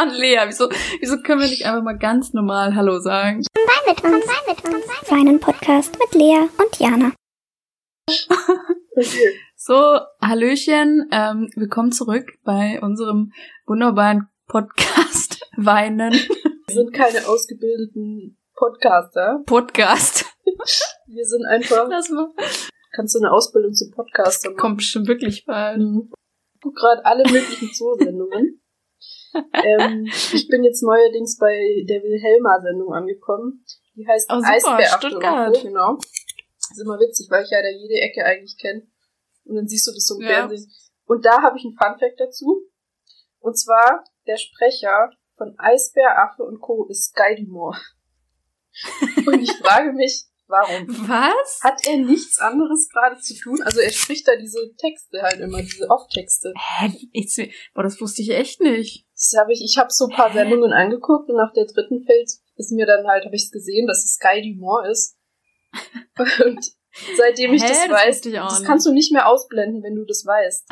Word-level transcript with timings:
Mann, 0.00 0.14
Lea, 0.14 0.40
wieso, 0.46 0.70
wieso 1.00 1.20
können 1.20 1.42
wir 1.42 1.48
nicht 1.48 1.66
einfach 1.66 1.82
mal 1.82 1.98
ganz 1.98 2.32
normal 2.32 2.74
Hallo 2.74 3.00
sagen? 3.00 3.42
Sei 3.42 3.92
mit 3.92 4.02
uns, 4.02 4.24
sei 4.24 4.50
mit 4.50 4.64
uns. 4.64 4.86
Seinen 5.06 5.38
Podcast 5.38 5.98
mit 5.98 6.14
Lea 6.14 6.48
und 6.56 6.78
Jana. 6.78 7.12
So, 9.56 10.00
Hallöchen, 10.22 11.06
ähm, 11.12 11.50
willkommen 11.54 11.92
zurück 11.92 12.32
bei 12.44 12.80
unserem 12.80 13.32
wunderbaren 13.66 14.26
Podcast 14.46 15.38
Weinen. 15.58 16.14
Wir 16.14 16.74
sind 16.74 16.94
keine 16.94 17.28
ausgebildeten 17.28 18.38
Podcaster. 18.54 19.42
Podcast. 19.44 20.24
Wir 21.08 21.26
sind 21.26 21.44
einfach. 21.44 21.86
Lass 21.90 22.08
mal. 22.08 22.32
Kannst 22.92 23.14
du 23.14 23.18
eine 23.18 23.32
Ausbildung 23.32 23.74
zum 23.74 23.90
Podcaster 23.90 24.48
machen? 24.48 24.58
Kommt 24.58 24.76
bestimmt 24.78 25.08
wirklich 25.08 25.44
bald. 25.44 25.78
Mhm. 25.78 26.10
Ich 26.54 26.60
guck 26.62 26.74
gerade 26.74 27.04
alle 27.04 27.24
möglichen 27.24 27.70
Zoosendungen. 27.70 28.62
Ähm, 29.34 30.06
ich 30.32 30.48
bin 30.48 30.64
jetzt 30.64 30.82
neuerdings 30.82 31.38
bei 31.38 31.84
der 31.88 32.02
Wilhelma-Sendung 32.02 32.92
angekommen. 32.92 33.64
Die 33.96 34.06
heißt 34.06 34.30
Oh, 34.30 34.40
Co. 35.52 35.62
Genau. 35.62 35.96
Das 35.96 36.70
ist 36.70 36.80
immer 36.82 36.98
witzig, 36.98 37.28
weil 37.30 37.44
ich 37.44 37.50
ja 37.50 37.62
da 37.62 37.68
jede 37.68 38.00
Ecke 38.00 38.24
eigentlich 38.24 38.56
kenne. 38.58 38.86
Und 39.44 39.56
dann 39.56 39.66
siehst 39.66 39.86
du 39.86 39.92
das 39.92 40.06
so 40.06 40.16
im 40.16 40.22
Ja. 40.22 40.28
Fernsehen. 40.28 40.70
Und 41.06 41.24
da 41.24 41.42
habe 41.42 41.58
ich 41.58 41.64
einen 41.64 41.76
Funfact 41.76 42.20
dazu. 42.20 42.62
Und 43.40 43.58
zwar, 43.58 44.04
der 44.26 44.36
Sprecher 44.36 45.10
von 45.36 45.54
Eisbär, 45.58 46.22
Affe 46.22 46.44
und 46.44 46.60
Co. 46.60 46.86
ist 46.88 47.14
Guy 47.16 47.44
Dumont. 47.44 47.76
und 49.26 49.42
ich 49.42 49.52
frage 49.56 49.92
mich, 49.92 50.26
warum? 50.46 50.86
Was? 51.08 51.60
Hat 51.62 51.84
er 51.86 51.96
nichts 51.98 52.38
anderes 52.38 52.88
gerade 52.90 53.18
zu 53.18 53.34
tun? 53.34 53.60
Also 53.62 53.80
er 53.80 53.90
spricht 53.90 54.28
da 54.28 54.36
diese 54.36 54.74
Texte 54.76 55.22
halt 55.22 55.40
immer, 55.40 55.62
diese 55.62 55.88
Off-Texte. 55.88 56.52
Hä? 56.56 56.92
Ich, 57.12 57.70
boah, 57.74 57.82
das 57.82 58.00
wusste 58.00 58.22
ich 58.22 58.30
echt 58.30 58.60
nicht. 58.60 59.06
Das 59.20 59.38
habe 59.38 59.52
ich, 59.52 59.62
ich 59.62 59.76
habe 59.76 59.90
so 59.92 60.06
ein 60.06 60.16
paar? 60.16 60.32
Sendungen 60.32 60.72
angeguckt 60.72 61.28
und 61.28 61.36
nach 61.36 61.52
der 61.52 61.66
dritten 61.66 62.02
Feld 62.04 62.30
ist 62.56 62.72
mir 62.72 62.86
dann 62.86 63.06
halt, 63.06 63.26
habe 63.26 63.36
ich 63.36 63.44
es 63.44 63.50
gesehen, 63.50 63.86
dass 63.86 64.04
es 64.04 64.18
Guy 64.18 64.40
Dumont 64.40 64.88
ist. 64.88 65.18
Und 66.44 66.58
seitdem 67.16 67.52
ich 67.52 67.62
Hä? 67.62 67.68
das 67.68 67.86
Das 67.86 67.90
weiß, 67.90 68.20
das 68.22 68.64
kannst 68.64 68.86
du 68.86 68.92
nicht 68.92 69.12
mehr 69.12 69.28
ausblenden, 69.28 69.82
wenn 69.82 69.94
du 69.94 70.04
das 70.04 70.24
weißt. 70.26 70.68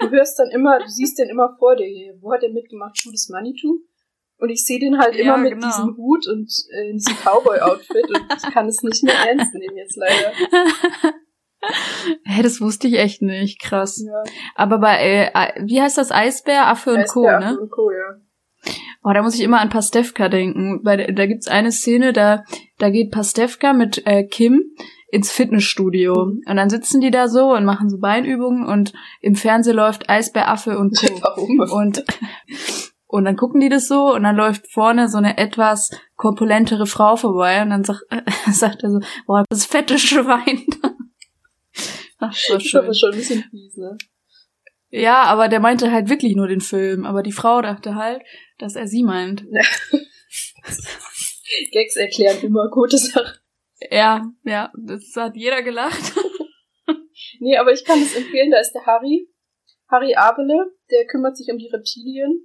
Du 0.00 0.10
hörst 0.10 0.38
dann 0.38 0.50
immer, 0.50 0.78
du 0.78 0.88
siehst 0.88 1.18
den 1.18 1.28
immer 1.28 1.54
vor 1.58 1.76
dir. 1.76 2.16
Wo 2.20 2.32
hat 2.32 2.42
er 2.42 2.50
mitgemacht? 2.50 2.98
Money 3.28 3.54
to? 3.60 3.80
Und 4.38 4.50
ich 4.50 4.64
sehe 4.64 4.78
den 4.78 4.98
halt 4.98 5.16
Ja, 5.16 5.22
immer 5.22 5.36
mit 5.36 5.54
genau. 5.54 5.66
diesem 5.66 5.96
Hut 5.96 6.26
und 6.28 6.50
äh, 6.70 6.90
in 6.90 6.98
diesem 6.98 7.16
Cowboy-Outfit 7.16 8.08
und 8.08 8.22
ich 8.36 8.54
kann 8.54 8.68
es 8.68 8.82
nicht 8.82 9.02
mehr 9.02 9.14
ernst 9.14 9.52
nehmen 9.54 9.76
jetzt 9.76 9.96
leider. 9.96 10.32
Hä, 12.24 12.42
das 12.42 12.60
wusste 12.60 12.88
ich 12.88 12.98
echt 12.98 13.22
nicht. 13.22 13.60
Krass. 13.60 14.02
Ja. 14.04 14.22
Aber 14.54 14.78
bei, 14.78 14.96
äh, 14.96 15.30
äh, 15.34 15.64
wie 15.64 15.80
heißt 15.80 15.98
das? 15.98 16.12
Eisbär, 16.12 16.68
Affe 16.68 16.92
und 16.92 17.06
Co., 17.08 17.26
Eisbär, 17.26 17.40
ne? 17.40 17.46
Affe 17.46 17.60
und 17.60 17.70
Co, 17.70 17.90
ja. 17.90 18.74
Oh, 19.04 19.12
da 19.12 19.22
muss 19.22 19.34
ich 19.34 19.42
immer 19.42 19.60
an 19.60 19.70
Pastewka 19.70 20.28
denken. 20.28 20.80
Weil 20.84 21.12
da 21.14 21.26
gibt's 21.26 21.48
eine 21.48 21.72
Szene, 21.72 22.12
da, 22.12 22.44
da 22.78 22.90
geht 22.90 23.10
Pastewka 23.10 23.72
mit 23.72 24.06
äh, 24.06 24.24
Kim 24.24 24.62
ins 25.10 25.32
Fitnessstudio. 25.32 26.26
Mhm. 26.26 26.42
Und 26.46 26.56
dann 26.56 26.70
sitzen 26.70 27.00
die 27.00 27.10
da 27.10 27.28
so 27.28 27.52
und 27.54 27.64
machen 27.64 27.88
so 27.88 27.98
Beinübungen 27.98 28.66
und 28.66 28.92
im 29.20 29.34
Fernsehen 29.34 29.76
läuft 29.76 30.08
Eisbär, 30.08 30.48
Affe 30.48 30.78
und 30.78 30.96
Co. 30.98 31.06
Warum? 31.22 31.60
Und, 31.60 32.04
und 33.06 33.24
dann 33.24 33.36
gucken 33.36 33.60
die 33.60 33.70
das 33.70 33.88
so 33.88 34.14
und 34.14 34.24
dann 34.24 34.36
läuft 34.36 34.70
vorne 34.70 35.08
so 35.08 35.18
eine 35.18 35.38
etwas 35.38 35.90
korpulentere 36.16 36.86
Frau 36.86 37.16
vorbei 37.16 37.62
und 37.62 37.70
dann 37.70 37.84
sagt, 37.84 38.02
äh, 38.10 38.22
sagt 38.52 38.82
er 38.82 38.90
so, 38.90 39.00
boah, 39.26 39.44
das 39.48 39.64
fette 39.64 39.98
Schwein. 39.98 40.66
Ach, 42.18 42.32
so 42.34 42.54
Das 42.54 42.62
ist 42.64 42.68
schön. 42.70 42.94
schon 42.94 43.12
ein 43.12 43.18
bisschen 43.18 43.42
fies, 43.50 43.76
ne? 43.76 43.96
Ja, 44.90 45.24
aber 45.24 45.48
der 45.48 45.60
meinte 45.60 45.92
halt 45.92 46.08
wirklich 46.08 46.34
nur 46.34 46.48
den 46.48 46.60
Film. 46.60 47.04
Aber 47.04 47.22
die 47.22 47.32
Frau 47.32 47.60
dachte 47.62 47.94
halt, 47.94 48.22
dass 48.58 48.74
er 48.76 48.86
sie 48.86 49.02
meint. 49.04 49.44
Gags 51.72 51.96
erklären 51.96 52.38
immer 52.42 52.68
gute 52.70 52.98
Sachen. 52.98 53.38
Ja, 53.90 54.24
ja, 54.44 54.72
das 54.76 55.14
hat 55.16 55.36
jeder 55.36 55.62
gelacht. 55.62 56.14
Nee, 57.40 57.56
aber 57.56 57.72
ich 57.72 57.84
kann 57.84 58.00
es 58.02 58.16
empfehlen, 58.16 58.50
da 58.50 58.58
ist 58.58 58.72
der 58.72 58.84
Harry. 58.86 59.28
Harry 59.88 60.14
Abele, 60.16 60.72
der 60.90 61.06
kümmert 61.06 61.36
sich 61.36 61.48
um 61.52 61.58
die 61.58 61.68
Reptilien. 61.68 62.40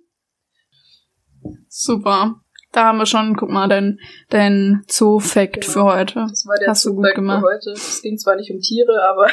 Super. 1.68 2.42
Da 2.72 2.86
haben 2.86 2.98
wir 3.00 3.06
schon, 3.08 3.36
guck 3.36 3.50
mal, 3.50 3.68
dein, 3.68 3.98
dein 4.30 4.84
Zoo-Fact 4.88 5.62
Genau. 5.62 5.68
für 5.74 5.84
heute. 5.86 6.14
Das 6.30 6.46
war 6.46 6.58
der 6.60 6.70
Hast 6.70 6.84
gemacht. 6.86 7.16
für 7.42 7.42
heute. 7.48 7.72
Es 7.72 8.02
ging 8.04 8.18
zwar 8.20 8.36
nicht 8.36 8.52
um 8.52 8.60
Tiere, 8.60 9.02
aber 9.10 9.28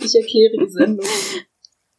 ich 0.00 0.14
erkläre 0.14 0.64
die 0.64 0.70
Sendung. 0.70 1.06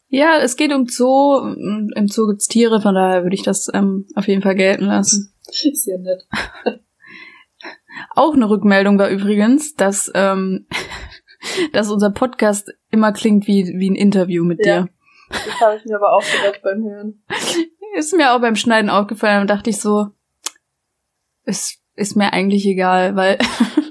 Ja, 0.08 0.38
es 0.40 0.56
geht 0.56 0.72
um 0.74 0.88
Zoo. 0.88 1.38
Im 1.40 2.08
Zoo 2.08 2.28
gibt's 2.28 2.48
Tiere, 2.48 2.82
von 2.82 2.96
daher 2.96 3.24
würde 3.24 3.36
ich 3.36 3.44
das 3.44 3.70
ähm, 3.74 4.08
auf 4.16 4.28
jeden 4.28 4.42
Fall 4.42 4.56
gelten 4.56 4.86
lassen. 4.86 5.34
Ist 5.48 5.86
ja 5.86 5.98
nett. 5.98 6.26
Auch 8.16 8.34
eine 8.34 8.50
Rückmeldung 8.50 9.00
war 9.00 9.10
übrigens, 9.10 9.76
dass, 9.76 10.12
ähm, 10.16 10.68
dass 11.74 11.90
unser 11.90 12.12
Podcast 12.12 12.72
immer 12.92 13.14
klingt 13.14 13.48
wie, 13.48 13.66
wie 13.78 13.90
ein 13.90 13.96
Interview 13.96 14.44
mit 14.44 14.66
Ja. 14.66 14.84
dir. 14.84 14.90
Das 15.30 15.60
habe 15.62 15.78
ich 15.78 15.86
mir 15.86 15.96
aber 15.96 16.14
auch 16.14 16.22
gedacht 16.24 16.62
beim 16.64 16.84
Hören. 16.84 17.24
Ist 17.98 18.16
mir 18.16 18.34
auch 18.34 18.42
beim 18.42 18.56
Schneiden 18.56 18.90
aufgefallen 18.90 19.42
und 19.42 19.50
dachte 19.50 19.70
ich 19.70 19.80
so, 19.80 20.08
ist, 21.46 21.80
ist 21.96 22.16
mir 22.16 22.32
eigentlich 22.34 22.66
egal, 22.66 23.16
weil 23.16 23.38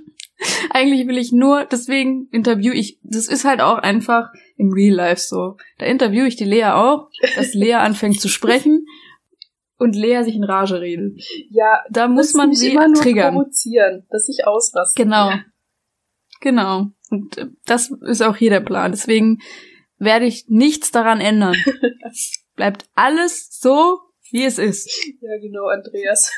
eigentlich 0.71 1.07
will 1.07 1.19
ich 1.19 1.33
nur, 1.33 1.65
deswegen 1.65 2.29
interview 2.31 2.73
ich, 2.73 2.99
das 3.03 3.29
ist 3.29 3.45
halt 3.45 3.61
auch 3.61 3.79
einfach 3.79 4.31
im 4.57 4.73
Real 4.73 4.95
Life 4.95 5.21
so. 5.21 5.57
Da 5.79 5.87
interview 5.87 6.25
ich 6.25 6.37
die 6.37 6.45
Lea 6.45 6.67
auch, 6.67 7.09
dass 7.37 7.55
Lea 7.55 7.75
anfängt 7.75 8.21
zu 8.21 8.29
sprechen 8.29 8.87
und 9.79 9.97
Lea 9.97 10.23
sich 10.23 10.37
in 10.37 10.45
Rage 10.45 10.81
redet. 10.81 11.21
Ja, 11.51 11.83
Da 11.91 12.09
muss 12.09 12.35
man 12.35 12.53
sie 12.55 12.73
immer 12.73 12.87
nur 12.89 13.03
triggern. 13.03 13.35
provozieren, 13.35 14.07
dass 14.11 14.29
ich 14.29 14.47
ausraste. 14.47 15.03
Genau. 15.03 15.33
Genau. 16.41 16.89
Und 17.11 17.39
äh, 17.39 17.47
das 17.67 17.91
ist 17.91 18.23
auch 18.23 18.37
hier 18.37 18.51
der 18.51 18.61
Plan. 18.61 18.93
Deswegen 18.93 19.39
werde 19.99 20.27
ich 20.27 20.47
nichts 20.49 20.91
daran 20.91 21.21
ändern. 21.21 21.57
Bleibt 22.57 22.87
alles 22.95 23.49
so, 23.59 24.01
wie 24.31 24.45
es 24.45 24.59
ist. 24.59 24.91
Ja, 25.21 25.39
genau, 25.41 25.67
Andreas. 25.69 26.31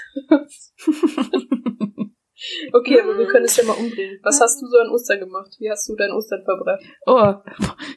Okay, 2.73 3.01
aber 3.01 3.17
wir 3.19 3.27
können 3.27 3.45
es 3.45 3.57
ja 3.57 3.65
mal 3.65 3.73
umdrehen. 3.75 4.19
Was 4.23 4.41
hast 4.41 4.61
du 4.63 4.67
so 4.67 4.77
an 4.79 4.89
Ostern 4.91 5.21
gemacht? 5.21 5.57
Wie 5.59 5.71
hast 5.71 5.89
du 5.89 5.95
dein 5.97 6.11
Ostern 6.13 6.43
verbracht? 6.45 6.83
Oh, 7.07 7.35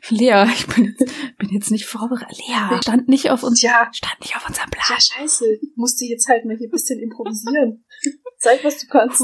Lea, 0.09 0.45
ich 0.53 0.67
bin 0.67 0.85
jetzt, 0.85 1.13
bin 1.37 1.49
jetzt 1.49 1.71
nicht 1.71 1.85
vorbereitet. 1.85 2.37
Lea, 2.37 2.77
stand 2.81 3.07
nicht 3.09 3.29
auf 3.31 3.43
uns, 3.43 3.59
Tja, 3.59 3.89
stand 3.91 4.19
nicht 4.21 4.35
auf 4.35 4.47
unserem 4.47 4.69
ja, 4.73 4.79
Plan. 4.85 4.99
scheiße. 4.99 5.45
Musste 5.75 6.05
jetzt 6.05 6.27
halt 6.27 6.45
mal 6.45 6.55
hier 6.57 6.67
ein 6.67 6.71
bisschen 6.71 6.99
improvisieren. 6.99 7.83
Zeig, 8.37 8.63
was 8.63 8.77
du 8.79 8.87
kannst. 8.87 9.23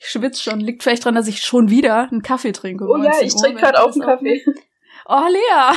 Ich 0.00 0.06
schwitze 0.06 0.42
schon. 0.42 0.60
Liegt 0.60 0.82
vielleicht 0.82 1.04
dran, 1.04 1.14
dass 1.14 1.28
ich 1.28 1.40
schon 1.42 1.70
wieder 1.70 2.10
einen 2.10 2.22
Kaffee 2.22 2.52
trinke. 2.52 2.84
um 2.84 2.90
Oh 3.00 3.02
ja, 3.04 3.10
19 3.10 3.26
ich 3.28 3.34
Uhr, 3.34 3.40
trinke 3.42 3.60
gerade 3.60 3.82
auch 3.82 3.92
einen 3.92 4.00
Kaffee. 4.02 4.44
Oh, 5.06 5.26
Lea. 5.28 5.76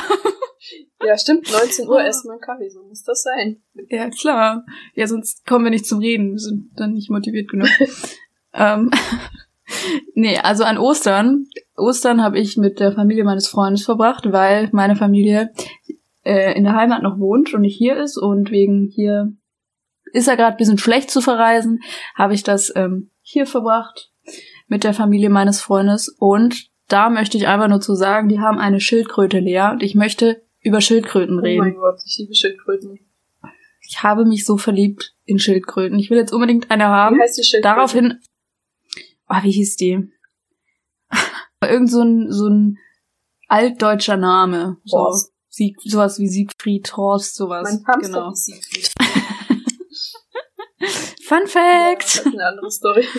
Ja, 1.06 1.16
stimmt, 1.18 1.50
19 1.52 1.86
Oh. 1.86 1.92
Uhr 1.92 2.00
erstmal 2.02 2.36
einen 2.36 2.40
Kaffee, 2.40 2.68
so 2.70 2.82
muss 2.82 3.02
das 3.04 3.22
sein. 3.22 3.62
Ja, 3.88 4.08
klar. 4.10 4.64
Ja, 4.94 5.06
sonst 5.06 5.44
kommen 5.46 5.64
wir 5.66 5.70
nicht 5.70 5.86
zum 5.86 5.98
Reden. 6.00 6.32
Wir 6.32 6.38
sind 6.38 6.70
dann 6.76 6.92
nicht 6.94 7.10
motiviert 7.10 7.48
genug. 7.50 7.68
ähm, 8.54 8.90
nee, 10.14 10.38
also 10.38 10.64
an 10.64 10.78
Ostern. 10.78 11.46
Ostern 11.76 12.22
habe 12.22 12.38
ich 12.38 12.56
mit 12.56 12.80
der 12.80 12.92
Familie 12.92 13.24
meines 13.24 13.48
Freundes 13.48 13.84
verbracht, 13.84 14.30
weil 14.32 14.68
meine 14.72 14.96
Familie 14.96 15.52
äh, 16.24 16.56
in 16.56 16.64
der 16.64 16.74
Heimat 16.74 17.02
noch 17.02 17.18
wohnt 17.18 17.54
und 17.54 17.62
nicht 17.62 17.76
hier 17.76 17.96
ist. 17.96 18.16
Und 18.16 18.50
wegen 18.50 18.88
hier 18.92 19.32
ist 20.12 20.28
er 20.28 20.36
gerade 20.36 20.52
ein 20.52 20.58
bisschen 20.58 20.78
schlecht 20.78 21.10
zu 21.10 21.20
verreisen, 21.20 21.80
habe 22.14 22.34
ich 22.34 22.42
das 22.42 22.72
ähm, 22.74 23.10
hier 23.20 23.46
verbracht 23.46 24.10
mit 24.66 24.84
der 24.84 24.94
Familie 24.94 25.30
meines 25.30 25.60
Freundes. 25.60 26.08
Und 26.08 26.68
da 26.88 27.10
möchte 27.10 27.36
ich 27.36 27.46
einfach 27.46 27.68
nur 27.68 27.80
zu 27.80 27.94
sagen, 27.94 28.28
die 28.28 28.40
haben 28.40 28.58
eine 28.58 28.80
Schildkröte 28.80 29.38
leer 29.38 29.70
und 29.72 29.82
ich 29.82 29.94
möchte 29.94 30.42
über 30.60 30.80
Schildkröten 30.80 31.38
Oh 31.38 31.42
reden. 31.42 31.58
mein 31.60 31.74
Gott, 31.74 32.00
ich 32.04 32.18
liebe 32.18 32.34
Schildkröten. 32.34 32.98
Ich 33.80 34.02
habe 34.02 34.24
mich 34.24 34.44
so 34.44 34.58
verliebt 34.58 35.14
in 35.24 35.38
Schildkröten. 35.38 35.98
Ich 35.98 36.10
will 36.10 36.18
jetzt 36.18 36.32
unbedingt 36.32 36.70
eine 36.70 36.88
haben. 36.88 37.16
Wie 37.16 37.22
heißt 37.22 37.38
die 37.38 37.44
Schildkröte? 37.44 37.74
Daraufhin, 37.74 38.18
oh, 39.28 39.42
wie 39.42 39.50
hieß 39.50 39.76
die? 39.76 40.10
Irgend 41.62 41.90
so 41.90 42.02
ein, 42.02 42.30
so 42.30 42.48
ein 42.48 42.78
altdeutscher 43.48 44.16
Name. 44.16 44.78
So. 44.84 45.12
Sieg, 45.48 45.76
sowas 45.80 46.18
wie 46.18 46.28
Siegfried, 46.28 46.96
Horst, 46.96 47.34
sowas. 47.34 47.64
Mein 47.64 47.84
Hamster 47.86 48.12
genau. 48.12 48.30
hieß 48.30 48.44
Siegfried. 48.44 48.94
Fun 51.24 51.40
Ja, 51.42 51.46
Fact! 51.46 52.02
das 52.02 52.16
ist 52.16 52.26
eine 52.26 52.46
andere 52.46 52.70
Story. 52.70 53.06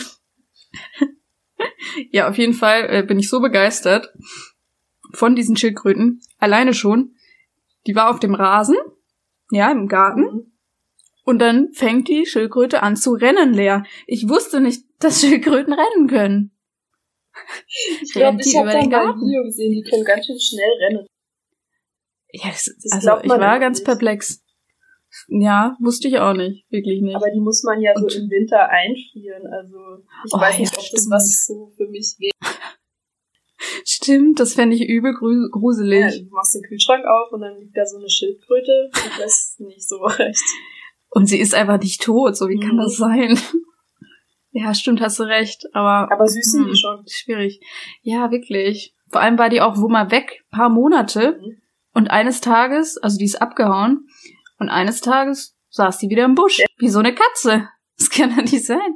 Ja, 2.12 2.30
auf 2.30 2.38
jeden 2.38 2.54
Fall 2.54 2.88
äh, 2.90 3.04
bin 3.04 3.20
ich 3.20 3.30
so 3.30 3.42
begeistert 3.42 4.14
von 5.14 5.36
diesen 5.36 5.58
Schildkröten. 5.58 6.22
Alleine 6.38 6.74
schon. 6.74 7.16
Die 7.88 7.96
war 7.96 8.10
auf 8.10 8.20
dem 8.20 8.34
Rasen, 8.34 8.76
ja, 9.52 9.72
im 9.72 9.88
Garten. 9.88 10.22
Mhm. 10.22 10.52
Und 11.30 11.38
dann 11.38 11.72
fängt 11.74 12.08
die 12.08 12.26
Schildkröte 12.26 12.81
an 12.81 12.96
zu 12.96 13.12
rennen 13.12 13.54
leer. 13.54 13.84
Ich 14.08 14.28
wusste 14.28 14.60
nicht, 14.60 14.84
dass 14.98 15.22
Schildkröten 15.22 15.74
rennen 15.74 16.08
können. 16.08 16.58
Ich 18.02 18.14
glaube, 18.14 18.40
ich 18.44 18.56
habe 18.56 18.72
über 18.72 18.74
da 18.74 18.81
den 18.81 18.90
mal 18.90 19.14
ein? 19.14 19.16
Video 19.22 19.44
gesehen, 19.44 19.74
die 19.74 19.84
können 19.88 20.04
ganz 20.04 20.26
schön 20.26 20.40
schnell 20.40 20.72
rennen. 20.81 21.06
Ja, 22.31 22.50
das, 22.50 22.76
Das 22.81 22.94
also 22.94 23.22
ich 23.22 23.30
war 23.30 23.60
ganz 23.60 23.78
nicht. 23.78 23.86
perplex. 23.86 24.44
Ja, 25.28 25.78
wusste 25.80 26.08
ich 26.08 26.18
auch 26.18 26.34
nicht. 26.34 26.66
Wirklich 26.72 27.00
nicht. 27.04 27.16
Aber 27.16 27.30
die 27.30 27.42
muss 27.42 27.62
man 27.62 27.80
ja 27.80 27.94
Und 27.94 28.12
so 28.12 28.18
im 28.18 28.28
Winter 28.31 28.68
einfrieren. 28.68 29.46
Also 29.54 29.78
ich 30.26 30.34
oh, 30.34 30.40
weiß 30.40 30.58
nicht, 30.58 30.74
ja, 30.74 30.80
ob 30.80 30.84
stimmt. 30.84 30.98
das 30.98 31.10
was 31.12 31.46
so 31.46 31.72
für 31.78 31.88
mich 31.90 32.16
wäre. 32.18 32.31
Stimmt, 33.86 34.40
das 34.40 34.56
fände 34.56 34.76
ich 34.76 34.90
übel 34.90 35.14
gruselig. 35.14 36.16
Ja, 36.16 36.24
du 36.24 36.30
machst 36.31 36.56
den 36.56 36.64
Kühlschrank 36.64 37.06
auf 37.06 37.31
und 37.34 37.42
dann 37.42 37.60
liegt 37.60 37.78
da 37.78 37.86
so 37.86 37.98
eine 37.98 38.10
Schildkröte. 38.10 38.90
Ich 38.96 39.20
weiß 39.20 39.58
nicht 39.60 39.88
so 39.88 39.98
recht. 40.06 40.42
Und 41.10 41.26
sie 41.26 41.40
ist 41.40 41.56
einfach 41.56 41.80
nicht 41.80 42.02
tot, 42.02 42.38
so 42.38 42.48
wie 42.48 42.58
mhm. 42.58 42.62
kann 42.62 42.78
das 42.78 42.98
sein? 42.98 43.38
Ja, 44.52 44.74
stimmt, 44.74 45.00
hast 45.00 45.20
du 45.20 45.24
recht. 45.24 45.66
Aber, 45.74 46.12
aber 46.12 46.28
süß 46.28 46.52
sind 46.52 46.66
die 46.66 46.70
hm, 46.72 46.76
schon. 46.76 47.06
Schwierig. 47.08 47.62
Ja, 48.02 48.32
wirklich. 48.32 48.96
Vor 49.08 49.22
allem 49.22 49.38
war 49.38 49.50
die 49.50 49.62
auch 49.62 49.78
wo 49.78 49.88
mal 49.88 50.12
weg, 50.12 50.44
paar 50.50 50.70
Monate. 50.70 51.40
Mhm. 51.40 51.62
Und 51.94 52.10
eines 52.10 52.42
Tages, 52.42 52.98
also 52.98 53.18
die 53.18 53.26
ist 53.26 53.42
abgehauen, 53.42 54.08
und 54.58 54.70
eines 54.70 55.02
Tages 55.02 55.56
saß 55.70 56.00
die 56.00 56.10
wieder 56.10 56.26
im 56.26 56.36
Busch. 56.36 56.62
Wie 56.78 56.90
so 56.90 57.00
eine 57.00 57.14
Katze. 57.14 57.70
Das 57.98 58.10
kann 58.10 58.36
ja 58.36 58.42
nicht 58.42 58.66
sein. 58.66 58.96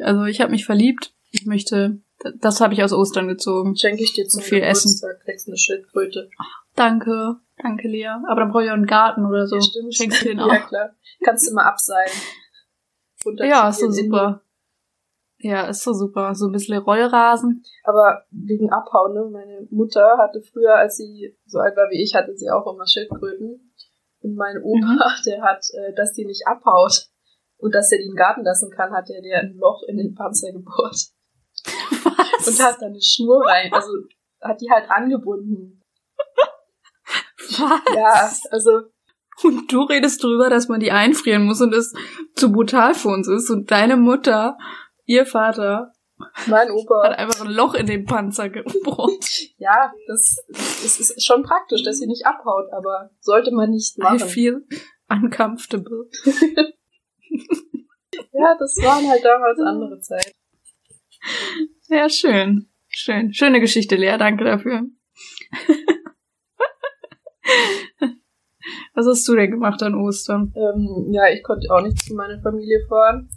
Also 0.00 0.24
ich 0.24 0.40
habe 0.40 0.50
mich 0.50 0.64
verliebt. 0.64 1.14
Ich 1.30 1.46
möchte, 1.46 2.02
das 2.40 2.60
habe 2.60 2.74
ich 2.74 2.82
aus 2.82 2.92
Ostern 2.92 3.28
gezogen. 3.28 3.76
Schenke 3.76 4.02
ich 4.02 4.12
dir 4.12 4.26
zum 4.26 4.42
viel 4.42 4.60
Geburtstag, 4.60 5.10
essen. 5.10 5.24
kriegst 5.24 5.48
eine 5.48 5.56
Schildkröte. 5.56 6.30
Danke, 6.74 7.36
danke 7.62 7.88
Lea. 7.88 8.06
Aber 8.06 8.40
dann 8.40 8.50
brauche 8.50 8.64
ich 8.64 8.70
auch 8.70 8.74
einen 8.74 8.86
Garten 8.86 9.24
oder 9.26 9.46
so. 9.46 9.56
Ja, 9.56 9.62
stimmt. 9.62 9.94
Schenkst 9.94 10.22
du 10.22 10.28
den 10.28 10.40
auch? 10.40 10.52
Ja 10.52 10.58
klar. 10.58 10.90
Kannst 11.24 11.46
du 11.46 11.52
immer 11.52 11.66
abseilen. 11.66 12.10
Ja, 13.38 13.68
ist 13.68 13.80
so 13.80 13.90
super. 13.90 14.42
Ja, 15.40 15.68
ist 15.68 15.82
so 15.82 15.92
super. 15.92 16.34
So 16.34 16.46
ein 16.46 16.52
bisschen 16.52 16.78
Rollrasen. 16.78 17.62
Aber 17.84 18.24
wegen 18.30 18.72
Abhauen, 18.72 19.14
ne? 19.14 19.28
Meine 19.30 19.66
Mutter 19.70 20.18
hatte 20.18 20.40
früher, 20.40 20.74
als 20.74 20.96
sie 20.96 21.36
so 21.46 21.58
alt 21.58 21.76
war 21.76 21.88
wie 21.90 22.02
ich, 22.02 22.14
hatte 22.14 22.36
sie 22.36 22.50
auch 22.50 22.66
immer 22.72 22.86
Schildkröten. 22.86 23.72
Und 24.20 24.34
mein 24.34 24.60
Opa, 24.62 24.86
mhm. 24.86 25.00
der 25.26 25.42
hat, 25.42 25.64
äh, 25.74 25.94
dass 25.94 26.12
die 26.12 26.24
nicht 26.24 26.46
abhaut 26.46 27.08
und 27.56 27.74
dass 27.74 27.92
er 27.92 27.98
die 27.98 28.08
im 28.08 28.16
Garten 28.16 28.42
lassen 28.42 28.70
kann, 28.70 28.92
hat 28.92 29.10
er 29.10 29.22
dir 29.22 29.38
ein 29.38 29.56
Loch 29.56 29.82
in 29.86 29.96
den 29.96 30.14
Panzer 30.14 30.52
gebohrt. 30.52 30.96
Was? 31.64 32.48
Und 32.48 32.64
hat 32.64 32.76
dann 32.80 32.90
eine 32.90 33.02
Schnur 33.02 33.44
rein, 33.46 33.72
also 33.72 33.90
hat 34.40 34.60
die 34.60 34.70
halt 34.70 34.90
angebunden. 34.90 35.82
Was? 37.38 37.94
Ja, 37.94 38.30
also 38.50 38.90
und 39.44 39.72
du 39.72 39.82
redest 39.82 40.22
drüber, 40.22 40.50
dass 40.50 40.68
man 40.68 40.80
die 40.80 40.90
einfrieren 40.90 41.44
muss 41.44 41.60
und 41.60 41.72
es 41.74 41.94
zu 42.34 42.50
brutal 42.50 42.94
für 42.94 43.08
uns 43.08 43.28
ist. 43.28 43.50
Und 43.50 43.70
deine 43.70 43.96
Mutter, 43.96 44.58
ihr 45.04 45.26
Vater, 45.26 45.92
mein 46.46 46.70
Opa, 46.70 47.04
hat 47.04 47.18
einfach 47.18 47.44
ein 47.44 47.52
Loch 47.52 47.74
in 47.74 47.86
den 47.86 48.04
Panzer 48.04 48.48
gebohrt. 48.48 49.24
ja, 49.58 49.92
das, 50.08 50.44
das 50.48 50.98
ist 50.98 51.24
schon 51.24 51.44
praktisch, 51.44 51.84
dass 51.84 51.98
sie 51.98 52.06
nicht 52.06 52.26
abhaut, 52.26 52.72
aber 52.72 53.10
sollte 53.20 53.52
man 53.52 53.70
nicht 53.70 53.98
machen. 53.98 54.18
I 54.18 54.22
feel 54.28 54.66
uncomfortable. 55.08 56.08
ja, 58.32 58.56
das 58.58 58.76
waren 58.82 59.08
halt 59.08 59.24
damals 59.24 59.60
andere 59.60 60.00
Zeiten. 60.00 60.32
Ja, 61.88 62.08
schön. 62.08 62.68
Schön. 62.88 63.32
Schöne 63.32 63.60
Geschichte, 63.60 63.94
Lea. 63.96 64.16
Danke 64.18 64.44
dafür. 64.44 64.82
Was 68.94 69.06
hast 69.06 69.26
du 69.28 69.36
denn 69.36 69.50
gemacht 69.50 69.82
an 69.82 69.94
Ostern? 69.94 70.52
Ähm, 70.54 71.12
ja, 71.12 71.28
ich 71.28 71.42
konnte 71.42 71.68
auch 71.72 71.80
nicht 71.80 71.98
zu 71.98 72.14
meiner 72.14 72.40
Familie 72.40 72.84
fahren. 72.88 73.30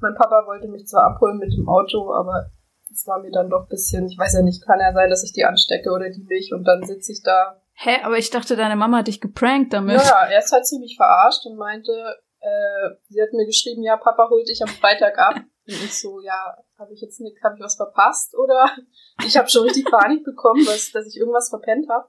Mein 0.00 0.14
Papa 0.14 0.44
wollte 0.46 0.68
mich 0.68 0.86
zwar 0.86 1.04
abholen 1.04 1.38
mit 1.38 1.52
dem 1.52 1.68
Auto, 1.68 2.12
aber 2.12 2.50
es 2.90 3.06
war 3.06 3.20
mir 3.20 3.30
dann 3.30 3.50
doch 3.50 3.62
ein 3.62 3.68
bisschen, 3.68 4.06
ich 4.06 4.18
weiß 4.18 4.34
ja 4.34 4.42
nicht, 4.42 4.64
kann 4.64 4.80
ja 4.80 4.92
sein, 4.92 5.10
dass 5.10 5.24
ich 5.24 5.32
die 5.32 5.44
anstecke 5.44 5.90
oder 5.90 6.10
die 6.10 6.24
mich 6.24 6.52
und 6.52 6.64
dann 6.64 6.84
sitze 6.84 7.12
ich 7.12 7.22
da. 7.22 7.60
Hä, 7.74 7.98
aber 8.02 8.18
ich 8.18 8.30
dachte, 8.30 8.56
deine 8.56 8.76
Mama 8.76 8.98
hat 8.98 9.08
dich 9.08 9.20
geprankt 9.20 9.72
damit. 9.72 9.96
Ja, 9.96 10.28
erst 10.28 10.52
hat 10.52 10.66
sie 10.66 10.78
mich 10.78 10.96
verarscht 10.96 11.46
und 11.46 11.56
meinte, 11.56 11.92
äh, 12.40 12.90
sie 13.08 13.22
hat 13.22 13.32
mir 13.32 13.46
geschrieben, 13.46 13.82
ja, 13.82 13.96
Papa 13.96 14.28
holt 14.30 14.48
dich 14.48 14.62
am 14.62 14.68
Freitag 14.68 15.18
ab. 15.18 15.36
Und 15.36 15.74
ich 15.84 16.00
so, 16.00 16.20
ja, 16.20 16.56
habe 16.78 16.92
ich 16.92 17.00
jetzt 17.00 17.20
nicht, 17.20 17.36
habe 17.42 17.56
ich 17.56 17.62
was 17.62 17.76
verpasst 17.76 18.34
oder 18.34 18.70
ich 19.26 19.36
habe 19.36 19.48
schon 19.48 19.64
richtig 19.64 19.84
Panik 19.84 20.24
bekommen, 20.24 20.64
dass, 20.64 20.90
dass 20.92 21.06
ich 21.06 21.16
irgendwas 21.16 21.50
verpennt 21.50 21.88
habe. 21.88 22.08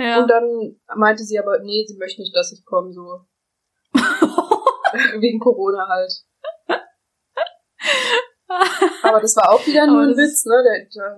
Ja. 0.00 0.22
Und 0.22 0.28
dann 0.28 0.80
meinte 0.96 1.22
sie 1.24 1.38
aber, 1.38 1.58
nee, 1.60 1.84
sie 1.86 1.98
möchte 1.98 2.22
nicht, 2.22 2.34
dass 2.34 2.52
ich 2.52 2.64
komme, 2.64 2.90
so. 2.90 3.20
Wegen 5.20 5.38
Corona 5.38 5.86
halt. 5.88 6.10
aber 9.02 9.20
das 9.20 9.36
war 9.36 9.52
auch 9.52 9.66
wieder 9.66 9.86
nur 9.86 10.00
ein 10.00 10.16
Witz, 10.16 10.46
ne? 10.46 10.54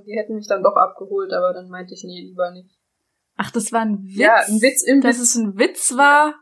Die, 0.04 0.18
hätten 0.18 0.34
mich 0.34 0.48
dann 0.48 0.64
doch 0.64 0.74
abgeholt, 0.74 1.32
aber 1.32 1.52
dann 1.52 1.68
meinte 1.68 1.94
ich, 1.94 2.02
nee, 2.02 2.22
lieber 2.22 2.50
nicht. 2.50 2.76
Ach, 3.36 3.52
das 3.52 3.70
war 3.70 3.82
ein 3.82 4.02
Witz? 4.02 4.18
Ja, 4.18 4.34
ein 4.34 4.60
Witz 4.60 4.82
im 4.82 4.96
Witz. 4.96 5.04
Dass 5.04 5.18
es 5.20 5.36
ein 5.36 5.56
Witz 5.56 5.96
war? 5.96 6.34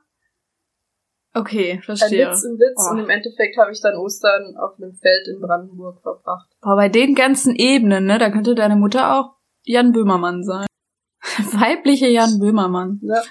Okay, 1.34 1.78
verstehe. 1.84 2.26
Ein 2.26 2.32
Witz 2.32 2.44
im 2.44 2.58
Witz 2.58 2.86
oh. 2.86 2.92
und 2.92 3.00
im 3.00 3.10
Endeffekt 3.10 3.58
habe 3.58 3.70
ich 3.70 3.82
dann 3.82 3.96
Ostern 3.96 4.56
auf 4.56 4.78
einem 4.78 4.94
Feld 4.94 5.28
in 5.28 5.42
Brandenburg 5.42 6.00
verbracht. 6.00 6.48
Aber 6.62 6.76
bei 6.76 6.88
den 6.88 7.14
ganzen 7.14 7.54
Ebenen, 7.54 8.06
ne, 8.06 8.18
da 8.18 8.30
könnte 8.30 8.54
deine 8.54 8.76
Mutter 8.76 9.20
auch 9.20 9.36
Jan 9.62 9.92
Böhmermann 9.92 10.42
sein. 10.42 10.69
Weibliche 11.52 12.08
Jan 12.08 12.38
Böhmermann. 12.38 13.00
Ja. 13.02 13.22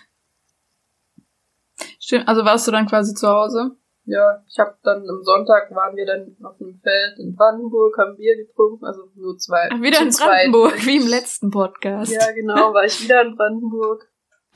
Stimmt, 2.00 2.28
also 2.28 2.44
warst 2.46 2.68
du 2.68 2.72
dann 2.72 2.88
quasi 2.88 3.14
zu 3.14 3.28
Hause? 3.28 3.76
Ja, 4.06 4.44
ich 4.48 4.58
habe 4.58 4.76
dann 4.82 5.08
am 5.08 5.22
Sonntag 5.22 5.70
waren 5.76 5.96
wir 5.96 6.06
dann 6.06 6.36
auf 6.42 6.60
einem 6.60 6.80
Feld 6.82 7.20
in 7.20 7.36
Brandenburg, 7.36 7.96
haben 8.00 8.18
Bier 8.18 8.36
getrunken, 8.38 8.84
also 8.84 9.04
nur 9.14 9.38
zwei. 9.38 9.70
Ach, 9.72 9.82
wieder 9.82 10.02
in 10.02 10.10
Brandenburg, 10.10 10.72
zweit. 10.72 10.86
wie 10.88 10.98
im 10.98 11.08
letzten 11.08 11.52
Podcast. 11.52 12.12
Ja, 12.12 12.32
genau, 12.32 12.74
war 12.74 12.86
ich 12.86 13.04
wieder 13.04 13.22
in 13.22 13.36
Brandenburg. 13.36 14.12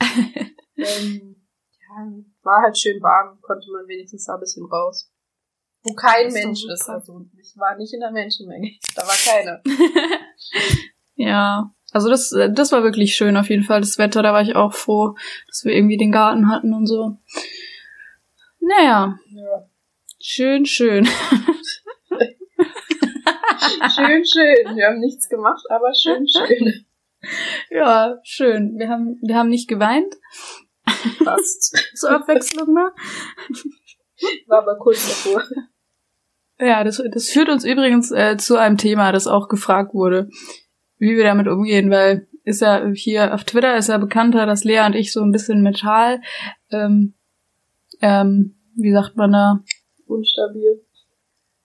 ähm, 0.76 1.36
ja, 1.70 2.12
war 2.42 2.62
halt 2.62 2.76
schön 2.76 3.00
warm, 3.00 3.40
konnte 3.42 3.70
man 3.70 3.86
wenigstens 3.86 4.24
da 4.24 4.34
ein 4.34 4.40
bisschen 4.40 4.66
raus. 4.66 5.08
Wo 5.84 5.94
kein 5.94 6.32
Mensch 6.32 6.64
ist. 6.64 6.88
Also 6.88 7.26
ich 7.38 7.56
war 7.56 7.76
nicht 7.76 7.92
in 7.94 8.00
der 8.00 8.10
Menschenmenge. 8.10 8.72
Da 8.96 9.02
war 9.02 9.14
keiner. 9.14 9.62
ja. 11.14 11.70
Also 11.94 12.10
das, 12.10 12.34
das 12.50 12.72
war 12.72 12.82
wirklich 12.82 13.14
schön 13.14 13.36
auf 13.36 13.48
jeden 13.48 13.62
Fall. 13.62 13.78
Das 13.80 13.98
Wetter, 13.98 14.20
da 14.24 14.32
war 14.32 14.42
ich 14.42 14.56
auch 14.56 14.74
froh, 14.74 15.14
dass 15.46 15.64
wir 15.64 15.72
irgendwie 15.72 15.96
den 15.96 16.10
Garten 16.10 16.50
hatten 16.50 16.74
und 16.74 16.86
so. 16.86 17.16
Naja. 18.58 19.16
Ja. 19.28 19.68
Schön, 20.20 20.66
schön. 20.66 21.06
schön, 23.94 24.24
schön. 24.24 24.76
Wir 24.76 24.88
haben 24.88 24.98
nichts 24.98 25.28
gemacht, 25.28 25.64
aber 25.70 25.94
schön, 25.94 26.26
schön. 26.26 26.84
Ja, 27.70 28.18
schön. 28.24 28.76
Wir 28.76 28.88
haben, 28.88 29.20
wir 29.22 29.36
haben 29.36 29.48
nicht 29.48 29.68
geweint. 29.68 30.16
Passt. 31.24 31.76
Zur 31.94 32.10
Abwechslung 32.10 32.72
mal. 32.72 32.90
War 34.48 34.62
aber 34.62 34.78
kurz 34.78 35.06
davor. 35.06 35.44
Ja, 36.58 36.82
das, 36.82 37.00
das 37.12 37.30
führt 37.30 37.50
uns 37.50 37.64
übrigens 37.64 38.10
äh, 38.10 38.36
zu 38.36 38.56
einem 38.56 38.78
Thema, 38.78 39.12
das 39.12 39.28
auch 39.28 39.48
gefragt 39.48 39.94
wurde, 39.94 40.28
wie 40.98 41.16
wir 41.16 41.24
damit 41.24 41.48
umgehen, 41.48 41.90
weil 41.90 42.26
ist 42.44 42.60
ja 42.60 42.86
hier 42.92 43.34
auf 43.34 43.44
Twitter 43.44 43.76
ist 43.76 43.88
ja 43.88 43.98
bekannter, 43.98 44.46
dass 44.46 44.64
Lea 44.64 44.84
und 44.86 44.94
ich 44.94 45.12
so 45.12 45.22
ein 45.22 45.32
bisschen 45.32 45.62
Metall, 45.62 46.20
ähm, 46.70 47.14
ähm, 48.00 48.56
wie 48.76 48.92
sagt 48.92 49.16
man 49.16 49.32
da? 49.32 49.64
Unstabil. 50.06 50.82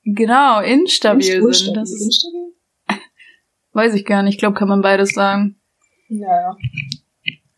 Genau, 0.06 0.62
instabil 0.62 1.36
Inst 1.36 1.66
sind. 1.66 1.76
Das 1.76 1.92
ist, 1.92 2.06
instabil? 2.06 2.54
Weiß 3.74 3.94
ich 3.94 4.06
gar 4.06 4.24
nicht. 4.24 4.36
Ich 4.36 4.40
glaube, 4.40 4.58
kann 4.58 4.70
man 4.70 4.82
beides 4.82 5.12
sagen. 5.12 5.60
Naja. 6.08 6.56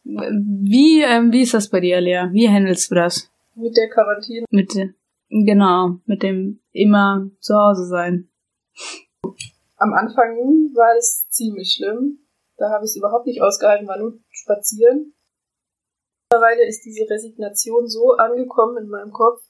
Wie, 0.03 1.01
ähm, 1.03 1.31
wie 1.31 1.41
ist 1.41 1.53
das 1.53 1.69
bei 1.69 1.79
dir, 1.79 2.01
Lea? 2.01 2.27
Wie 2.31 2.49
handelst 2.49 2.91
du 2.91 2.95
das? 2.95 3.31
Mit 3.55 3.77
der 3.77 3.89
Quarantäne. 3.89 4.45
Mit, 4.49 4.73
genau, 5.29 5.99
mit 6.05 6.23
dem 6.23 6.59
immer 6.71 7.29
zu 7.39 7.55
Hause 7.55 7.85
sein. 7.85 8.27
Am 9.81 9.93
Anfang 9.93 10.37
war 10.75 10.95
es 10.95 11.27
ziemlich 11.29 11.73
schlimm. 11.73 12.19
Da 12.57 12.69
habe 12.69 12.85
ich 12.85 12.91
es 12.91 12.97
überhaupt 12.97 13.25
nicht 13.25 13.41
ausgehalten, 13.41 13.87
war 13.87 13.97
nur 13.97 14.19
spazieren. 14.29 15.15
Mittlerweile 16.29 16.67
ist 16.67 16.85
diese 16.85 17.09
Resignation 17.09 17.87
so 17.87 18.11
angekommen 18.11 18.83
in 18.83 18.89
meinem 18.89 19.11
Kopf, 19.11 19.41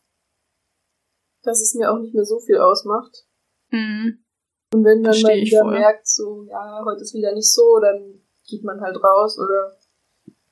dass 1.43 1.59
es 1.59 1.75
mir 1.75 1.91
auch 1.91 1.99
nicht 1.99 2.13
mehr 2.13 2.23
so 2.23 2.39
viel 2.39 2.59
ausmacht. 2.59 3.25
Mhm. 3.71 4.23
Und 4.73 4.85
wenn 4.85 5.01
man 5.01 5.21
mal 5.21 5.35
wieder 5.35 5.65
merkt, 5.65 6.07
so, 6.07 6.43
ja, 6.43 6.81
heute 6.85 7.01
ist 7.01 7.13
wieder 7.13 7.33
nicht 7.33 7.51
so, 7.51 7.81
dann 7.81 8.21
geht 8.47 8.63
man 8.63 8.79
halt 8.79 9.03
raus 9.03 9.37
oder 9.37 9.75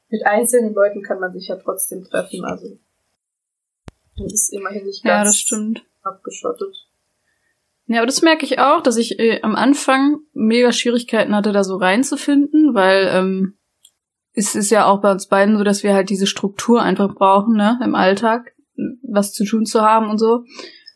mit 0.09 0.25
einzelnen 0.25 0.73
Leuten 0.73 1.01
kann 1.01 1.21
man 1.21 1.31
sich 1.31 1.47
ja 1.47 1.55
trotzdem 1.55 2.03
treffen, 2.03 2.43
also 2.43 2.77
man 4.17 4.27
ist 4.27 4.51
immerhin 4.51 4.85
nicht 4.85 5.05
ganz 5.05 5.17
ja, 5.19 5.23
das 5.23 5.37
stimmt. 5.37 5.85
abgeschottet. 6.01 6.88
Ja, 7.89 7.99
aber 7.99 8.05
das 8.05 8.21
merke 8.21 8.45
ich 8.45 8.59
auch, 8.59 8.81
dass 8.81 8.97
ich 8.97 9.19
äh, 9.19 9.41
am 9.41 9.55
Anfang 9.55 10.19
mega 10.33 10.71
Schwierigkeiten 10.71 11.35
hatte, 11.35 11.51
da 11.51 11.63
so 11.63 11.75
reinzufinden, 11.75 12.73
weil 12.73 13.09
ähm, 13.11 13.57
es 14.33 14.55
ist 14.55 14.69
ja 14.69 14.85
auch 14.85 15.01
bei 15.01 15.11
uns 15.11 15.27
beiden 15.27 15.57
so, 15.57 15.63
dass 15.63 15.83
wir 15.83 15.93
halt 15.93 16.09
diese 16.09 16.27
Struktur 16.27 16.81
einfach 16.81 17.13
brauchen, 17.15 17.55
ne, 17.55 17.79
im 17.83 17.95
Alltag, 17.95 18.53
was 19.01 19.33
zu 19.33 19.43
tun 19.43 19.65
zu 19.65 19.81
haben 19.81 20.09
und 20.09 20.19
so. 20.19 20.43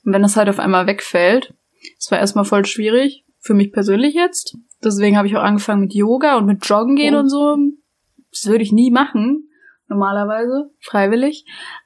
Und 0.05 0.13
wenn 0.13 0.21
das 0.21 0.37
halt 0.37 0.49
auf 0.49 0.59
einmal 0.59 0.85
wegfällt, 0.85 1.53
das 1.97 2.11
war 2.11 2.19
erstmal 2.19 2.45
voll 2.45 2.65
schwierig, 2.65 3.25
für 3.39 3.55
mich 3.55 3.71
persönlich 3.71 4.13
jetzt. 4.13 4.55
Deswegen 4.83 5.17
habe 5.17 5.27
ich 5.27 5.35
auch 5.35 5.43
angefangen 5.43 5.81
mit 5.81 5.93
Yoga 5.93 6.37
und 6.37 6.45
mit 6.45 6.63
Joggen 6.65 6.95
gehen 6.95 7.15
oh. 7.15 7.19
und 7.19 7.29
so 7.29 7.57
das 8.33 8.47
würde 8.47 8.63
ich 8.63 8.71
nie 8.71 8.91
machen. 8.91 9.49
normalerweise, 9.87 10.71
freiwillig. 10.79 11.45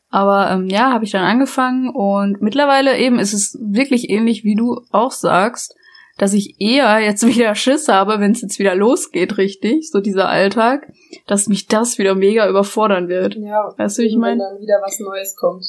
Aber 0.09 0.49
ähm, 0.51 0.67
ja, 0.67 0.91
habe 0.91 1.03
ich 1.03 1.11
dann 1.11 1.23
angefangen 1.23 1.89
und 1.89 2.41
mittlerweile 2.41 2.97
eben 2.97 3.19
ist 3.19 3.33
es 3.33 3.57
wirklich 3.61 4.09
ähnlich, 4.09 4.43
wie 4.43 4.55
du 4.55 4.81
auch 4.91 5.11
sagst, 5.11 5.75
dass 6.17 6.33
ich 6.33 6.59
eher 6.59 6.99
jetzt 6.99 7.25
wieder 7.27 7.55
Schiss 7.55 7.87
habe, 7.87 8.19
wenn 8.19 8.31
es 8.31 8.41
jetzt 8.41 8.59
wieder 8.59 8.75
losgeht, 8.75 9.37
richtig, 9.37 9.89
so 9.89 9.99
dieser 9.99 10.29
Alltag, 10.29 10.91
dass 11.27 11.47
mich 11.47 11.67
das 11.67 11.97
wieder 11.97 12.15
mega 12.15 12.49
überfordern 12.49 13.07
wird. 13.07 13.35
Ja, 13.35 13.73
weißt 13.77 13.97
du, 13.97 14.03
wie 14.03 14.07
ich 14.07 14.17
meine? 14.17 14.33
Wenn 14.33 14.39
dann 14.39 14.59
wieder 14.59 14.79
was 14.83 14.99
Neues 14.99 15.35
kommt. 15.35 15.65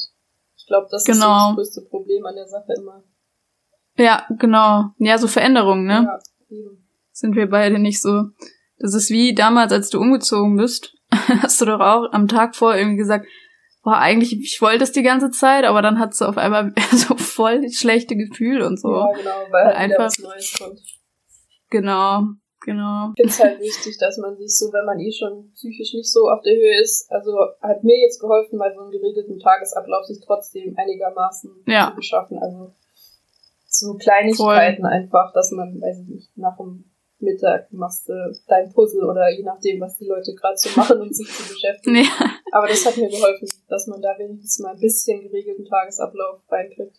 Ich 0.55 0.65
glaube, 0.67 0.87
das 0.89 1.03
genau. 1.03 1.15
ist 1.15 1.23
so 1.23 1.31
das 1.31 1.55
größte 1.55 1.81
Problem 1.89 2.25
an 2.25 2.35
der 2.35 2.47
Sache 2.47 2.73
immer. 2.77 3.03
Ja, 3.97 4.25
genau. 4.37 4.91
Ja, 4.97 5.17
so 5.17 5.27
Veränderungen, 5.27 5.85
ne? 5.85 6.05
Ja, 6.05 6.19
eben. 6.49 6.87
Sind 7.11 7.35
wir 7.35 7.49
beide 7.49 7.79
nicht 7.79 8.01
so. 8.01 8.27
Das 8.77 8.93
ist 8.93 9.09
wie 9.09 9.35
damals, 9.35 9.73
als 9.73 9.89
du 9.89 9.99
umgezogen 9.99 10.55
bist, 10.55 10.95
hast 11.11 11.59
du 11.59 11.65
doch 11.65 11.81
auch 11.81 12.13
am 12.13 12.29
Tag 12.29 12.55
vor 12.55 12.75
irgendwie 12.75 12.97
gesagt, 12.97 13.25
boah, 13.83 13.97
eigentlich, 13.97 14.37
ich 14.39 14.61
wollte 14.61 14.83
es 14.83 14.91
die 14.91 15.03
ganze 15.03 15.31
Zeit, 15.31 15.65
aber 15.65 15.81
dann 15.81 15.99
hat 15.99 16.13
sie 16.13 16.27
auf 16.27 16.37
einmal 16.37 16.73
so 16.91 17.15
voll 17.15 17.69
schlechte 17.69 18.15
Gefühl 18.15 18.61
und 18.61 18.79
so. 18.79 18.93
Ja, 18.93 19.11
genau, 19.13 19.51
weil 19.51 19.65
halt 19.65 19.75
einfach 19.75 20.05
was 20.05 20.19
Neues 20.19 20.57
kommt. 20.57 20.79
Genau, 21.69 22.23
genau. 22.61 23.11
Ich 23.15 23.21
finde 23.21 23.29
es 23.29 23.39
halt 23.39 23.59
wichtig, 23.59 23.97
dass 23.99 24.17
man 24.17 24.35
sich 24.37 24.57
so, 24.57 24.71
wenn 24.73 24.85
man 24.85 24.99
eh 24.99 25.11
schon 25.11 25.51
psychisch 25.53 25.93
nicht 25.93 26.11
so 26.11 26.29
auf 26.29 26.41
der 26.41 26.55
Höhe 26.55 26.81
ist, 26.81 27.09
also 27.11 27.31
hat 27.61 27.83
mir 27.83 27.97
jetzt 27.99 28.19
geholfen, 28.19 28.57
mal 28.57 28.73
so 28.73 28.81
einen 28.81 28.91
geregelten 28.91 29.39
Tagesablauf 29.39 30.05
sich 30.05 30.19
trotzdem 30.25 30.75
einigermaßen 30.77 31.63
ja. 31.67 31.89
zu 31.89 31.95
beschaffen. 31.95 32.39
Also 32.39 32.73
so 33.67 33.93
Kleinigkeiten 33.95 34.81
voll. 34.81 34.91
einfach, 34.91 35.31
dass 35.33 35.51
man, 35.51 35.79
weiß 35.79 35.99
ich 35.99 36.07
nicht, 36.07 36.37
nach 36.37 36.57
dem 36.57 36.88
Mittag 37.19 37.71
machst 37.71 38.07
du 38.07 38.13
dein 38.47 38.71
Puzzle 38.71 39.03
oder 39.03 39.29
je 39.29 39.43
nachdem, 39.43 39.81
was 39.81 39.97
die 39.97 40.07
Leute 40.07 40.33
gerade 40.33 40.57
so 40.57 40.69
machen, 40.75 41.01
um 41.01 41.11
sich 41.11 41.27
zu 41.27 41.53
beschäftigen. 41.53 41.95
Ja. 41.99 42.31
Aber 42.51 42.67
das 42.67 42.85
hat 42.85 42.97
mir 42.97 43.09
geholfen, 43.09 43.47
dass 43.67 43.87
man 43.87 44.01
da 44.01 44.09
wenigstens 44.17 44.59
mal 44.59 44.73
ein 44.73 44.79
bisschen 44.79 45.21
geregelten 45.21 45.65
Tagesablauf 45.65 46.39
reinkriegt. 46.49 46.97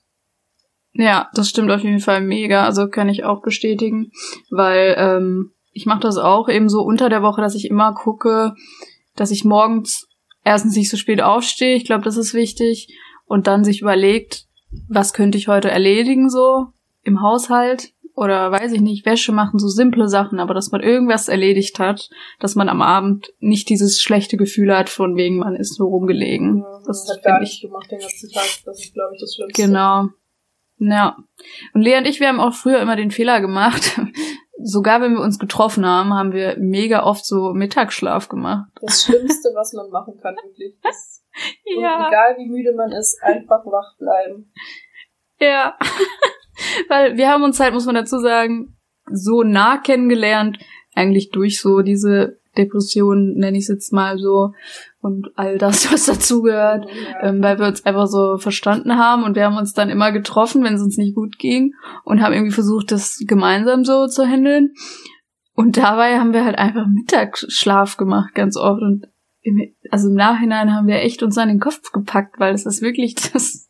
Ja, 0.93 1.31
das 1.35 1.49
stimmt 1.49 1.71
auf 1.71 1.83
jeden 1.83 2.01
Fall 2.01 2.21
mega. 2.21 2.65
Also 2.65 2.89
kann 2.89 3.09
ich 3.09 3.25
auch 3.25 3.43
bestätigen, 3.43 4.13
weil 4.51 4.95
ähm, 4.99 5.53
ich 5.73 5.87
mache 5.87 6.01
das 6.01 6.19
auch 6.19 6.49
eben 6.49 6.69
so 6.69 6.83
unter 6.83 7.09
der 7.09 7.23
Woche, 7.23 7.41
dass 7.41 7.55
ich 7.55 7.71
immer 7.71 7.95
gucke, 7.95 8.55
dass 9.17 9.31
ich 9.31 9.45
morgens 9.45 10.09
erstens 10.45 10.77
nicht 10.77 10.91
so 10.91 10.97
spät 10.97 11.23
aufstehe. 11.23 11.77
Ich 11.77 11.85
glaube, 11.85 12.05
das 12.05 12.17
ist 12.17 12.35
wichtig. 12.35 12.89
Und 13.25 13.47
dann 13.47 13.65
sich 13.65 13.81
überlegt, 13.81 14.47
was 14.89 15.13
könnte 15.13 15.39
ich 15.39 15.49
heute 15.49 15.71
erledigen 15.71 16.29
so 16.29 16.67
im 17.03 17.23
Haushalt 17.23 17.93
oder 18.21 18.53
weiß 18.53 18.73
ich 18.73 18.83
nicht, 18.83 19.07
Wäsche 19.07 19.33
machen, 19.33 19.59
so 19.59 19.69
simple 19.69 20.07
Sachen, 20.07 20.41
aber 20.41 20.53
dass 20.53 20.71
man 20.71 20.83
irgendwas 20.83 21.29
erledigt 21.29 21.79
hat, 21.79 22.11
dass 22.39 22.55
man 22.55 22.69
am 22.69 22.83
Abend 22.83 23.33
nicht 23.39 23.71
dieses 23.71 24.03
schlechte 24.03 24.37
Gefühl 24.37 24.77
hat, 24.77 24.91
von 24.91 25.17
wegen 25.17 25.39
man 25.39 25.57
ist 25.57 25.77
so 25.77 25.87
rumgelegen. 25.87 26.59
Ja, 26.59 26.83
das 26.87 27.09
hat 27.11 27.23
gar 27.23 27.41
nicht 27.41 27.63
gemacht 27.63 27.91
den 27.91 27.99
ganzen 27.99 28.31
Tag. 28.31 28.45
Das 28.67 28.79
ist, 28.79 28.93
glaube 28.93 29.15
ich, 29.15 29.23
das 29.23 29.35
Schlimmste. 29.35 29.63
Genau. 29.63 30.09
Ja. 30.77 31.17
Und 31.73 31.81
Lea 31.81 31.97
und 31.97 32.07
ich, 32.07 32.21
wir 32.21 32.29
haben 32.29 32.41
auch 32.41 32.53
früher 32.53 32.81
immer 32.81 32.95
den 32.95 33.11
Fehler 33.11 33.41
gemacht. 33.41 33.99
Sogar 34.63 35.01
wenn 35.01 35.15
wir 35.15 35.23
uns 35.23 35.39
getroffen 35.39 35.87
haben, 35.87 36.13
haben 36.13 36.35
wir 36.35 36.59
mega 36.59 37.05
oft 37.05 37.25
so 37.25 37.55
Mittagsschlaf 37.55 38.29
gemacht. 38.29 38.71
Das 38.83 39.05
Schlimmste, 39.05 39.49
was 39.55 39.73
man 39.73 39.89
machen 39.89 40.19
kann, 40.21 40.37
wirklich. 40.45 40.75
Ja. 41.65 41.97
Und 41.97 42.09
egal 42.09 42.37
wie 42.39 42.49
müde 42.51 42.75
man 42.75 42.91
ist, 42.91 43.17
einfach 43.23 43.65
wach 43.65 43.97
bleiben. 43.99 44.53
Ja. 45.39 45.79
Weil 46.89 47.17
wir 47.17 47.29
haben 47.29 47.43
uns 47.43 47.61
halt, 47.61 47.75
muss 47.75 47.87
man 47.87 47.95
dazu 47.95 48.19
sagen, 48.19 48.77
so 49.11 49.43
nah 49.43 49.79
kennengelernt, 49.79 50.59
eigentlich 50.95 51.31
durch 51.31 51.61
so 51.61 51.81
diese 51.81 52.39
Depression, 52.57 53.35
nenne 53.35 53.57
ich 53.59 53.65
es 53.65 53.69
jetzt 53.69 53.93
mal 53.93 54.19
so, 54.19 54.53
und 55.01 55.29
all 55.37 55.59
das, 55.59 55.91
was 55.93 56.07
dazugehört, 56.07 56.87
ja. 56.87 57.29
ähm, 57.29 57.43
weil 57.43 57.59
wir 57.59 57.67
uns 57.67 57.85
einfach 57.87 58.07
so 58.07 58.39
verstanden 58.39 58.97
haben 58.97 59.25
und 59.25 59.37
wir 59.37 59.45
haben 59.45 59.57
uns 59.57 59.73
dann 59.73 59.91
immer 59.91 60.13
getroffen, 60.13 60.63
wenn 60.65 60.75
es 60.75 60.83
uns 60.83 60.97
nicht 60.97 61.15
gut 61.15 61.39
ging 61.39 61.75
und 62.05 62.21
haben 62.21 62.33
irgendwie 62.33 62.53
versucht, 62.53 62.91
das 62.93 63.23
gemeinsam 63.27 63.85
so 63.85 64.07
zu 64.07 64.27
handeln. 64.27 64.75
Und 65.55 65.77
dabei 65.77 66.19
haben 66.19 66.33
wir 66.33 66.45
halt 66.45 66.59
einfach 66.59 66.87
Mittagsschlaf 66.87 67.97
gemacht, 67.97 68.35
ganz 68.35 68.57
oft. 68.57 68.81
Und 68.83 69.07
im, 69.43 69.75
also 69.91 70.09
im 70.09 70.15
Nachhinein 70.15 70.73
haben 70.73 70.87
wir 70.87 70.97
echt 70.97 71.23
uns 71.23 71.37
an 71.39 71.49
den 71.49 71.61
Kopf 71.61 71.93
gepackt, 71.93 72.39
weil 72.39 72.55
es 72.55 72.67
ist 72.67 72.83
wirklich 72.83 73.15
das 73.33 73.70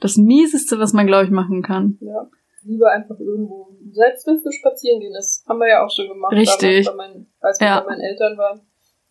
das 0.00 0.16
Mieseste, 0.16 0.78
was 0.78 0.92
man, 0.92 1.06
glaube 1.06 1.24
ich, 1.24 1.30
machen 1.30 1.62
kann. 1.62 1.98
Ja. 2.00 2.28
Lieber 2.62 2.90
einfach 2.90 3.18
irgendwo, 3.18 3.76
selbst 3.92 4.26
wenn 4.26 4.42
du 4.42 4.50
spazieren 4.50 5.00
gehen, 5.00 5.12
das 5.12 5.44
haben 5.46 5.58
wir 5.58 5.68
ja 5.68 5.84
auch 5.84 5.90
schon 5.90 6.08
gemacht. 6.08 6.32
Richtig. 6.32 6.86
Damals, 6.86 7.12
mein, 7.12 7.26
als 7.40 7.60
wir 7.60 7.66
ja. 7.66 7.80
bei 7.80 7.90
meinen 7.90 8.00
Eltern 8.00 8.38
waren, 8.38 8.60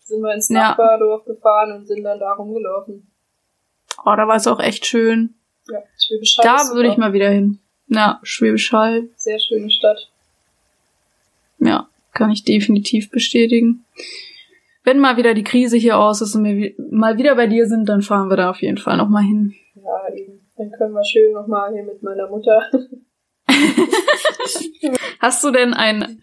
sind 0.04 0.22
wir 0.22 0.34
ins 0.34 0.50
Nachbardorf 0.50 1.24
ja. 1.28 1.34
gefahren 1.34 1.72
und 1.74 1.86
sind 1.86 2.04
dann 2.04 2.20
da 2.20 2.34
rumgelaufen. 2.34 3.12
Oh, 4.06 4.16
da 4.16 4.28
war 4.28 4.36
es 4.36 4.48
auch 4.48 4.60
echt 4.60 4.86
schön. 4.86 5.36
Ja, 5.70 5.80
Schwäbisch 5.98 6.38
Hall. 6.40 6.44
Da 6.44 6.74
würde 6.74 6.90
ich 6.90 6.98
mal 6.98 7.14
wieder 7.14 7.30
hin. 7.30 7.60
Ja, 7.88 8.20
Schwäbisch 8.24 8.72
Hall. 8.74 9.10
Sehr 9.16 9.40
schöne 9.40 9.70
Stadt. 9.70 10.10
Ja, 11.60 11.88
kann 12.14 12.32
ich 12.32 12.44
definitiv 12.44 13.12
bestätigen. 13.12 13.86
Wenn 14.84 15.00
mal 15.00 15.16
wieder 15.16 15.34
die 15.34 15.44
Krise 15.44 15.78
hier 15.78 15.98
aus 15.98 16.22
ist 16.22 16.36
und 16.36 16.44
wir 16.44 16.74
mal 16.92 17.18
wieder 17.18 17.36
bei 17.36 17.48
dir 17.48 17.68
sind, 17.68 17.88
dann 17.88 18.02
fahren 18.02 18.30
wir 18.30 18.36
da 18.36 18.50
auf 18.50 18.62
jeden 18.62 18.78
Fall 18.78 18.98
nochmal 18.98 19.24
hin. 19.24 19.54
Ja, 19.84 20.14
eben. 20.14 20.50
Dann 20.56 20.72
können 20.72 20.94
wir 20.94 21.04
schön 21.04 21.34
nochmal 21.34 21.74
hier 21.74 21.84
mit 21.84 22.02
meiner 22.04 22.30
Mutter. 22.30 22.62
hast 25.20 25.44
du 25.44 25.52
denn 25.52 25.74
ein, 25.74 26.22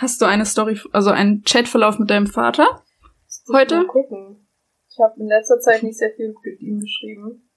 hast 0.00 0.20
du 0.20 0.24
eine 0.24 0.46
Story, 0.46 0.80
also 0.92 1.10
einen 1.10 1.42
Chatverlauf 1.44 1.98
mit 1.98 2.10
deinem 2.10 2.26
Vater 2.26 2.82
heute? 3.52 3.76
Mal 3.76 3.86
gucken. 3.86 4.48
Ich 4.90 4.98
habe 4.98 5.20
in 5.20 5.26
letzter 5.26 5.58
Zeit 5.60 5.82
nicht 5.82 5.98
sehr 5.98 6.12
viel 6.16 6.34
mit 6.42 6.60
ihm 6.60 6.80
geschrieben. 6.80 7.50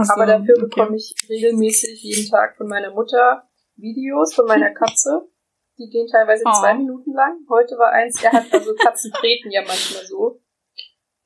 So, 0.00 0.12
aber 0.14 0.26
dafür 0.26 0.54
okay. 0.56 0.66
bekomme 0.66 0.96
ich 0.96 1.14
regelmäßig 1.28 2.02
jeden 2.02 2.30
Tag 2.30 2.56
von 2.56 2.68
meiner 2.68 2.92
Mutter 2.92 3.42
Videos 3.76 4.34
von 4.34 4.46
meiner 4.46 4.70
Katze. 4.70 5.28
Die 5.78 5.88
gehen 5.90 6.06
teilweise 6.06 6.44
Oh. 6.46 6.60
zwei 6.60 6.74
Minuten 6.74 7.12
lang. 7.12 7.38
Heute 7.48 7.76
war 7.76 7.90
eins, 7.90 8.22
er 8.22 8.32
hat, 8.32 8.52
also 8.52 8.74
Katzen 8.74 9.10
treten 9.12 9.50
ja 9.50 9.62
manchmal 9.62 10.04
so. 10.06 10.40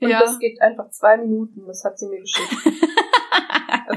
Und 0.00 0.08
Ja. 0.08 0.20
das 0.20 0.38
geht 0.38 0.60
einfach 0.60 0.90
zwei 0.90 1.16
Minuten. 1.18 1.66
Das 1.66 1.84
hat 1.84 1.98
sie 1.98 2.06
mir 2.08 2.20
geschickt. 2.20 2.75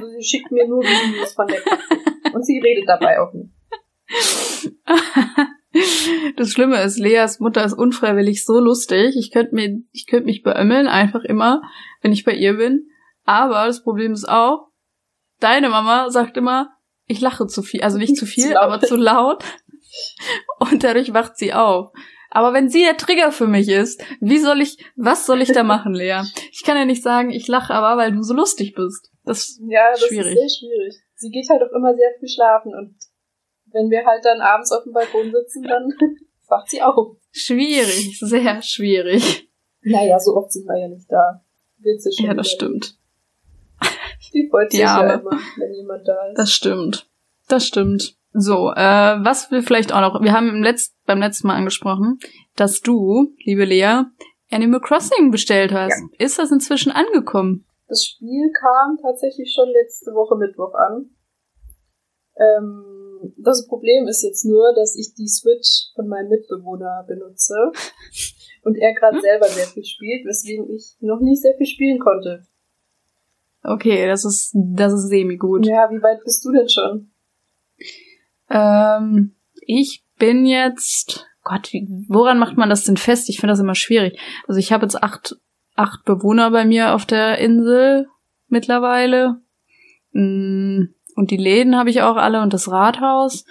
Also 0.01 0.11
sie 0.17 0.23
schickt 0.23 0.51
mir 0.51 0.67
nur 0.67 0.81
Videos 0.81 1.33
von 1.33 1.47
der 1.47 1.61
Katze. 1.61 1.99
Und 2.33 2.45
sie 2.45 2.59
redet 2.59 2.87
dabei 2.87 3.19
auch 3.19 3.33
nicht. 3.33 3.51
Das 6.35 6.51
Schlimme 6.51 6.81
ist, 6.81 6.97
Leas 6.97 7.39
Mutter 7.39 7.63
ist 7.63 7.73
unfreiwillig 7.73 8.43
so 8.43 8.59
lustig. 8.59 9.15
Ich 9.15 9.31
könnte 9.31 9.53
mir, 9.53 9.81
ich 9.91 10.07
könnte 10.07 10.25
mich 10.25 10.41
beömmeln, 10.41 10.87
einfach 10.87 11.23
immer, 11.23 11.61
wenn 12.01 12.11
ich 12.11 12.25
bei 12.25 12.33
ihr 12.33 12.57
bin. 12.57 12.87
Aber 13.23 13.67
das 13.67 13.83
Problem 13.83 14.13
ist 14.13 14.27
auch, 14.27 14.69
deine 15.39 15.69
Mama 15.69 16.09
sagt 16.09 16.37
immer, 16.37 16.71
ich 17.05 17.21
lache 17.21 17.45
zu 17.45 17.61
viel. 17.61 17.81
Also 17.81 17.99
nicht 17.99 18.15
zu 18.15 18.25
viel, 18.25 18.51
Zu 18.51 18.61
aber 18.61 18.81
zu 18.81 18.95
laut. 18.95 19.43
Und 20.59 20.83
dadurch 20.83 21.13
wacht 21.13 21.37
sie 21.37 21.53
auf. 21.53 21.91
Aber 22.31 22.53
wenn 22.53 22.69
sie 22.69 22.81
der 22.81 22.97
Trigger 22.97 23.31
für 23.31 23.47
mich 23.47 23.69
ist, 23.69 24.03
wie 24.19 24.37
soll 24.37 24.61
ich, 24.61 24.77
was 24.95 25.25
soll 25.25 25.41
ich 25.41 25.51
da 25.51 25.63
machen, 25.63 25.93
Lea? 25.93 26.21
Ich 26.51 26.63
kann 26.63 26.77
ja 26.77 26.85
nicht 26.85 27.01
sagen, 27.01 27.31
ich 27.31 27.47
lache 27.47 27.73
aber, 27.73 27.97
weil 27.97 28.11
du 28.11 28.21
so 28.21 28.35
lustig 28.35 28.75
bist. 28.75 29.11
Das 29.29 29.59
Ja, 29.67 29.91
das 29.91 30.01
Schwierig. 30.05 30.33
ist 30.33 30.33
sehr 30.33 30.49
schwierig. 30.69 30.95
Sie 31.15 31.29
geht 31.29 31.49
halt 31.49 31.61
auch 31.63 31.75
immer 31.75 31.93
sehr 31.95 32.09
früh 32.19 32.27
schlafen 32.27 32.73
und 32.73 32.95
wenn 33.71 33.89
wir 33.89 34.05
halt 34.05 34.25
dann 34.25 34.41
abends 34.41 34.71
auf 34.71 34.83
dem 34.83 34.93
Balkon 34.93 35.31
sitzen, 35.31 35.63
dann 35.63 35.93
wacht 36.47 36.69
sie 36.69 36.81
auf. 36.81 37.15
schwierig, 37.31 38.17
sehr 38.19 38.61
schwierig. 38.63 39.47
Naja, 39.81 40.19
so 40.19 40.35
oft 40.35 40.51
sind 40.51 40.65
wir 40.65 40.77
ja 40.79 40.87
nicht 40.87 41.09
da. 41.11 41.43
Wird 41.77 42.01
sie 42.01 42.11
schon 42.11 42.25
Ja, 42.25 42.33
das 42.33 42.49
stimmt. 42.49 42.97
Die 44.33 44.47
freut 44.49 44.71
sich 44.71 44.79
ja 44.81 45.13
immer, 45.13 45.31
wenn 45.57 45.73
jemand 45.73 46.07
da 46.07 46.27
ist. 46.29 46.37
Das 46.37 46.51
stimmt. 46.51 47.07
Das 47.47 47.65
stimmt. 47.65 48.15
So, 48.33 48.71
äh, 48.71 48.75
was 49.23 49.49
wir 49.51 49.63
vielleicht 49.63 49.91
auch 49.93 50.01
noch, 50.01 50.21
wir 50.21 50.33
haben 50.33 50.49
im 50.49 50.61
Letz 50.61 50.93
beim 51.05 51.19
letzten 51.19 51.47
Mal 51.47 51.55
angesprochen, 51.55 52.19
dass 52.55 52.81
du, 52.81 53.33
liebe 53.43 53.65
Lea, 53.65 54.03
Animal 54.51 54.81
Crossing 54.81 55.31
bestellt 55.31 55.71
hast. 55.71 56.01
Ist 56.17 56.37
das 56.39 56.51
inzwischen 56.51 56.91
angekommen? 56.91 57.65
Das 57.89 58.05
Spiel 58.05 58.51
kam 58.51 58.97
tatsächlich 59.01 59.51
schon 59.51 59.67
letzte 59.69 60.11
Woche 60.13 60.37
Mittwoch 60.37 60.73
an. 60.75 61.09
Ähm, 62.37 63.33
das 63.37 63.67
Problem 63.67 64.07
ist 64.07 64.23
jetzt 64.23 64.45
nur, 64.45 64.73
dass 64.75 64.95
ich 64.95 65.13
die 65.15 65.27
Switch 65.27 65.91
von 65.95 66.07
meinem 66.07 66.29
Mitbewohner 66.29 67.03
benutze 67.07 67.55
und 68.63 68.77
er 68.77 68.93
gerade 68.93 69.19
selber 69.19 69.47
sehr 69.47 69.65
viel 69.65 69.83
spielt, 69.83 70.25
weswegen 70.25 70.69
ich 70.73 70.95
noch 71.01 71.19
nicht 71.19 71.41
sehr 71.41 71.55
viel 71.55 71.65
spielen 71.65 71.99
konnte. 71.99 72.45
Okay, 73.63 74.07
das 74.07 74.23
ist, 74.23 74.51
das 74.53 74.93
ist 74.93 75.09
semi-gut. 75.09 75.65
Ja, 75.65 75.89
wie 75.91 76.01
weit 76.01 76.23
bist 76.23 76.45
du 76.45 76.51
denn 76.51 76.69
schon? 76.69 77.11
Ähm, 78.49 79.35
ich 79.61 80.05
bin 80.17 80.45
jetzt, 80.45 81.27
Gott, 81.43 81.73
wie, 81.73 81.87
woran 82.07 82.39
macht 82.39 82.55
man 82.55 82.69
das 82.69 82.85
denn 82.85 82.97
fest? 82.97 83.29
Ich 83.29 83.39
finde 83.39 83.53
das 83.53 83.59
immer 83.59 83.75
schwierig. 83.75 84.19
Also 84.47 84.59
ich 84.59 84.71
habe 84.71 84.85
jetzt 84.85 85.01
acht, 85.03 85.35
acht 85.79 86.03
Bewohner 86.05 86.51
bei 86.51 86.65
mir 86.65 86.93
auf 86.93 87.05
der 87.05 87.37
Insel 87.39 88.07
mittlerweile. 88.47 89.41
Mm, 90.11 90.93
Und 91.15 91.31
die 91.31 91.37
Läden 91.37 91.75
habe 91.77 91.89
ich 91.89 92.01
auch 92.01 92.15
alle 92.15 92.41
und 92.41 92.53
das 92.53 92.69
Rathaus. 92.69 93.45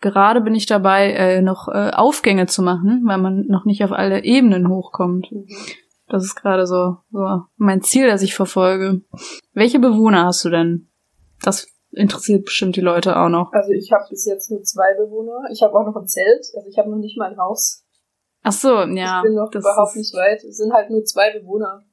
Gerade 0.00 0.40
bin 0.40 0.54
ich 0.54 0.66
dabei, 0.66 1.12
äh, 1.12 1.42
noch 1.42 1.68
äh, 1.68 1.90
Aufgänge 1.90 2.46
zu 2.46 2.62
machen, 2.62 3.02
weil 3.06 3.18
man 3.18 3.46
noch 3.46 3.64
nicht 3.64 3.82
auf 3.84 3.92
alle 3.92 4.24
Ebenen 4.24 4.68
hochkommt. 4.68 5.28
Das 6.08 6.24
ist 6.24 6.34
gerade 6.34 6.66
so, 6.66 6.98
so 7.10 7.42
mein 7.56 7.80
Ziel, 7.80 8.06
das 8.06 8.22
ich 8.22 8.34
verfolge. 8.34 9.00
Welche 9.54 9.78
Bewohner 9.78 10.26
hast 10.26 10.44
du 10.44 10.50
denn? 10.50 10.88
Das 11.42 11.66
interessiert 11.92 12.44
bestimmt 12.44 12.76
die 12.76 12.82
Leute 12.82 13.16
auch 13.16 13.28
noch. 13.28 13.52
Also 13.52 13.72
ich 13.72 13.92
habe 13.92 14.04
bis 14.10 14.26
jetzt 14.26 14.50
nur 14.50 14.62
zwei 14.62 14.94
Bewohner. 14.98 15.48
Ich 15.50 15.62
habe 15.62 15.74
auch 15.74 15.86
noch 15.86 15.96
ein 15.96 16.06
Zelt. 16.06 16.44
Also 16.54 16.68
ich 16.68 16.76
habe 16.78 16.90
noch 16.90 16.98
nicht 16.98 17.16
mal 17.16 17.30
ein 17.30 17.38
Haus. 17.38 17.83
Ach 18.46 18.52
so, 18.52 18.82
ja. 18.82 19.18
Ich 19.18 19.22
bin 19.24 19.34
noch 19.34 19.52
überhaupt 19.52 19.96
nicht 19.96 20.14
weit. 20.14 20.44
Es 20.44 20.58
sind 20.58 20.72
halt 20.72 20.90
nur 20.90 21.02
zwei 21.04 21.32
Bewohner. 21.32 21.84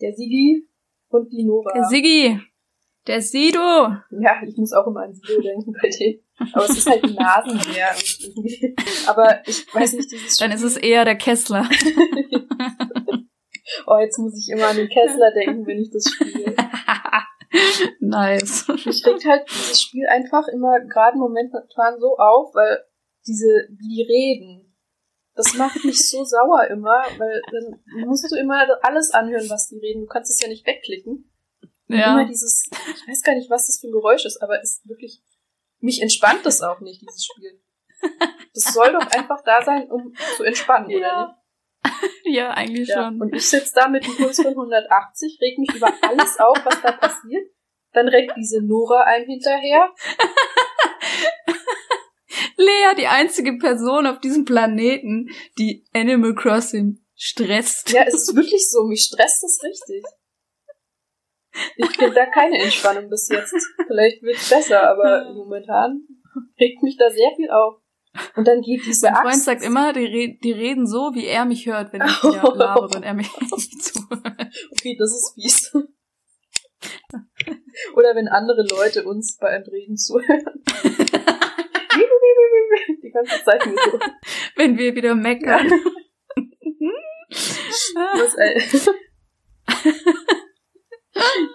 Der 0.00 0.12
Sigi 0.14 0.66
und 1.10 1.30
die 1.30 1.44
Nora. 1.44 1.70
Der 1.74 1.84
Sigi. 1.84 2.40
Der 3.06 3.20
Sido. 3.20 3.58
Ja, 3.58 4.42
ich 4.46 4.56
muss 4.56 4.72
auch 4.72 4.86
immer 4.86 5.02
an 5.02 5.12
Sido 5.12 5.42
denken 5.42 5.72
bei 5.72 5.90
dem. 5.90 6.20
Aber 6.54 6.64
es 6.64 6.78
ist 6.78 6.88
halt 6.88 7.02
Nasenbär. 7.02 7.90
Aber 9.06 9.46
ich 9.46 9.66
weiß 9.74 9.92
nicht, 9.94 10.10
dieses 10.10 10.36
Spiel. 10.36 10.48
Dann 10.48 10.56
ist 10.56 10.62
es 10.62 10.78
eher 10.78 11.04
der 11.04 11.16
Kessler. 11.16 11.68
oh, 13.86 13.98
jetzt 13.98 14.18
muss 14.18 14.38
ich 14.38 14.48
immer 14.50 14.68
an 14.68 14.76
den 14.76 14.88
Kessler 14.88 15.30
denken, 15.32 15.66
wenn 15.66 15.78
ich 15.78 15.90
das 15.90 16.10
spiele. 16.10 16.54
nice. 18.00 18.66
Mich 18.68 19.04
regt 19.04 19.26
halt 19.26 19.42
dieses 19.50 19.82
Spiel 19.82 20.06
einfach 20.06 20.48
immer 20.48 20.80
gerade 20.80 21.18
momentan 21.18 22.00
so 22.00 22.16
auf, 22.16 22.54
weil 22.54 22.82
diese, 23.26 23.68
wie 23.68 23.88
die 23.88 24.02
reden, 24.02 24.61
das 25.34 25.54
macht 25.54 25.84
mich 25.84 26.08
so 26.08 26.24
sauer 26.24 26.66
immer, 26.68 27.02
weil 27.18 27.42
dann 27.50 28.06
musst 28.06 28.30
du 28.30 28.36
immer 28.36 28.66
alles 28.82 29.12
anhören, 29.12 29.48
was 29.48 29.68
die 29.68 29.78
reden. 29.78 30.02
Du 30.02 30.06
kannst 30.06 30.30
es 30.30 30.40
ja 30.40 30.48
nicht 30.48 30.66
wegklicken. 30.66 31.30
Ja. 31.88 32.12
Immer 32.12 32.26
dieses, 32.26 32.62
ich 32.70 33.08
weiß 33.08 33.22
gar 33.22 33.34
nicht, 33.34 33.50
was 33.50 33.66
das 33.66 33.80
für 33.80 33.88
ein 33.88 33.92
Geräusch 33.92 34.24
ist, 34.24 34.42
aber 34.42 34.60
es 34.62 34.78
ist 34.78 34.88
wirklich, 34.88 35.22
mich 35.80 36.00
entspannt 36.00 36.44
das 36.44 36.62
auch 36.62 36.80
nicht, 36.80 37.02
dieses 37.02 37.24
Spiel. 37.24 37.60
Das 38.54 38.74
soll 38.74 38.92
doch 38.92 39.06
einfach 39.06 39.42
da 39.44 39.62
sein, 39.62 39.90
um 39.90 40.14
zu 40.36 40.44
entspannen, 40.44 40.90
ja. 40.90 40.98
oder 40.98 41.26
nicht? 41.26 41.42
Ja, 42.24 42.50
eigentlich 42.50 42.88
ja. 42.88 43.04
schon. 43.04 43.20
Und 43.20 43.34
ich 43.34 43.48
sitze 43.48 43.72
da 43.74 43.88
mit 43.88 44.04
einem 44.04 44.16
Puls 44.16 44.36
von 44.36 44.48
180, 44.48 45.38
reg 45.40 45.58
mich 45.58 45.74
über 45.74 45.92
alles 46.02 46.38
auf, 46.38 46.58
was 46.64 46.80
da 46.82 46.92
passiert. 46.92 47.50
Dann 47.92 48.08
rennt 48.08 48.32
diese 48.36 48.62
Nora 48.62 49.02
ein 49.04 49.24
hinterher. 49.24 49.90
Lea, 52.56 52.94
die 52.98 53.06
einzige 53.06 53.58
Person 53.58 54.06
auf 54.06 54.20
diesem 54.20 54.44
Planeten, 54.44 55.30
die 55.58 55.84
Animal 55.92 56.34
Crossing 56.34 56.98
stresst. 57.14 57.90
Ja, 57.92 58.04
es 58.06 58.14
ist 58.14 58.34
wirklich 58.34 58.68
so. 58.70 58.84
Mich 58.84 59.02
stresst 59.02 59.42
das 59.42 59.60
richtig. 59.62 60.04
Ich 61.76 61.96
finde 61.96 62.14
da 62.14 62.26
keine 62.26 62.58
Entspannung 62.58 63.10
bis 63.10 63.28
jetzt. 63.28 63.54
Vielleicht 63.86 64.22
wird 64.22 64.36
es 64.36 64.48
besser, 64.48 64.88
aber 64.88 65.32
momentan 65.34 66.02
regt 66.58 66.82
mich 66.82 66.96
da 66.96 67.10
sehr 67.10 67.30
viel 67.36 67.50
auf. 67.50 67.82
Und 68.36 68.46
dann 68.46 68.60
geht 68.60 68.84
diese 68.84 69.06
Mein 69.06 69.14
Freund 69.14 69.26
Axt. 69.28 69.44
sagt 69.44 69.62
immer, 69.62 69.92
die, 69.92 70.04
re 70.04 70.38
die, 70.42 70.52
reden 70.52 70.86
so, 70.86 71.12
wie 71.14 71.26
er 71.26 71.44
mich 71.46 71.66
hört, 71.66 71.92
wenn 71.92 72.02
ich 72.02 72.24
oh. 72.24 72.28
labere 72.54 72.96
und 72.96 73.02
er 73.02 73.14
mich 73.14 73.30
nicht 73.40 73.82
zuhört. 73.84 74.52
Okay, 74.70 74.96
das 74.98 75.12
ist 75.12 75.32
fies. 75.34 75.72
Oder 77.94 78.14
wenn 78.14 78.28
andere 78.28 78.66
Leute 78.68 79.04
uns 79.04 79.38
beim 79.38 79.62
Reden 79.62 79.96
zuhören. 79.96 80.62
die 83.02 83.10
ganze 83.10 83.44
Zeit 83.44 83.66
nur 83.66 83.76
so. 83.76 83.98
Wenn 84.56 84.78
wir 84.78 84.94
wieder 84.94 85.14
meckern. 85.14 85.66
Was, 87.94 88.34
ey. 88.36 88.62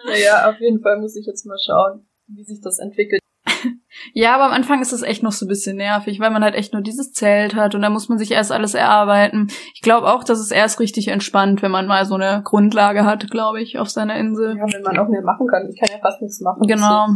naja, 0.05 0.49
auf 0.49 0.59
jeden 0.59 0.81
Fall 0.81 0.99
muss 0.99 1.15
ich 1.15 1.25
jetzt 1.27 1.45
mal 1.45 1.57
schauen, 1.63 2.07
wie 2.27 2.43
sich 2.43 2.61
das 2.61 2.79
entwickelt. 2.79 3.21
Ja, 4.13 4.35
aber 4.35 4.45
am 4.45 4.51
Anfang 4.51 4.81
ist 4.81 4.93
es 4.93 5.01
echt 5.01 5.23
noch 5.23 5.31
so 5.31 5.45
ein 5.45 5.49
bisschen 5.49 5.77
nervig, 5.77 6.19
weil 6.19 6.31
man 6.31 6.43
halt 6.43 6.55
echt 6.55 6.73
nur 6.73 6.81
dieses 6.81 7.11
Zelt 7.11 7.55
hat 7.55 7.75
und 7.75 7.81
da 7.81 7.89
muss 7.89 8.09
man 8.09 8.17
sich 8.17 8.31
erst 8.31 8.51
alles 8.51 8.73
erarbeiten. 8.73 9.47
Ich 9.73 9.81
glaube 9.81 10.07
auch, 10.07 10.23
dass 10.23 10.39
es 10.39 10.51
erst 10.51 10.79
richtig 10.79 11.07
entspannt, 11.09 11.61
wenn 11.61 11.71
man 11.71 11.87
mal 11.87 12.05
so 12.05 12.15
eine 12.15 12.41
Grundlage 12.43 13.05
hat, 13.05 13.29
glaube 13.29 13.61
ich, 13.61 13.77
auf 13.77 13.89
seiner 13.89 14.17
Insel. 14.17 14.57
Ja, 14.57 14.65
wenn 14.71 14.81
man 14.81 14.97
auch 14.97 15.09
mehr 15.09 15.21
machen 15.21 15.47
kann. 15.47 15.69
Ich 15.69 15.79
kann 15.79 15.89
ja 15.91 15.99
fast 15.99 16.21
nichts 16.21 16.39
machen. 16.41 16.67
Genau. 16.67 17.07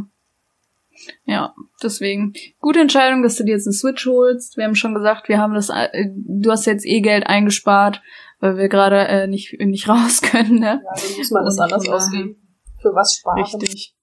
Ja, 1.26 1.56
deswegen. 1.82 2.34
Gute 2.60 2.80
Entscheidung, 2.80 3.24
dass 3.24 3.36
du 3.36 3.44
dir 3.44 3.56
jetzt 3.56 3.68
einen 3.68 3.74
Switch 3.74 4.06
holst. 4.06 4.58
Wir 4.58 4.66
haben 4.66 4.76
schon 4.76 4.94
gesagt, 4.94 5.30
wir 5.30 5.40
haben 5.40 5.54
das, 5.54 5.70
äh, 5.70 6.10
du 6.14 6.52
hast 6.52 6.66
jetzt 6.66 6.86
eh 6.86 7.02
Geld 7.02 7.28
eingespart, 7.28 8.02
weil 8.40 8.58
wir 8.58 8.70
gerade 8.70 9.08
äh, 9.08 9.28
nicht, 9.28 9.60
nicht 9.60 9.88
raus 9.90 10.22
können, 10.22 10.60
ne? 10.60 10.82
Ja, 10.84 10.94
dann 10.94 11.18
muss 11.18 11.32
man 11.32 11.46
das 11.46 11.60
anders 11.60 11.90
ausgeben. 11.90 12.38
Für 12.82 12.94
was 12.96 13.16
sparen. 13.16 13.42
Richtig. 13.42 13.96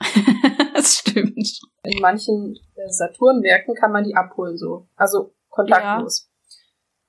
das 0.74 0.96
stimmt. 0.96 1.60
In 1.82 2.00
manchen 2.00 2.54
äh, 2.74 2.88
Saturnmärkten 2.88 3.74
kann 3.74 3.92
man 3.92 4.04
die 4.04 4.14
abholen 4.14 4.56
so. 4.56 4.88
Also 4.96 5.34
kontaktlos. 5.48 6.30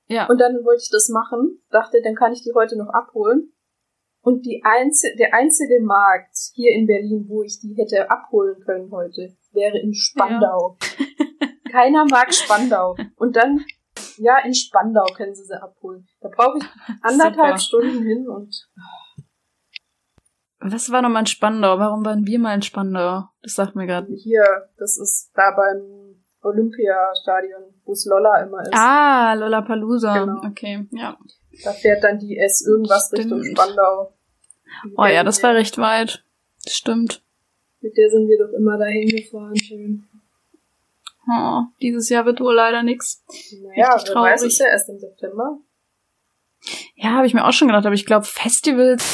Ja. 0.06 0.16
ja. 0.16 0.26
Und 0.26 0.38
dann 0.38 0.64
wollte 0.64 0.82
ich 0.82 0.90
das 0.90 1.08
machen, 1.08 1.62
dachte, 1.70 2.00
dann 2.02 2.14
kann 2.14 2.32
ich 2.32 2.42
die 2.42 2.52
heute 2.54 2.76
noch 2.76 2.88
abholen. 2.88 3.51
Und 4.22 4.46
die 4.46 4.62
einzige, 4.64 5.16
der 5.16 5.34
einzige 5.34 5.82
Markt 5.82 6.36
hier 6.54 6.72
in 6.72 6.86
Berlin, 6.86 7.24
wo 7.28 7.42
ich 7.42 7.58
die 7.60 7.74
hätte 7.76 8.08
abholen 8.08 8.60
können 8.64 8.90
heute, 8.92 9.36
wäre 9.52 9.78
in 9.78 9.92
Spandau. 9.94 10.78
Ja. 10.80 11.06
Keiner 11.72 12.04
mag 12.04 12.32
Spandau. 12.32 12.96
Und 13.16 13.34
dann, 13.34 13.64
ja, 14.18 14.38
in 14.44 14.54
Spandau 14.54 15.04
können 15.16 15.34
sie 15.34 15.44
sie 15.44 15.60
abholen. 15.60 16.06
Da 16.20 16.28
brauche 16.28 16.58
ich 16.58 16.64
anderthalb 17.02 17.58
Super. 17.58 17.82
Stunden 17.82 18.06
hin 18.06 18.28
und. 18.28 18.68
Was 20.60 20.92
war 20.92 21.02
nochmal 21.02 21.22
in 21.22 21.26
Spandau? 21.26 21.78
Warum 21.80 22.04
waren 22.04 22.24
wir 22.24 22.38
mal 22.38 22.54
in 22.54 22.62
Spandau? 22.62 23.24
Das 23.42 23.54
sagt 23.54 23.74
mir 23.74 23.86
gerade. 23.86 24.12
Hier, 24.14 24.44
das 24.78 24.98
ist 24.98 25.32
da 25.34 25.50
beim 25.56 26.14
Olympiastadion, 26.42 27.74
wo 27.84 27.92
es 27.92 28.06
Lolla 28.06 28.42
immer 28.42 28.62
ist. 28.62 28.72
Ah, 28.72 29.34
Lollapalooza. 29.34 30.20
Genau. 30.20 30.46
Okay, 30.46 30.86
ja. 30.92 31.16
Da 31.64 31.72
fährt 31.72 32.02
dann 32.02 32.18
die 32.18 32.38
S 32.38 32.64
irgendwas 32.66 33.08
Stimmt. 33.08 33.32
Richtung 33.32 33.44
Spandau. 33.44 34.12
Oh 34.96 35.04
ja, 35.04 35.22
das 35.22 35.42
war 35.42 35.54
recht 35.54 35.78
weit. 35.78 36.24
Stimmt. 36.66 37.22
Mit 37.80 37.96
der 37.96 38.10
sind 38.10 38.28
wir 38.28 38.38
doch 38.38 38.52
immer 38.56 38.78
dahin 38.78 39.08
gefahren. 39.08 39.56
Schön. 39.56 40.04
Oh, 41.28 41.62
dieses 41.80 42.08
Jahr 42.08 42.24
wird 42.24 42.40
wohl 42.40 42.54
leider 42.54 42.82
nix. 42.82 43.22
Naja, 43.62 43.92
Richtig 43.94 44.12
traurig. 44.12 44.32
weiß 44.32 44.42
es 44.42 44.58
ja 44.58 44.66
erst 44.66 44.88
im 44.88 44.98
September. 44.98 45.58
Ja, 46.96 47.10
habe 47.12 47.26
ich 47.26 47.34
mir 47.34 47.44
auch 47.46 47.52
schon 47.52 47.68
gedacht, 47.68 47.86
aber 47.86 47.94
ich 47.94 48.06
glaube 48.06 48.24
Festivals 48.24 49.04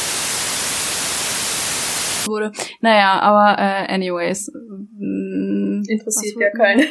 wurde. 2.29 2.53
Naja, 2.81 3.21
aber 3.21 3.61
äh, 3.61 3.93
anyways. 3.93 4.51
Mm, 4.53 5.83
Interessiert 5.89 6.37
ja 6.41 6.51
keine. 6.51 6.85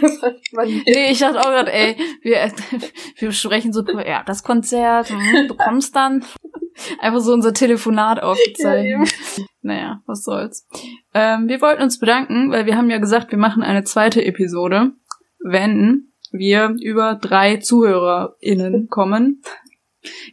nee, 0.85 1.11
ich 1.11 1.19
dachte 1.19 1.39
auch 1.39 1.49
gerade, 1.49 1.71
ey, 1.71 1.95
wir, 2.21 2.51
wir 3.17 3.31
sprechen 3.31 3.73
so, 3.73 3.83
ja, 3.83 4.23
das 4.25 4.43
Konzert, 4.43 5.09
hm, 5.09 5.47
du 5.47 5.55
kommst 5.55 5.95
dann. 5.95 6.23
Einfach 6.99 7.21
so 7.21 7.33
unser 7.33 7.53
Telefonat 7.53 8.21
aufgezeichnet. 8.21 9.09
Ja, 9.37 9.43
naja, 9.61 10.01
was 10.05 10.23
soll's. 10.23 10.67
Ähm, 11.13 11.47
wir 11.47 11.59
wollten 11.61 11.81
uns 11.81 11.99
bedanken, 11.99 12.51
weil 12.51 12.67
wir 12.67 12.77
haben 12.77 12.91
ja 12.91 12.99
gesagt, 12.99 13.31
wir 13.31 13.39
machen 13.39 13.63
eine 13.63 13.83
zweite 13.83 14.23
Episode, 14.23 14.91
wenn 15.39 16.11
wir 16.31 16.75
über 16.79 17.15
drei 17.15 17.57
ZuhörerInnen 17.57 18.89
kommen. 18.89 19.41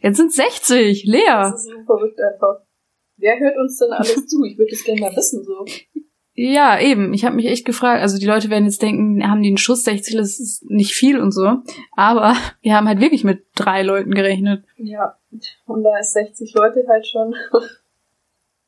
Jetzt 0.01 0.17
sind 0.17 0.33
60, 0.33 1.05
Lea. 1.05 1.21
Das 1.25 1.65
ist 1.65 1.71
so 1.71 1.83
verrückt 1.85 2.19
einfach. 2.21 2.64
Wer 3.25 3.39
hört 3.39 3.57
uns 3.57 3.79
denn 3.79 3.91
alles 3.91 4.27
zu? 4.27 4.43
Ich 4.43 4.55
würde 4.59 4.69
das 4.69 4.83
gerne 4.83 5.01
mal 5.01 5.15
wissen, 5.15 5.43
so. 5.43 5.65
Ja, 6.35 6.79
eben. 6.79 7.11
Ich 7.15 7.25
habe 7.25 7.35
mich 7.35 7.47
echt 7.47 7.65
gefragt. 7.65 8.03
Also 8.03 8.19
die 8.19 8.27
Leute 8.27 8.51
werden 8.51 8.65
jetzt 8.65 8.83
denken, 8.83 9.27
haben 9.27 9.41
die 9.41 9.47
einen 9.47 9.57
Schuss 9.57 9.83
60, 9.83 10.15
das 10.15 10.39
ist 10.39 10.63
nicht 10.69 10.93
viel 10.93 11.19
und 11.19 11.31
so. 11.31 11.63
Aber 11.95 12.35
wir 12.61 12.75
haben 12.75 12.87
halt 12.87 13.01
wirklich 13.01 13.23
mit 13.23 13.47
drei 13.55 13.81
Leuten 13.81 14.11
gerechnet. 14.13 14.63
Ja, 14.77 15.17
und 15.65 15.83
da 15.83 15.97
ist 15.97 16.13
60 16.13 16.53
Leute 16.53 16.85
halt 16.87 17.07
schon. 17.07 17.33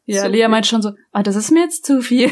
Ja, 0.06 0.26
Lea 0.26 0.38
viel. 0.38 0.48
meint 0.48 0.66
schon 0.66 0.82
so, 0.82 0.94
ah, 1.12 1.22
das 1.22 1.36
ist 1.36 1.52
mir 1.52 1.60
jetzt 1.62 1.86
zu 1.86 2.02
viel. 2.02 2.30
ja, 2.30 2.32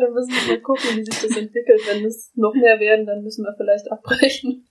dann 0.00 0.12
müssen 0.14 0.32
wir 0.32 0.54
mal 0.54 0.60
gucken, 0.62 0.96
wie 0.96 1.04
sich 1.04 1.22
das 1.22 1.36
entwickelt. 1.36 1.80
Wenn 1.86 2.04
es 2.04 2.32
noch 2.34 2.54
mehr 2.54 2.80
werden, 2.80 3.06
dann 3.06 3.22
müssen 3.22 3.44
wir 3.44 3.54
vielleicht 3.56 3.92
abbrechen. 3.92 4.66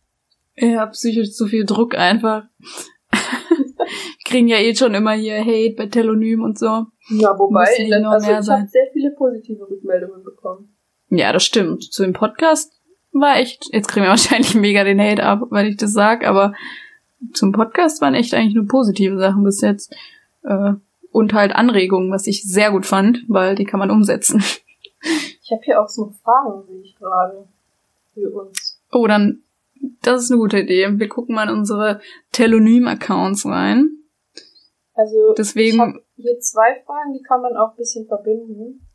Ja, 0.57 0.85
psychisch 0.87 1.31
zu 1.31 1.47
viel 1.47 1.63
Druck 1.65 1.95
einfach 1.95 2.47
kriegen 4.25 4.47
ja 4.47 4.57
eh 4.57 4.75
schon 4.75 4.93
immer 4.93 5.13
hier 5.13 5.39
Hate 5.39 5.75
bei 5.77 5.87
Telonym 5.87 6.43
und 6.43 6.57
so. 6.57 6.85
Ja, 7.09 7.37
wobei, 7.37 7.67
in 7.77 7.89
der, 7.89 8.09
also 8.09 8.29
ich 8.29 8.33
habe 8.33 8.67
sehr 8.67 8.87
viele 8.93 9.11
positive 9.11 9.69
Rückmeldungen 9.69 10.23
bekommen. 10.23 10.75
Ja, 11.09 11.31
das 11.31 11.43
stimmt. 11.43 11.83
Zu 11.83 12.03
dem 12.03 12.13
Podcast 12.13 12.73
war 13.11 13.37
echt, 13.37 13.67
jetzt 13.71 13.87
kriegen 13.87 14.05
wir 14.05 14.09
wahrscheinlich 14.11 14.55
mega 14.55 14.83
den 14.83 14.99
Hate 14.99 15.23
ab, 15.23 15.41
weil 15.49 15.67
ich 15.67 15.77
das 15.77 15.93
sag, 15.93 16.25
aber 16.25 16.53
zum 17.33 17.51
Podcast 17.51 18.01
waren 18.01 18.13
echt 18.13 18.33
eigentlich 18.33 18.55
nur 18.55 18.67
positive 18.67 19.17
Sachen 19.17 19.43
bis 19.43 19.61
jetzt. 19.61 19.95
Äh, 20.43 20.73
und 21.11 21.33
halt 21.33 21.55
Anregungen, 21.55 22.11
was 22.11 22.27
ich 22.27 22.43
sehr 22.43 22.71
gut 22.71 22.85
fand, 22.85 23.23
weil 23.27 23.55
die 23.55 23.65
kann 23.65 23.79
man 23.79 23.91
umsetzen. 23.91 24.43
Ich 25.47 25.51
habe 25.51 25.61
hier 25.63 25.79
auch 25.79 25.87
so 25.87 26.11
Fragen, 26.23 26.63
sehe 26.65 26.81
ich 26.81 26.95
gerade, 26.97 27.47
für 28.15 28.31
uns. 28.31 28.81
Oh, 28.91 29.05
dann, 29.05 29.43
das 30.01 30.23
ist 30.23 30.31
eine 30.31 30.39
gute 30.39 30.59
Idee. 30.59 30.87
Wir 30.91 31.09
gucken 31.09 31.35
mal 31.35 31.49
in 31.49 31.55
unsere 31.55 32.01
Telonym-Accounts 32.31 33.45
rein. 33.45 33.89
Also 34.93 35.33
Deswegen, 35.37 35.75
ich 35.75 35.81
habe 35.81 36.03
hier 36.15 36.39
zwei 36.39 36.81
Fragen, 36.85 37.13
die 37.13 37.21
kann 37.21 37.41
man 37.41 37.55
auch 37.57 37.71
ein 37.71 37.77
bisschen 37.77 38.07
verbinden. 38.07 38.87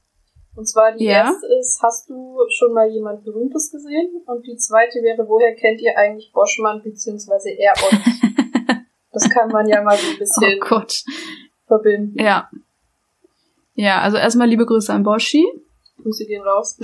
Und 0.57 0.67
zwar 0.67 0.93
die 0.93 1.05
ja. 1.05 1.25
erste 1.25 1.47
ist, 1.59 1.81
hast 1.83 2.09
du 2.09 2.39
schon 2.49 2.73
mal 2.73 2.89
jemand 2.91 3.25
Berühmtes 3.25 3.71
gesehen? 3.71 4.23
Und 4.27 4.47
die 4.47 4.57
zweite 4.57 5.01
wäre, 5.03 5.29
woher 5.29 5.55
kennt 5.55 5.81
ihr 5.81 5.97
eigentlich 5.97 6.33
Boschmann 6.33 6.83
beziehungsweise 6.83 7.51
er 7.51 7.73
euch? 7.73 7.99
Das 9.13 9.29
kann 9.29 9.49
man 9.49 9.67
ja 9.67 9.83
mal 9.83 9.97
so 9.97 10.07
ein 10.09 10.19
bisschen 10.19 10.61
oh 10.63 10.67
Gott. 10.69 11.03
verbinden. 11.67 12.17
Ja. 12.17 12.49
Ja, 13.75 14.01
also 14.03 14.17
erstmal 14.17 14.49
liebe 14.49 14.65
Grüße 14.65 14.93
an 14.93 15.03
Boschi. 15.03 15.45
Grüße 16.01 16.27
gehen 16.27 16.43
raus. 16.43 16.79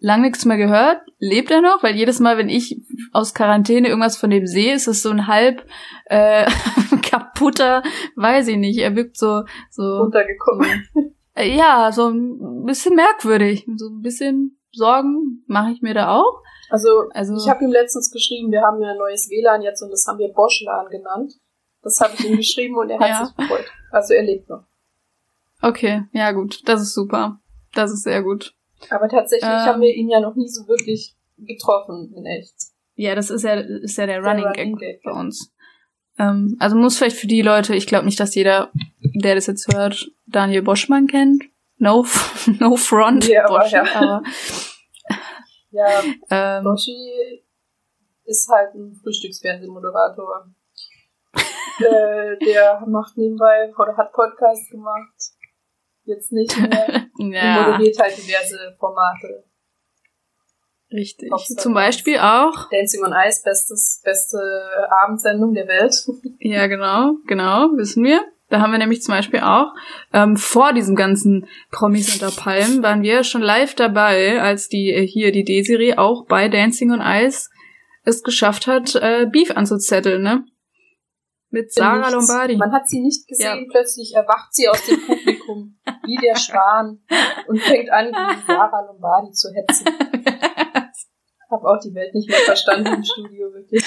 Lang 0.00 0.22
nichts 0.22 0.44
mehr 0.44 0.56
gehört. 0.56 1.00
Lebt 1.18 1.50
er 1.50 1.60
noch? 1.60 1.82
Weil 1.82 1.96
jedes 1.96 2.20
Mal, 2.20 2.38
wenn 2.38 2.48
ich 2.48 2.80
aus 3.12 3.34
Quarantäne 3.34 3.88
irgendwas 3.88 4.16
von 4.16 4.30
dem 4.30 4.46
sehe, 4.46 4.74
ist 4.74 4.86
es 4.86 5.02
so 5.02 5.10
ein 5.10 5.26
halb 5.26 5.66
äh, 6.04 6.48
kaputter, 7.02 7.82
weiß 8.14 8.46
ich 8.48 8.56
nicht. 8.58 8.78
Er 8.78 8.94
wirkt 8.94 9.16
so 9.16 9.42
so 9.70 9.82
Runtergekommen. 9.82 10.88
äh, 11.34 11.56
ja, 11.56 11.90
so 11.92 12.08
ein 12.10 12.64
bisschen 12.64 12.94
merkwürdig. 12.94 13.66
So 13.76 13.88
ein 13.88 14.00
bisschen 14.02 14.58
Sorgen 14.72 15.42
mache 15.46 15.72
ich 15.72 15.82
mir 15.82 15.94
da 15.94 16.14
auch. 16.16 16.42
Also, 16.70 17.08
Also 17.12 17.34
ich 17.36 17.48
habe 17.48 17.64
ihm 17.64 17.72
letztens 17.72 18.10
geschrieben, 18.12 18.52
wir 18.52 18.60
haben 18.62 18.80
ja 18.82 18.90
ein 18.90 18.98
neues 18.98 19.28
WLAN 19.30 19.62
jetzt 19.62 19.82
und 19.82 19.90
das 19.90 20.06
haben 20.06 20.18
wir 20.18 20.32
Bosch-LAN 20.32 20.90
genannt. 20.90 21.32
Das 21.82 21.98
habe 22.00 22.12
ich 22.14 22.24
ihm 22.28 22.36
geschrieben 22.36 22.76
und 22.76 22.90
er 22.90 23.00
hat 23.00 23.08
Ja. 23.08 23.24
sich 23.24 23.34
gefreut. 23.36 23.64
Also 23.90 24.14
er 24.14 24.22
lebt 24.22 24.48
noch. 24.48 24.64
okay, 25.62 26.04
ja 26.12 26.30
gut, 26.32 26.60
das 26.68 26.82
ist 26.82 26.94
super. 26.94 27.40
Das 27.74 27.90
ist 27.90 28.02
sehr 28.04 28.22
gut. 28.22 28.54
Aber 28.90 29.08
tatsächlich 29.08 29.48
Ähm. 29.50 29.66
haben 29.66 29.80
wir 29.80 29.94
ihn 29.94 30.08
ja 30.08 30.20
noch 30.20 30.34
nie 30.36 30.48
so 30.48 30.66
wirklich 30.68 31.14
getroffen 31.36 32.12
in 32.16 32.26
echt. 32.26 32.54
Ja, 32.94 33.14
das 33.14 33.30
ist 33.30 33.44
ja, 33.44 33.54
ist 33.54 33.96
ja 33.96 34.06
der 34.06 34.20
Der 34.20 34.30
Running, 34.30 34.44
Running 34.46 34.76
Gag 34.76 34.80
Gag, 34.80 35.02
bei 35.04 35.12
uns. 35.12 35.52
Ähm, 36.18 36.56
also 36.58 36.76
muss 36.76 36.98
vielleicht 36.98 37.16
für 37.16 37.28
die 37.28 37.42
Leute, 37.42 37.74
ich 37.76 37.86
glaube 37.86 38.04
nicht, 38.04 38.18
dass 38.18 38.34
jeder, 38.34 38.70
der 39.22 39.36
das 39.36 39.46
jetzt 39.46 39.72
hört, 39.72 40.10
Daniel 40.26 40.62
Boschmann 40.62 41.06
kennt. 41.06 41.44
No, 41.76 42.04
no 42.58 42.76
front, 42.76 43.28
Ja, 43.28 43.44
aber 43.44 43.60
Boschi, 43.60 43.76
ja. 43.76 43.84
aber 43.94 44.22
Ja, 45.70 46.02
ähm, 46.30 46.64
Boschi 46.64 47.42
ist 48.24 48.48
halt 48.48 48.74
ein 48.74 48.94
Frühstücksfernsehmoderator. 49.02 50.48
äh, 51.78 52.36
der 52.44 52.84
macht 52.86 53.16
nebenbei 53.16 53.72
oder 53.78 53.96
hat 53.96 54.12
Podcast 54.12 54.70
gemacht. 54.70 55.17
Jetzt 56.08 56.32
nicht 56.32 56.56
mehr. 56.58 57.04
Ja, 57.20 57.72
moderiert 57.72 57.98
halt 57.98 58.16
diverse 58.16 58.76
Formate. 58.78 59.42
richtig. 60.92 61.28
Popstar 61.30 61.56
Zum 61.58 61.74
Dance. 61.74 61.86
Beispiel 61.88 62.18
auch, 62.18 62.68
Dancing 62.70 63.02
on 63.04 63.12
Ice, 63.26 63.42
bestes, 63.44 64.00
beste 64.04 64.38
Abendsendung 65.02 65.52
der 65.52 65.66
Welt. 65.66 65.94
ja 66.38 66.66
genau, 66.68 67.14
genau, 67.26 67.70
wissen 67.76 68.04
wir. 68.04 68.20
Da 68.50 68.60
haben 68.60 68.70
wir 68.70 68.78
nämlich 68.78 69.02
zum 69.02 69.12
Beispiel 69.14 69.40
auch, 69.40 69.74
ähm, 70.14 70.36
vor 70.38 70.72
diesem 70.72 70.94
ganzen 70.96 71.46
Promis 71.70 72.14
unter 72.14 72.30
Palmen, 72.34 72.82
waren 72.82 73.02
wir 73.02 73.22
schon 73.24 73.42
live 73.42 73.74
dabei, 73.74 74.40
als 74.40 74.68
die 74.68 74.90
äh, 74.92 75.06
hier 75.06 75.32
die 75.32 75.44
Desiree 75.44 75.96
auch 75.96 76.24
bei 76.26 76.48
Dancing 76.48 76.90
on 76.92 77.02
Ice 77.02 77.50
es 78.04 78.22
geschafft 78.22 78.66
hat, 78.66 78.94
äh, 78.94 79.26
Beef 79.30 79.50
anzuzetteln, 79.50 80.22
ne? 80.22 80.44
Mit 81.50 81.72
Sarah 81.72 81.96
Nichts. 82.10 82.12
Lombardi. 82.14 82.56
Man 82.56 82.72
hat 82.72 82.88
sie 82.88 83.00
nicht 83.00 83.26
gesehen, 83.26 83.64
Ja. 83.64 83.70
plötzlich 83.70 84.14
erwacht 84.14 84.54
sie 84.54 84.68
aus 84.68 84.82
dem 84.86 84.98
Publikum, 85.06 85.37
wie 86.04 86.16
der 86.16 86.36
Schwan, 86.36 87.00
und 87.46 87.60
fängt 87.60 87.90
an, 87.90 88.06
gegen 88.06 88.46
Sarah 88.46 88.86
Lombardi 88.86 89.32
zu 89.32 89.48
hetzen. 89.52 89.86
Hab 91.50 91.64
auch 91.64 91.80
die 91.82 91.94
Welt 91.94 92.14
nicht 92.14 92.28
mehr 92.28 92.38
verstanden 92.40 92.92
im 92.92 93.04
Studio, 93.04 93.52
wirklich. 93.52 93.82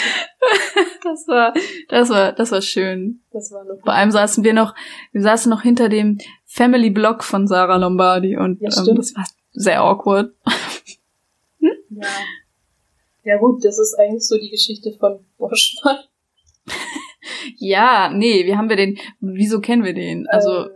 Das 1.03 1.27
war, 1.27 1.53
das 1.89 2.09
war, 2.09 2.31
das 2.31 2.51
war 2.51 2.61
schön. 2.61 3.21
Das 3.31 3.51
war 3.51 3.63
noch 3.63 3.79
Vor 3.83 3.93
allem 3.93 4.11
saßen 4.11 4.43
wir 4.43 4.53
noch, 4.53 4.75
wir 5.11 5.21
saßen 5.21 5.49
noch 5.49 5.61
hinter 5.61 5.89
dem 5.89 6.19
Family 6.45 6.89
Blog 6.89 7.23
von 7.23 7.47
Sarah 7.47 7.77
Lombardi 7.77 8.37
und 8.37 8.61
Ja, 8.61 8.69
ähm, 8.69 8.95
das 8.95 9.15
war 9.15 9.25
sehr 9.51 9.81
awkward. 9.81 10.33
Ja. 11.59 12.07
Ja 13.23 13.37
gut, 13.37 13.63
das 13.63 13.77
ist 13.77 13.95
eigentlich 13.99 14.27
so 14.27 14.37
die 14.37 14.49
Geschichte 14.49 14.91
von 14.93 15.25
Boschmann. 15.37 15.97
Ja, 17.57 18.09
nee, 18.13 18.45
wie 18.45 18.55
haben 18.55 18.69
wir 18.69 18.75
den, 18.75 18.97
wieso 19.19 19.59
kennen 19.61 19.83
wir 19.83 19.93
den? 19.93 20.27
Also, 20.29 20.65
äh, 20.65 20.69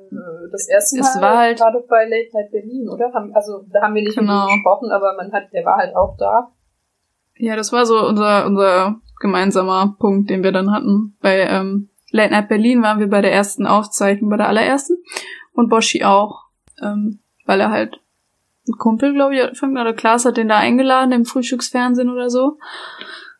das 0.52 0.68
erste 0.68 1.00
Mal 1.00 1.22
war 1.22 1.38
halt- 1.38 1.60
war 1.60 1.72
doch 1.72 1.88
bei 1.88 2.04
Late 2.04 2.30
Night 2.34 2.52
Berlin, 2.52 2.88
oder? 2.90 3.12
Haben, 3.14 3.34
also 3.34 3.64
da 3.72 3.82
haben 3.82 3.96
wir 3.96 4.04
nicht 4.04 4.18
Genau. 4.18 4.46
gesprochen, 4.48 4.92
aber 4.92 5.16
man 5.16 5.32
hat, 5.32 5.52
der 5.54 5.66
war 5.66 5.78
halt 5.78 5.96
auch 5.96 6.16
da. 6.18 6.52
ja, 7.38 7.56
das 7.56 7.74
war 7.74 7.86
so 7.86 8.00
unser, 8.08 8.46
unser 8.46 8.96
gemeinsamer 9.20 9.96
Punkt, 10.00 10.30
den 10.30 10.44
wir 10.44 10.52
dann 10.54 10.72
hatten. 10.72 11.18
Bei 11.22 11.40
ähm, 11.42 11.90
Late 12.12 12.32
Night 12.32 12.48
Berlin 12.48 12.82
waren 12.82 13.00
wir 13.00 13.08
bei 13.10 13.22
der 13.22 13.34
ersten 13.34 13.66
Aufzeichnung, 13.68 14.30
bei 14.30 14.38
der 14.38 14.48
allerersten. 14.48 14.98
Und 15.54 15.70
Boschi 15.70 16.04
auch, 16.06 16.44
ähm, 16.82 17.20
weil 17.46 17.60
er 17.60 17.72
halt 17.72 18.00
ein 18.68 18.78
Kumpel, 18.78 19.14
glaube 19.14 19.36
ich, 19.36 19.58
von 19.60 19.74
der 19.76 19.94
Klasse 19.94 20.30
hat 20.30 20.38
den 20.38 20.48
da 20.48 20.58
eingeladen 20.60 21.12
im 21.12 21.26
Frühstücksfernsehen 21.26 22.10
oder 22.10 22.30
so. 22.30 22.58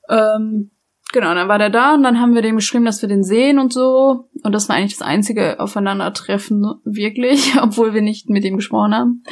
Ähm, 0.10 0.72
genau, 1.16 1.34
dann 1.34 1.48
war 1.48 1.58
der 1.58 1.72
da 1.72 1.96
und 1.96 2.04
dann 2.04 2.20
haben 2.20 2.36
wir 2.36 2.44
dem 2.44 2.58
geschrieben, 2.58 2.86
dass 2.86 3.02
wir 3.02 3.10
den 3.10 3.24
sehen 3.24 3.58
und 3.58 3.74
so. 3.74 4.28
Und 4.44 4.52
das 4.52 4.70
war 4.70 4.76
eigentlich 4.76 4.98
das 4.98 5.08
einzige 5.08 5.60
Aufeinandertreffen, 5.60 6.76
wirklich, 6.84 7.54
obwohl 7.62 7.96
wir 7.96 8.02
nicht 8.02 8.30
mit 8.30 8.44
ihm 8.44 8.58
gesprochen 8.58 8.94
haben. 8.94 9.24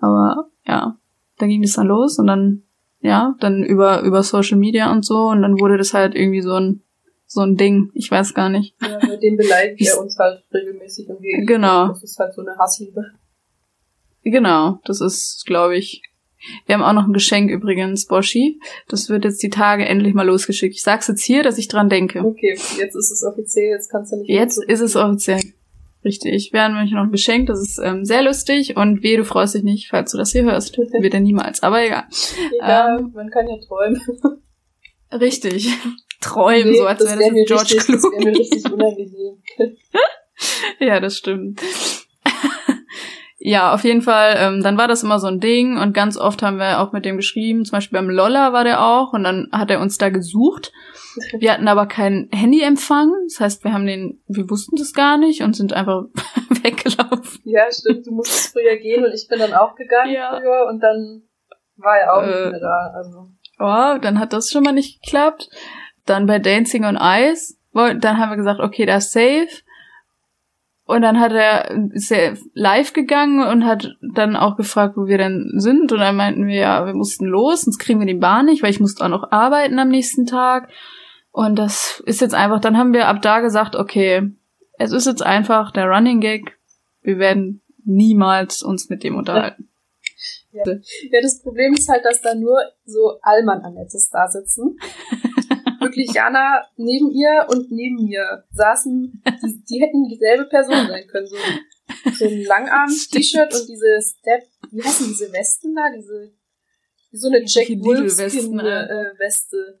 Aber 0.00 0.48
ja, 0.66 0.98
da 1.38 1.46
ging 1.46 1.62
das 1.62 1.74
dann 1.74 1.86
los 1.86 2.18
und 2.18 2.26
dann, 2.26 2.62
ja, 3.00 3.36
dann 3.38 3.62
über, 3.62 4.00
über 4.02 4.22
Social 4.22 4.58
Media 4.58 4.90
und 4.90 5.04
so 5.04 5.28
und 5.28 5.42
dann 5.42 5.60
wurde 5.60 5.76
das 5.76 5.94
halt 5.94 6.14
irgendwie 6.14 6.40
so 6.40 6.54
ein, 6.54 6.82
so 7.26 7.42
ein 7.42 7.56
Ding. 7.56 7.90
Ich 7.92 8.10
weiß 8.10 8.32
gar 8.34 8.48
nicht. 8.48 8.74
Ja, 8.80 8.98
mit 9.06 9.22
dem 9.22 9.36
beleidigt 9.36 9.88
er 9.92 10.00
uns 10.00 10.18
halt 10.18 10.42
regelmäßig 10.52 11.08
und 11.10 11.20
wir. 11.20 11.44
Genau. 11.44 11.88
Das 11.88 12.02
ist 12.02 12.18
halt 12.18 12.34
so 12.34 12.40
eine 12.40 12.56
Hassliebe. 12.56 13.04
Genau, 14.24 14.80
das 14.84 15.00
ist, 15.00 15.44
glaube 15.46 15.76
ich. 15.76 16.02
Wir 16.66 16.74
haben 16.74 16.82
auch 16.82 16.92
noch 16.92 17.06
ein 17.06 17.12
Geschenk 17.12 17.50
übrigens, 17.50 18.06
Boschi. 18.06 18.60
Das 18.88 19.08
wird 19.08 19.24
jetzt 19.24 19.42
die 19.42 19.50
Tage 19.50 19.84
endlich 19.86 20.14
mal 20.14 20.26
losgeschickt. 20.26 20.74
Ich 20.74 20.82
sag's 20.82 21.08
jetzt 21.08 21.24
hier, 21.24 21.42
dass 21.42 21.58
ich 21.58 21.68
dran 21.68 21.88
denke. 21.88 22.24
Okay, 22.24 22.52
jetzt 22.78 22.94
ist 22.96 23.10
es 23.10 23.24
offiziell, 23.24 23.70
jetzt 23.70 23.90
kannst 23.90 24.12
du 24.12 24.16
nicht 24.16 24.28
mehr 24.28 24.40
Jetzt 24.40 24.62
ist 24.62 24.80
es 24.80 24.96
offiziell. 24.96 25.40
Richtig. 26.04 26.52
Wir 26.52 26.62
haben 26.62 26.74
nämlich 26.74 26.92
noch 26.92 27.02
ein 27.02 27.10
Geschenk, 27.10 27.48
das 27.48 27.60
ist 27.60 27.78
ähm, 27.82 28.04
sehr 28.04 28.22
lustig 28.22 28.76
und 28.76 29.02
weh, 29.02 29.16
du 29.16 29.24
freust 29.24 29.54
dich 29.56 29.64
nicht, 29.64 29.88
falls 29.88 30.12
du 30.12 30.18
das 30.18 30.30
hier 30.30 30.44
hörst. 30.44 30.78
Wird 31.00 31.14
er 31.14 31.20
niemals, 31.20 31.62
aber 31.62 31.84
egal. 31.84 32.04
Egal, 32.54 32.98
ähm, 33.00 33.12
man 33.12 33.28
kann 33.30 33.48
ja 33.48 33.56
träumen. 33.66 34.00
Richtig. 35.12 35.68
Träumen, 36.20 36.70
Nee, 36.72 36.78
so 36.78 36.86
als 36.86 37.00
wäre 37.00 37.18
das 37.18 37.32
wär 37.34 37.44
George 37.44 37.74
richtig, 37.74 37.94
Das 37.94 38.02
wäre 38.04 38.12
mir 38.12 38.32
Clooney. 38.32 38.38
richtig 38.38 38.72
unangenehm. 38.72 39.36
Ja, 40.80 41.00
das 41.00 41.18
stimmt. 41.18 41.60
Ja, 43.38 43.74
auf 43.74 43.84
jeden 43.84 44.02
Fall, 44.02 44.36
ähm, 44.38 44.62
dann 44.62 44.78
war 44.78 44.88
das 44.88 45.02
immer 45.02 45.18
so 45.18 45.26
ein 45.26 45.40
Ding 45.40 45.76
und 45.78 45.92
ganz 45.92 46.16
oft 46.16 46.42
haben 46.42 46.58
wir 46.58 46.80
auch 46.80 46.92
mit 46.92 47.04
dem 47.04 47.16
geschrieben, 47.16 47.64
zum 47.64 47.76
Beispiel 47.76 47.98
beim 47.98 48.08
Lolla 48.10 48.52
war 48.52 48.64
der 48.64 48.82
auch 48.82 49.12
und 49.12 49.24
dann 49.24 49.48
hat 49.52 49.70
er 49.70 49.80
uns 49.80 49.98
da 49.98 50.08
gesucht. 50.08 50.72
Wir 51.38 51.52
hatten 51.54 51.66
aber 51.66 51.86
keinen 51.86 52.28
Handyempfang, 52.30 53.10
das 53.26 53.40
heißt, 53.40 53.64
wir 53.64 53.72
haben 53.72 53.86
den, 53.86 54.20
wir 54.28 54.50
wussten 54.50 54.76
das 54.76 54.92
gar 54.92 55.16
nicht 55.16 55.40
und 55.42 55.56
sind 55.56 55.72
einfach 55.72 56.02
weggelaufen. 56.62 57.40
Ja, 57.44 57.62
stimmt, 57.72 58.06
du 58.06 58.10
musstest 58.12 58.52
früher 58.52 58.76
gehen 58.76 59.02
und 59.02 59.12
ich 59.14 59.26
bin 59.26 59.38
dann 59.38 59.54
auch 59.54 59.74
gegangen 59.76 60.12
Ja. 60.12 60.36
früher 60.38 60.66
und 60.68 60.80
dann 60.82 61.22
war 61.76 61.96
er 61.96 62.12
auch 62.14 62.22
Äh. 62.22 62.26
nicht 62.26 62.50
mehr 62.52 62.60
da. 62.60 62.92
Also 62.94 63.28
Oh, 63.58 63.98
dann 64.02 64.18
hat 64.20 64.34
das 64.34 64.50
schon 64.50 64.62
mal 64.64 64.72
nicht 64.72 65.02
geklappt. 65.02 65.48
Dann 66.04 66.26
bei 66.26 66.38
Dancing 66.38 66.84
on 66.84 66.98
Ice, 67.00 67.54
dann 67.72 68.18
haben 68.18 68.30
wir 68.30 68.36
gesagt, 68.36 68.60
okay, 68.60 68.84
da 68.84 68.96
ist 68.96 69.12
safe. 69.12 69.48
Und 70.86 71.02
dann 71.02 71.18
hat 71.18 71.32
er, 71.32 71.70
ist 71.92 72.12
er 72.12 72.36
live 72.54 72.92
gegangen 72.92 73.44
und 73.44 73.66
hat 73.66 73.96
dann 74.14 74.36
auch 74.36 74.56
gefragt, 74.56 74.96
wo 74.96 75.06
wir 75.06 75.18
denn 75.18 75.54
sind. 75.56 75.90
Und 75.90 75.98
dann 75.98 76.14
meinten 76.14 76.46
wir, 76.46 76.54
ja, 76.54 76.86
wir 76.86 76.94
mussten 76.94 77.26
los, 77.26 77.62
sonst 77.62 77.78
kriegen 77.78 77.98
wir 77.98 78.06
die 78.06 78.14
Bahn 78.14 78.46
nicht, 78.46 78.62
weil 78.62 78.70
ich 78.70 78.78
musste 78.78 79.04
auch 79.04 79.08
noch 79.08 79.32
arbeiten 79.32 79.80
am 79.80 79.88
nächsten 79.88 80.26
Tag. 80.26 80.70
Und 81.32 81.56
das 81.56 82.02
ist 82.06 82.20
jetzt 82.20 82.34
einfach, 82.34 82.60
dann 82.60 82.78
haben 82.78 82.92
wir 82.92 83.08
ab 83.08 83.20
da 83.20 83.40
gesagt, 83.40 83.74
okay, 83.74 84.30
es 84.78 84.92
ist 84.92 85.06
jetzt 85.06 85.22
einfach 85.22 85.72
der 85.72 85.86
Running 85.86 86.20
Gag. 86.20 86.56
Wir 87.02 87.18
werden 87.18 87.62
niemals 87.84 88.62
uns 88.62 88.88
mit 88.88 89.02
dem 89.02 89.16
unterhalten. 89.16 89.68
Ja, 91.10 91.20
das 91.20 91.42
Problem 91.42 91.72
ist 91.74 91.88
halt, 91.88 92.04
dass 92.04 92.22
da 92.22 92.34
nur 92.34 92.58
so 92.84 93.18
Allmann-Annettes 93.22 94.08
da 94.10 94.28
sitzen. 94.28 94.78
Wirklich 95.86 96.12
Jana 96.12 96.62
neben 96.76 97.10
ihr 97.10 97.46
und 97.48 97.70
neben 97.70 98.04
mir 98.04 98.44
saßen, 98.52 99.22
die, 99.42 99.64
die 99.64 99.80
hätten 99.80 100.08
dieselbe 100.08 100.46
Person 100.46 100.86
sein 100.88 101.06
können. 101.06 101.26
So, 101.26 101.36
so 102.12 102.24
ein 102.26 102.42
Langarm-T-Shirt 102.42 103.54
und 103.54 103.68
diese 103.68 104.00
Step, 104.02 104.42
wie 104.72 104.82
heißen 104.82 105.06
diese 105.06 105.32
Westen 105.32 105.74
da? 105.74 105.82
Diese, 105.94 106.32
wie 107.10 107.16
so 107.16 107.28
eine 107.28 107.42
Jack 107.44 107.66
Die 107.66 107.76
Lidl-Westen, 107.76 108.58
Wolfskin 108.58 108.60
äh. 108.60 109.70
äh. 109.70 109.78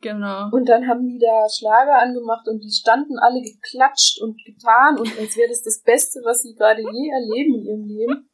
Genau. 0.00 0.50
Und 0.52 0.68
dann 0.68 0.86
haben 0.86 1.06
die 1.06 1.18
da 1.18 1.46
Schlager 1.48 1.98
angemacht 1.98 2.46
und 2.48 2.62
die 2.62 2.70
standen 2.70 3.18
alle 3.18 3.40
geklatscht 3.40 4.20
und 4.20 4.36
getan 4.44 4.98
und 4.98 5.08
als 5.18 5.36
wäre 5.36 5.48
das 5.48 5.62
das 5.62 5.82
Beste, 5.82 6.20
was 6.24 6.42
sie 6.42 6.54
gerade 6.54 6.82
je 6.82 7.08
erleben 7.10 7.54
in 7.54 7.64
ihrem 7.64 7.84
Leben. 7.86 8.30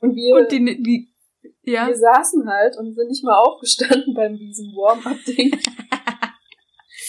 Und 0.00 0.14
wir, 0.14 0.36
Und 0.36 0.52
die, 0.52 0.82
die 0.82 1.08
ja. 1.66 1.86
wir 1.86 1.96
saßen 1.96 2.48
halt 2.48 2.76
und 2.76 2.94
sind 2.94 3.08
nicht 3.08 3.24
mal 3.24 3.38
aufgestanden 3.38 4.14
beim 4.14 4.36
diesem 4.36 4.66
Warm-up-Ding. 4.66 5.58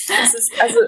Das 0.08 0.34
ist, 0.34 0.62
also, 0.62 0.80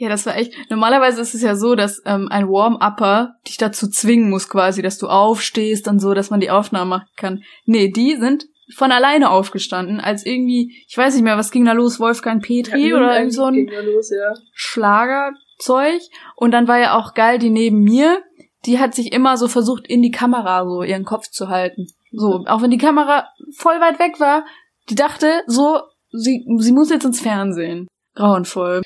Ja, 0.00 0.08
das 0.08 0.24
war 0.24 0.34
echt. 0.36 0.54
Normalerweise 0.70 1.20
ist 1.20 1.34
es 1.34 1.42
ja 1.42 1.54
so, 1.54 1.74
dass 1.74 2.00
ähm, 2.06 2.28
ein 2.30 2.48
Warm-Upper 2.48 3.34
dich 3.46 3.58
dazu 3.58 3.86
zwingen 3.88 4.30
muss, 4.30 4.48
quasi, 4.48 4.80
dass 4.80 4.96
du 4.96 5.08
aufstehst 5.08 5.88
und 5.88 5.98
so, 6.00 6.14
dass 6.14 6.30
man 6.30 6.40
die 6.40 6.50
Aufnahme 6.50 6.88
machen 6.88 7.08
kann. 7.16 7.42
Nee, 7.66 7.88
die 7.88 8.16
sind 8.16 8.46
von 8.74 8.92
alleine 8.92 9.30
aufgestanden, 9.30 10.00
als 10.00 10.24
irgendwie, 10.24 10.84
ich 10.88 10.96
weiß 10.96 11.14
nicht 11.14 11.24
mehr, 11.24 11.36
was 11.36 11.50
ging 11.50 11.66
da 11.66 11.72
los, 11.72 12.00
Wolfgang 12.00 12.42
Petri 12.42 12.88
Ja, 12.88 12.96
oder 12.96 13.18
irgend 13.18 13.34
so 13.34 13.44
ein 13.44 13.66
los, 13.66 14.10
ja. 14.10 14.32
Schlagerzeug. 14.54 16.00
Und 16.34 16.52
dann 16.52 16.66
war 16.66 16.78
ja 16.78 16.96
auch 16.96 17.12
geil, 17.12 17.38
die 17.38 17.50
neben 17.50 17.82
mir, 17.82 18.22
die 18.64 18.78
hat 18.78 18.94
sich 18.94 19.12
immer 19.12 19.36
so 19.36 19.48
versucht, 19.48 19.86
in 19.86 20.00
die 20.00 20.10
Kamera 20.10 20.64
so 20.64 20.82
ihren 20.82 21.04
Kopf 21.04 21.28
zu 21.28 21.48
halten. 21.48 21.88
So, 22.12 22.44
auch 22.46 22.62
wenn 22.62 22.70
die 22.70 22.78
Kamera 22.78 23.28
voll 23.56 23.80
weit 23.80 23.98
weg 23.98 24.18
war, 24.18 24.46
die 24.88 24.94
dachte 24.94 25.42
so, 25.46 25.80
sie, 26.12 26.46
sie 26.58 26.72
muss 26.72 26.90
jetzt 26.90 27.04
ins 27.04 27.20
Fernsehen. 27.20 27.86
Grauenvoll. 28.14 28.82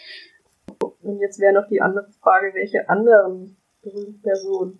Und 1.03 1.21
jetzt 1.21 1.39
wäre 1.41 1.53
noch 1.55 1.69
die 1.69 1.81
andere 1.81 2.09
Frage, 2.23 2.53
welche 2.55 2.89
anderen 2.89 3.57
berühmten 3.83 4.21
Personen 4.23 4.79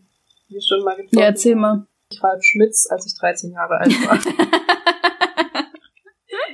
wir 0.49 0.61
schon 0.63 0.83
mal 0.85 0.97
getroffen 0.97 1.19
Ja, 1.19 1.27
erzähl 1.27 1.53
haben. 1.53 1.61
mal. 1.61 1.87
Ich 2.11 2.23
Ralf 2.23 2.43
Schmitz, 2.45 2.87
als 2.91 3.07
ich 3.07 3.19
13 3.19 3.51
Jahre 3.53 3.79
alt 3.79 3.91
war. 4.07 4.19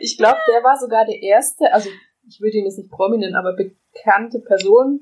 ich 0.00 0.16
glaube, 0.16 0.38
der 0.48 0.62
war 0.62 0.78
sogar 0.78 1.04
der 1.04 1.20
erste, 1.22 1.72
also 1.72 1.88
ich 2.28 2.40
würde 2.40 2.56
ihn 2.58 2.64
jetzt 2.64 2.78
nicht 2.78 2.90
prominent, 2.90 3.34
aber 3.34 3.54
bekannte 3.54 4.40
Person, 4.40 5.00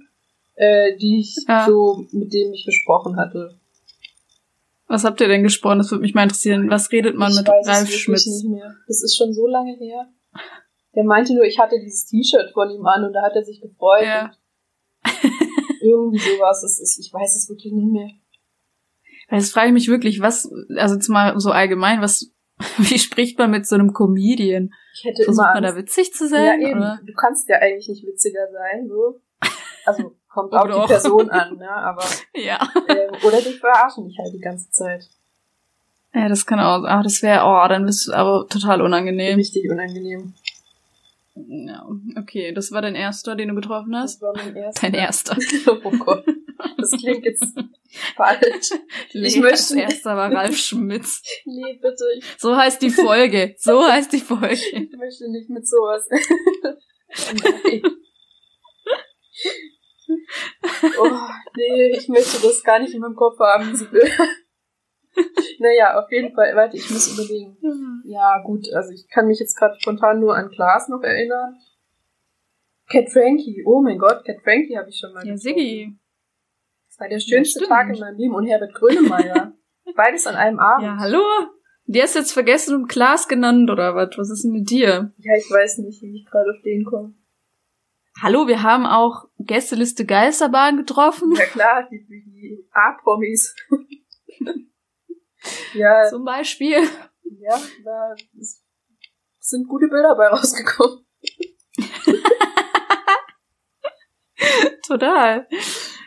äh, 0.54 0.96
die 0.96 1.20
ich 1.20 1.36
Ja. 1.46 1.66
so, 1.66 2.06
mit 2.12 2.32
dem 2.32 2.52
ich 2.52 2.64
gesprochen 2.64 3.16
hatte. 3.16 3.58
Was 4.86 5.04
habt 5.04 5.20
ihr 5.20 5.28
denn 5.28 5.42
gesprochen? 5.42 5.78
Das 5.78 5.90
würde 5.90 6.00
mich 6.02 6.14
mal 6.14 6.22
interessieren. 6.22 6.70
Was 6.70 6.90
redet 6.92 7.14
man 7.14 7.30
ich 7.30 7.38
mit 7.38 7.46
weiß 7.48 7.66
es 7.66 7.68
Ralf 7.68 7.80
wirklich 7.82 8.00
Schmitz? 8.02 8.26
nicht 8.26 8.48
mehr. 8.48 8.74
Das 8.86 9.02
ist 9.02 9.16
schon 9.16 9.32
so 9.34 9.46
lange 9.46 9.76
her. 9.76 10.08
Der 10.94 11.04
meinte 11.04 11.34
nur, 11.34 11.44
ich 11.44 11.58
hatte 11.58 11.78
dieses 11.80 12.06
T-Shirt 12.06 12.50
von 12.52 12.70
ihm 12.70 12.84
an 12.86 13.04
und 13.04 13.12
da 13.12 13.22
hat 13.22 13.32
er 13.34 13.44
sich 13.44 13.60
gefreut. 13.60 14.04
Ja. 14.04 14.32
Irgendwie 15.80 16.18
sowas. 16.18 16.62
Das 16.62 16.80
ist, 16.80 16.98
ich 16.98 17.12
weiß 17.12 17.36
es 17.36 17.48
wirklich 17.48 17.72
nicht 17.72 17.90
mehr. 17.92 18.08
Weil 19.28 19.38
das 19.40 19.50
frage 19.50 19.68
ich 19.68 19.72
mich 19.74 19.88
wirklich, 19.88 20.20
was, 20.20 20.50
also 20.76 20.94
jetzt 20.94 21.08
mal 21.08 21.38
so 21.38 21.50
allgemein, 21.50 22.00
was, 22.00 22.32
wie 22.78 22.98
spricht 22.98 23.38
man 23.38 23.50
mit 23.50 23.66
so 23.66 23.74
einem 23.74 23.92
Comedian? 23.92 24.72
Ich 24.94 25.04
hätte 25.04 25.24
Versucht 25.24 25.44
immer 25.44 25.54
man 25.54 25.62
da 25.62 25.68
Angst. 25.70 25.80
witzig 25.82 26.12
zu 26.14 26.24
Ja, 26.24 26.30
sein? 26.30 26.62
eben. 26.62 26.78
oder? 26.78 26.98
Du 27.06 27.12
kannst 27.12 27.48
ja 27.48 27.56
eigentlich 27.58 27.88
nicht 27.88 28.06
witziger 28.06 28.48
sein, 28.52 28.88
so. 28.88 29.20
Also 29.84 30.16
kommt 30.28 30.52
auf 30.54 30.66
die. 30.86 30.92
Person 30.92 31.30
an, 31.30 31.56
ne? 31.56 31.70
Aber 31.70 32.02
Ja. 32.34 32.58
ähm, 32.88 33.10
oder 33.24 33.40
die 33.40 33.52
verarschen 33.52 34.06
dich 34.08 34.18
halt 34.18 34.32
die 34.34 34.40
ganze 34.40 34.70
Zeit. 34.70 35.08
Ja, 36.14 36.28
das 36.28 36.46
kann 36.46 36.58
auch, 36.58 36.84
ah, 36.84 37.02
das 37.02 37.22
wäre, 37.22 37.44
oh, 37.44 37.68
dann 37.68 37.84
bist 37.84 38.08
du 38.08 38.12
aber 38.12 38.46
total 38.48 38.80
unangenehm. 38.82 39.36
Richtig 39.36 39.70
unangenehm. 39.70 40.32
Ja, 41.46 41.86
okay, 42.16 42.52
das 42.52 42.72
war 42.72 42.82
dein 42.82 42.94
erster, 42.94 43.36
den 43.36 43.48
du 43.48 43.54
getroffen 43.54 43.94
hast? 43.96 44.20
Das 44.20 44.22
war 44.22 44.32
mein 44.36 44.56
erster. 44.56 44.80
Dein 44.82 44.94
erster. 44.94 45.36
oh 45.84 45.90
Gott. 45.90 46.24
Das 46.76 46.90
klingt 46.92 47.24
jetzt 47.24 47.54
falsch. 48.16 48.70
Leas 49.12 49.36
möchte- 49.36 49.78
erster 49.80 50.16
war 50.16 50.32
Ralf 50.32 50.56
Schmitz. 50.56 51.22
Nee, 51.44 51.74
bitte. 51.80 52.04
Ich, 52.18 52.24
So 52.38 52.56
heißt 52.56 52.82
die 52.82 52.90
Folge. 52.90 53.54
So 53.58 53.84
heißt 53.84 54.12
die 54.12 54.20
Folge. 54.20 54.54
ich 54.54 54.72
möchte 54.96 55.30
nicht 55.30 55.48
mit 55.50 55.66
sowas. 55.66 56.08
Nein. 57.42 57.82
Oh, 61.00 61.10
nee, 61.56 61.90
ich 61.96 62.08
möchte 62.08 62.40
das 62.42 62.62
gar 62.62 62.78
nicht 62.80 62.94
in 62.94 63.00
meinem 63.00 63.14
Kopf 63.14 63.38
haben, 63.38 63.72
Bilder. 63.90 64.26
Naja, 65.60 65.98
auf 65.98 66.10
jeden 66.12 66.34
Fall, 66.34 66.54
warte, 66.54 66.76
ich 66.76 66.88
muss 66.90 67.12
überlegen. 67.12 67.56
Ja, 68.04 68.40
gut, 68.44 68.72
also 68.72 68.92
ich 68.92 69.08
kann 69.08 69.26
mich 69.26 69.40
jetzt 69.40 69.56
gerade 69.56 69.74
spontan 69.80 70.20
nur 70.20 70.36
an 70.36 70.50
Klaas 70.50 70.88
noch 70.88 71.02
erinnern. 71.02 71.56
Cat 72.88 73.10
Frankie, 73.10 73.64
oh 73.66 73.82
mein 73.82 73.98
Gott, 73.98 74.24
Cat 74.24 74.36
Frankie 74.44 74.78
habe 74.78 74.88
ich 74.88 74.98
schon 74.98 75.12
mal 75.12 75.26
Ja, 75.26 75.34
getroffen. 75.34 75.38
Siggi. 75.38 75.98
Das 76.88 77.00
war 77.00 77.08
der 77.08 77.18
schönste 77.20 77.64
Ja. 77.64 77.68
Tag 77.68 77.88
in 77.92 77.98
meinem 77.98 78.16
Leben 78.16 78.34
und 78.34 78.46
Herbert 78.46 78.72
Grönemeyer. 78.74 79.52
Beides 79.96 80.26
an 80.26 80.36
einem 80.36 80.58
Abend. 80.60 80.84
Ja, 80.84 80.96
hallo? 80.98 81.22
Die 81.86 82.00
hast 82.02 82.14
du 82.14 82.20
jetzt 82.20 82.32
vergessen 82.32 82.74
und 82.76 82.88
Klaas 82.88 83.26
genannt, 83.28 83.70
oder 83.70 83.94
was? 83.94 84.16
Was 84.16 84.30
ist 84.30 84.44
denn 84.44 84.52
mit 84.52 84.70
dir? 84.70 85.12
Ja, 85.18 85.32
ich 85.36 85.50
weiß 85.50 85.78
nicht, 85.78 86.00
wie 86.02 86.16
ich 86.20 86.26
gerade 86.30 86.50
auf 86.50 86.62
den 86.62 86.84
komme. 86.84 87.14
Hallo, 88.22 88.46
wir 88.46 88.62
haben 88.62 88.84
auch 88.86 89.24
Gästeliste 89.38 90.04
Geisterbahn 90.04 90.76
getroffen. 90.76 91.32
Ja 91.34 91.44
klar, 91.46 91.88
die, 91.90 92.04
die 92.06 92.68
A-Promis. 92.72 93.54
ja, 95.74 96.08
Zum 96.08 96.24
Beispiel. 96.24 96.82
ja, 97.40 97.60
da 97.84 98.14
sind 99.38 99.68
gute 99.68 99.88
Bilder 99.88 100.14
bei 100.16 100.28
rausgekommen. 100.28 101.04
Total. 104.86 105.46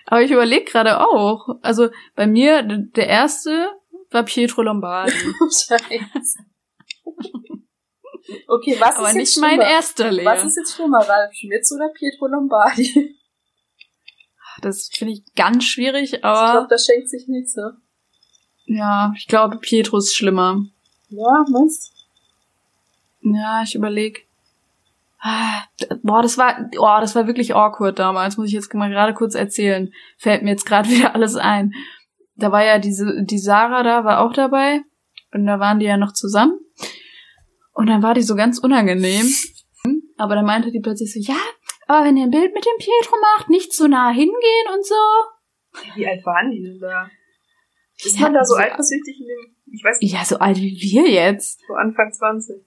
Aber 0.06 0.22
ich 0.22 0.32
überlege 0.32 0.66
gerade 0.66 1.00
auch. 1.00 1.48
Also 1.62 1.90
bei 2.16 2.28
mir, 2.28 2.64
der 2.64 3.08
erste 3.08 3.72
war 4.10 4.24
Pietro 4.24 4.62
Lombardi. 4.64 5.12
Scheiße. 5.14 6.40
Okay, 8.48 8.78
was 8.80 8.96
aber 8.98 9.10
ist 9.10 9.16
nicht 9.16 9.28
jetzt 9.30 9.42
mein 9.42 9.56
schlimmer? 9.56 9.70
erster 9.70 10.12
Lea. 10.12 10.26
Was 10.26 10.44
ist 10.44 10.58
jetzt 10.58 10.76
schlimmer, 10.76 11.00
Ralf 11.00 11.34
Schmitz 11.34 11.72
oder 11.72 11.90
Pietro 11.90 12.28
Lombardi? 12.28 13.18
Das 14.62 14.90
finde 14.94 15.14
ich 15.14 15.24
ganz 15.34 15.64
schwierig, 15.66 16.14
ich 16.14 16.22
glaube, 16.22 16.38
aber 16.38 16.68
das 16.68 16.86
schenkt 16.86 17.10
sich 17.10 17.28
nichts, 17.28 17.56
ne? 17.56 17.78
Ja, 18.72 19.14
ich 19.18 19.28
glaube, 19.28 19.58
Pietro 19.58 19.98
ist 19.98 20.16
schlimmer. 20.16 20.64
Ja, 21.10 21.46
meinst 21.50 21.92
Ja, 23.22 23.64
ich 23.64 23.76
überlege. 23.76 24.22
Boah, 26.02 26.22
das 26.22 26.38
war, 26.38 26.70
oh, 26.80 26.98
das 27.00 27.16
war 27.16 27.28
wirklich 27.28 27.54
awkward 27.54 28.00
damals, 28.00 28.38
muss 28.38 28.48
ich 28.48 28.54
jetzt 28.54 28.74
mal 28.74 28.90
gerade 28.90 29.14
kurz 29.14 29.36
erzählen. 29.36 29.94
Fällt 30.18 30.42
mir 30.42 30.52
jetzt 30.52 30.66
gerade 30.66 30.90
wieder 30.92 31.14
alles 31.14 31.36
ein. 31.36 31.74
Da 32.36 32.52
war 32.52 32.64
ja 32.64 32.80
diese, 32.80 33.24
die 33.24 33.38
Sarah 33.38 33.84
da, 33.84 34.04
war 34.04 34.22
auch 34.22 34.34
dabei. 34.34 34.82
Und 35.34 35.46
da 35.46 35.60
waren 35.60 35.80
die 35.80 35.86
ja 35.86 35.98
noch 35.98 36.14
zusammen. 36.14 36.60
Und 37.74 37.88
dann 37.88 38.02
war 38.02 38.14
die 38.14 38.24
so 38.24 38.36
ganz 38.36 38.58
unangenehm. 38.58 39.28
Aber 40.18 40.36
dann 40.36 40.46
meinte 40.46 40.72
die 40.72 40.80
plötzlich 40.80 41.14
so, 41.14 41.20
ja, 41.20 41.40
aber 41.88 42.06
wenn 42.06 42.18
ihr 42.18 42.26
ein 42.26 42.32
Bild 42.32 42.54
mit 42.54 42.66
dem 42.66 42.78
Pietro 42.78 43.18
macht, 43.20 43.50
nicht 43.50 43.74
so 43.74 43.88
nah 43.88 44.12
hingehen 44.12 44.68
und 44.74 44.86
so. 44.86 44.96
Wie 45.96 46.08
alt 46.08 46.26
waren 46.26 46.52
die 46.52 46.62
denn 46.62 46.80
da? 46.80 47.10
Ist 48.04 48.20
man 48.20 48.34
da 48.34 48.44
so 48.44 48.56
so- 48.56 48.60
eifersüchtig 48.60 49.20
in 49.20 49.28
dem, 49.28 49.56
ich 49.74 49.84
weiß 49.84 50.00
nicht, 50.00 50.14
Ja, 50.14 50.26
so 50.26 50.38
alt 50.40 50.58
wie 50.58 50.78
wir 50.82 51.10
jetzt. 51.10 51.62
so 51.68 51.74
Anfang 51.76 52.12
20? 52.12 52.58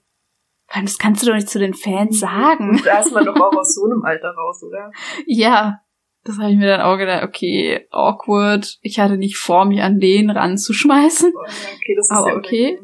Vor 0.67 0.75
allem, 0.77 0.85
Das 0.85 0.97
kannst 0.97 1.21
du 1.21 1.27
doch 1.27 1.35
nicht 1.35 1.49
zu 1.49 1.59
den 1.59 1.73
Fans 1.73 2.19
sagen. 2.19 2.69
Und 2.71 2.85
da 2.85 2.99
ist 2.99 3.11
man 3.13 3.25
doch 3.25 3.35
auch 3.35 3.55
aus 3.55 3.75
so 3.75 3.85
einem 3.85 4.03
Alter 4.03 4.29
raus, 4.31 4.63
oder? 4.63 4.91
Ja, 5.27 5.79
das 6.23 6.39
habe 6.39 6.51
ich 6.51 6.57
mir 6.57 6.65
dann 6.67 6.81
auch 6.81 6.97
gedacht, 6.97 7.23
okay, 7.23 7.85
awkward. 7.91 8.79
Ich 8.81 8.99
hatte 8.99 9.17
nicht 9.17 9.37
vor, 9.37 9.65
mich 9.65 9.81
an 9.81 9.99
den 9.99 10.31
ranzuschmeißen. 10.31 11.33
Oh, 11.35 11.39
okay, 11.41 11.95
das 11.95 12.07
ist 12.07 12.11
Aber 12.11 12.29
ja 12.31 12.35
okay. 12.37 12.79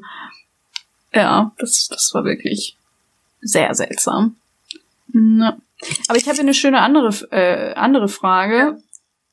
Ja, 1.14 1.52
das, 1.58 1.88
das 1.90 2.12
war 2.14 2.24
wirklich 2.24 2.78
sehr 3.42 3.74
seltsam. 3.74 4.38
Ja. 5.14 5.58
Aber 6.08 6.18
ich 6.18 6.26
habe 6.26 6.36
hier 6.36 6.44
eine 6.44 6.54
schöne 6.54 6.80
andere, 6.80 7.10
äh, 7.32 7.74
andere 7.74 8.08
Frage. 8.08 8.54
Ja. 8.56 8.78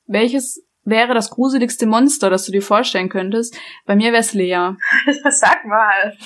Welches 0.07 0.64
wäre 0.88 1.14
das 1.14 1.31
gruseligste 1.31 1.87
Monster, 1.87 2.31
das 2.31 2.46
du 2.46 2.53
dir 2.53 2.62
vorstellen 2.62 3.09
könntest? 3.09 3.59
Bei 3.87 3.96
mir 3.96 4.12
wäre 4.12 4.20
es 4.20 4.35
Lea. 4.35 4.74
Sag 5.31 5.64
mal. 5.64 6.16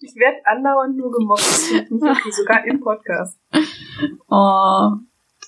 Ich 0.00 0.14
werde 0.16 0.44
andauernd 0.44 0.96
nur 0.96 1.10
gemobbt. 1.10 1.40
Das 1.40 1.68
finde 1.68 1.94
ich 1.94 2.02
nicht 2.02 2.04
okay, 2.04 2.30
sogar 2.32 2.64
im 2.66 2.80
Podcast. 2.80 3.38
Oh, 4.28 4.90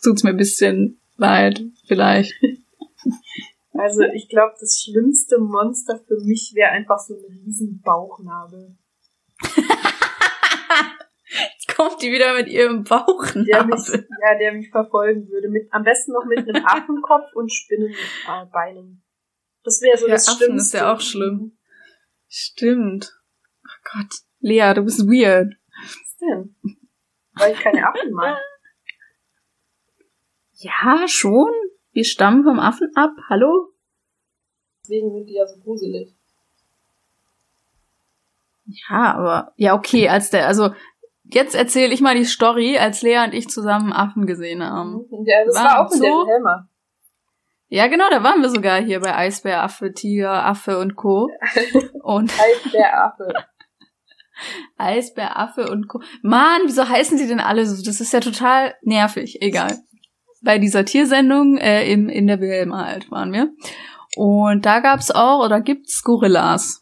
tut's 0.03 0.23
mir 0.23 0.31
ein 0.31 0.37
bisschen 0.37 1.01
leid, 1.17 1.63
vielleicht. 1.87 2.33
Also 3.75 4.03
ich 4.15 4.29
glaube, 4.29 4.55
das 4.59 4.81
schlimmste 4.81 5.39
Monster 5.39 6.01
für 6.07 6.19
mich 6.25 6.53
wäre 6.55 6.71
einfach 6.71 6.99
so 6.99 7.15
ein 7.15 7.25
riesen 7.45 7.83
Bauchnabel. 7.83 8.77
Jetzt 11.55 11.75
kommt 11.75 12.01
die 12.03 12.11
wieder 12.13 12.35
mit 12.35 12.49
ihrem 12.49 12.85
Der 12.85 12.91
Bauchnabel. 12.97 13.67
mich, 13.67 13.89
ja, 13.89 14.39
der 14.39 14.53
mich 14.53 14.71
verfolgen 14.71 15.29
würde. 15.29 15.49
Mit, 15.49 15.73
am 15.73 15.83
besten 15.85 16.13
noch 16.13 16.25
mit 16.25 16.39
einem 16.39 16.65
Affenkopf 16.65 17.33
und 17.35 17.53
Spinnenbeinen. 17.53 19.03
Das 19.65 19.81
wäre 19.83 19.99
so 19.99 20.07
Ja, 20.07 20.13
das 20.15 20.29
Affen 20.29 20.39
Schlimmste. 20.47 20.77
ist 20.77 20.81
ja 20.81 20.93
auch 20.95 21.01
schlimm. 21.01 21.59
Stimmt. 22.29 23.13
Oh 23.65 23.91
Gott. 23.93 24.13
Lea, 24.41 24.73
du 24.75 24.83
bist 24.83 25.01
weird. 25.07 25.55
Was 25.83 26.17
denn? 26.19 26.57
Weil 27.35 27.53
ich 27.53 27.61
keine 27.61 27.87
Affen 27.89 28.13
mag. 28.13 28.39
Ja, 30.55 31.07
schon. 31.07 31.53
Wir 31.93 32.05
stammen 32.05 32.45
vom 32.45 32.59
Affen 32.61 32.91
ab. 32.95 33.11
Hallo? 33.29 33.73
Deswegen 34.83 35.13
sind 35.13 35.27
die 35.27 35.35
ja 35.35 35.47
so 35.47 35.59
gruselig. 35.61 36.15
Ja, 38.67 39.15
aber 39.15 39.53
ja, 39.57 39.75
okay, 39.75 40.09
als 40.09 40.31
der, 40.31 40.47
also 40.47 40.75
jetzt 41.31 41.55
erzähle 41.55 41.93
ich 41.93 42.01
mal 42.01 42.15
die 42.15 42.25
Story, 42.25 42.79
als 42.79 43.03
Lea 43.03 43.25
und 43.25 43.35
ich 43.35 43.49
zusammen 43.49 43.93
Affen 43.93 44.27
gesehen 44.27 44.63
haben. 44.63 45.07
Der, 45.27 45.47
das 45.47 45.55
War 45.55 45.81
auch 45.81 45.93
in 45.93 46.01
der 46.01 46.11
so? 46.11 46.19
Wilhelma. 46.19 46.69
Ja, 47.69 47.89
genau, 47.89 48.05
da 48.11 48.23
waren 48.23 48.43
wir 48.43 48.49
sogar 48.49 48.81
hier 48.81 49.01
bei 49.01 49.15
Eisbär, 49.15 49.63
Affe, 49.63 49.93
Tiger, 49.93 50.45
Affe 50.45 50.79
und 50.79 50.95
Co. 50.95 51.29
Und 52.03 52.39
Halt 52.39 52.73
der 52.73 53.05
Affe. 53.05 53.29
Eisbär, 54.77 55.37
Affe 55.39 55.71
und 55.71 55.89
Co. 55.89 56.01
Mann, 56.23 56.63
wieso 56.67 56.89
heißen 56.89 57.19
sie 57.19 57.27
denn 57.27 57.41
alle 57.41 57.67
so? 57.67 57.83
Das 57.83 58.01
ist 58.01 58.13
ja 58.13 58.21
total 58.21 58.75
nervig. 58.83 59.41
Egal. 59.41 59.79
Bei 60.43 60.59
dieser 60.59 60.85
Tiersendung 60.85 61.57
äh, 61.57 61.91
im, 61.91 62.09
in 62.09 62.27
der 62.27 62.41
Wilhelma 62.41 62.85
halt 62.85 63.11
waren 63.11 63.33
wir. 63.33 63.51
Und 64.17 64.65
da 64.65 64.81
gab's 64.81 65.11
auch, 65.11 65.45
oder 65.45 65.61
gibt's 65.61 66.03
Gorillas. 66.03 66.81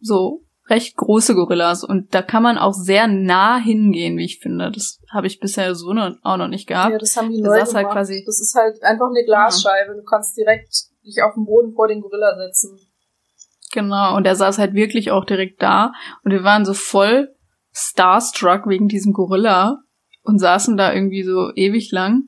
so 0.00 0.45
recht 0.68 0.96
große 0.96 1.34
Gorillas 1.34 1.84
und 1.84 2.14
da 2.14 2.22
kann 2.22 2.42
man 2.42 2.58
auch 2.58 2.72
sehr 2.74 3.06
nah 3.06 3.56
hingehen, 3.58 4.16
wie 4.18 4.24
ich 4.24 4.40
finde. 4.40 4.70
Das 4.72 5.00
habe 5.12 5.26
ich 5.28 5.38
bisher 5.38 5.74
so 5.74 5.92
noch, 5.92 6.16
auch 6.22 6.36
noch 6.36 6.48
nicht 6.48 6.66
gehabt. 6.66 6.92
Ja, 6.92 6.98
das 6.98 7.16
haben 7.16 7.30
die 7.30 7.40
neu 7.40 7.58
saß 7.60 7.74
halt 7.74 7.84
gemacht. 7.84 7.96
quasi- 7.98 8.24
Das 8.26 8.40
ist 8.40 8.54
halt 8.56 8.82
einfach 8.82 9.06
eine 9.08 9.24
Glasscheibe. 9.24 9.94
Du 9.94 10.02
kannst 10.02 10.36
direkt 10.36 10.68
dich 11.04 11.22
auf 11.22 11.34
den 11.34 11.44
Boden 11.46 11.72
vor 11.74 11.86
den 11.86 12.00
Gorilla 12.00 12.34
setzen. 12.36 12.78
Genau, 13.72 14.16
und 14.16 14.26
er 14.26 14.34
saß 14.36 14.58
halt 14.58 14.74
wirklich 14.74 15.10
auch 15.10 15.24
direkt 15.24 15.62
da 15.62 15.92
und 16.24 16.32
wir 16.32 16.42
waren 16.44 16.64
so 16.64 16.72
voll 16.74 17.34
starstruck 17.72 18.66
wegen 18.66 18.88
diesem 18.88 19.12
Gorilla 19.12 19.78
und 20.22 20.38
saßen 20.38 20.76
da 20.76 20.92
irgendwie 20.92 21.22
so 21.22 21.52
ewig 21.54 21.92
lang. 21.92 22.24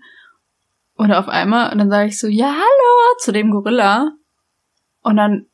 Und 0.94 1.12
auf 1.12 1.29
einmal, 1.29 1.72
und 1.72 1.79
dann 1.79 1.90
sage 1.90 2.09
ich 2.09 2.18
so, 2.20 2.27
ja, 2.29 2.46
hallo, 2.53 3.16
zu 3.18 3.33
dem 3.33 3.51
Gorilla. 3.51 4.12
Und 5.03 5.16
dann 5.16 5.46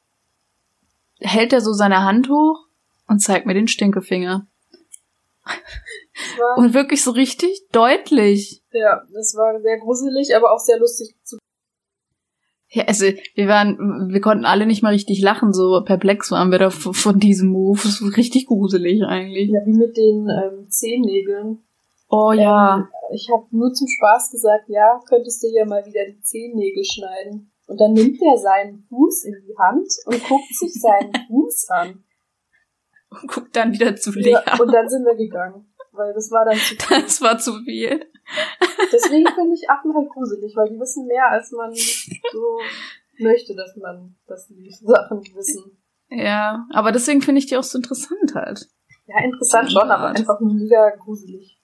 hält 1.20 1.52
er 1.52 1.60
so 1.60 1.72
seine 1.72 2.02
Hand 2.02 2.28
hoch 2.28 2.63
und 3.08 3.20
zeigt 3.20 3.46
mir 3.46 3.54
den 3.54 3.68
Stinkefinger. 3.68 4.46
Und 6.56 6.74
wirklich 6.74 7.02
so 7.02 7.10
richtig 7.10 7.66
deutlich. 7.72 8.62
ja, 8.72 9.02
das 9.12 9.34
war 9.36 9.60
sehr 9.60 9.78
gruselig, 9.78 10.34
aber 10.34 10.52
auch 10.52 10.58
sehr 10.58 10.78
lustig 10.78 11.14
zu 11.22 11.38
Ja, 12.70 12.84
also 12.84 13.06
wir 13.34 13.48
waren, 13.48 14.10
wir 14.12 14.20
konnten 14.20 14.44
alle 14.44 14.66
nicht 14.66 14.82
mal 14.82 14.92
richtig 14.92 15.20
lachen, 15.20 15.52
so 15.52 15.82
perplex 15.84 16.30
waren 16.30 16.50
wir 16.50 16.58
da 16.58 16.70
von 16.70 17.18
diesem 17.18 17.50
Move. 17.50 17.80
Das 17.82 18.00
war 18.00 18.16
richtig 18.16 18.46
gruselig 18.46 19.02
eigentlich. 19.02 19.50
Ja, 19.50 19.60
wie 19.66 19.76
mit 19.76 19.96
den 19.96 20.28
ähm, 20.28 20.68
Zehennägeln. 20.68 21.64
Oh 22.08 22.32
Ähm, 22.32 22.88
ich 23.12 23.28
habe 23.30 23.44
nur 23.50 23.72
zum 23.72 23.88
Spaß 23.88 24.30
gesagt, 24.30 24.68
ja, 24.68 25.00
könntest 25.08 25.42
du 25.42 25.48
ja 25.48 25.64
mal 25.64 25.84
wieder 25.84 26.06
die 26.06 26.20
Zehennägel 26.20 26.84
schneiden. 26.84 27.50
Und 27.66 27.80
dann 27.80 27.92
nimmt 27.92 28.20
er 28.22 28.36
seinen 28.36 28.78
Fuß 28.88 29.24
in 29.24 29.34
die 29.46 29.56
Hand 29.58 29.88
und 30.06 30.22
guckt 30.28 30.54
sich 30.54 30.72
seinen 30.74 31.12
Fuß 31.28 31.70
an. 31.70 32.04
Guck 33.28 33.52
dann 33.52 33.72
wieder 33.72 33.96
zu 33.96 34.10
Lea. 34.12 34.30
Ja, 34.30 34.60
und 34.60 34.72
dann 34.72 34.88
sind 34.88 35.04
wir 35.04 35.14
gegangen. 35.14 35.66
Weil 35.92 36.12
das 36.12 36.30
war 36.30 36.44
dann 36.44 36.56
zu 36.56 36.74
das 36.90 37.20
war 37.20 37.38
zu 37.38 37.62
viel. 37.62 38.04
Deswegen 38.92 39.26
finde 39.34 39.54
ich 39.54 39.70
Affen 39.70 39.94
halt 39.94 40.08
gruselig, 40.10 40.54
weil 40.56 40.68
die 40.68 40.80
wissen 40.80 41.06
mehr, 41.06 41.30
als 41.30 41.52
man 41.52 41.72
so 41.72 42.58
möchte, 43.18 43.54
dass 43.54 43.76
man, 43.76 44.16
dass 44.26 44.48
die 44.48 44.70
Sachen 44.70 45.20
wissen. 45.34 45.78
Ja, 46.08 46.66
aber 46.70 46.90
deswegen 46.92 47.22
finde 47.22 47.38
ich 47.38 47.46
die 47.46 47.56
auch 47.56 47.62
so 47.62 47.78
interessant 47.78 48.34
halt. 48.34 48.68
Ja, 49.06 49.22
interessant 49.22 49.70
schon, 49.70 49.90
aber 49.90 50.08
einfach 50.08 50.40
mega 50.40 50.90
gruselig. 50.96 51.60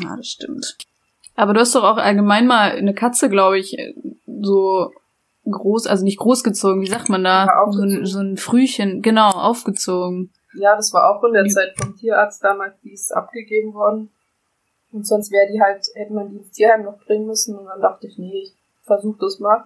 Ja, 0.00 0.16
das 0.16 0.26
stimmt. 0.26 0.76
Aber 1.34 1.52
du 1.52 1.60
hast 1.60 1.74
doch 1.74 1.82
auch 1.82 1.96
allgemein 1.96 2.46
mal 2.46 2.72
eine 2.72 2.94
Katze, 2.94 3.28
glaube 3.28 3.58
ich, 3.58 3.76
so 4.26 4.92
groß, 5.50 5.86
also 5.86 6.04
nicht 6.04 6.18
großgezogen, 6.18 6.82
wie 6.82 6.86
sagt 6.88 7.08
man 7.08 7.24
da? 7.24 7.48
So, 7.70 7.82
ein, 7.82 8.06
so 8.06 8.18
ein 8.20 8.36
Frühchen, 8.36 9.02
genau, 9.02 9.30
aufgezogen. 9.30 10.32
Ja, 10.54 10.76
das 10.76 10.92
war 10.92 11.10
auch 11.10 11.22
in 11.24 11.32
der 11.32 11.46
Zeit 11.46 11.74
vom 11.76 11.96
Tierarzt 11.96 12.42
damals, 12.44 12.74
die 12.82 12.92
ist 12.92 13.12
abgegeben 13.12 13.74
worden. 13.74 14.10
Und 14.92 15.06
sonst 15.06 15.32
wäre 15.32 15.50
die 15.52 15.60
halt, 15.60 15.84
hätte 15.94 16.12
man 16.12 16.30
die 16.30 16.36
ins 16.36 16.52
Tierheim 16.52 16.84
noch 16.84 16.98
bringen 17.04 17.26
müssen. 17.26 17.58
Und 17.58 17.66
dann 17.66 17.80
dachte 17.80 18.06
ich, 18.06 18.16
nee, 18.16 18.42
ich 18.44 18.52
versuch 18.84 19.16
das 19.18 19.40
mal. 19.40 19.64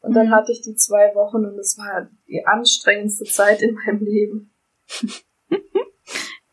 Und 0.00 0.14
dann 0.14 0.28
Mhm. 0.28 0.32
hatte 0.32 0.52
ich 0.52 0.60
die 0.62 0.76
zwei 0.76 1.12
Wochen 1.14 1.44
und 1.44 1.58
es 1.58 1.76
war 1.78 2.08
die 2.28 2.46
anstrengendste 2.46 3.24
Zeit 3.24 3.62
in 3.62 3.74
meinem 3.74 4.04
Leben. 4.04 4.50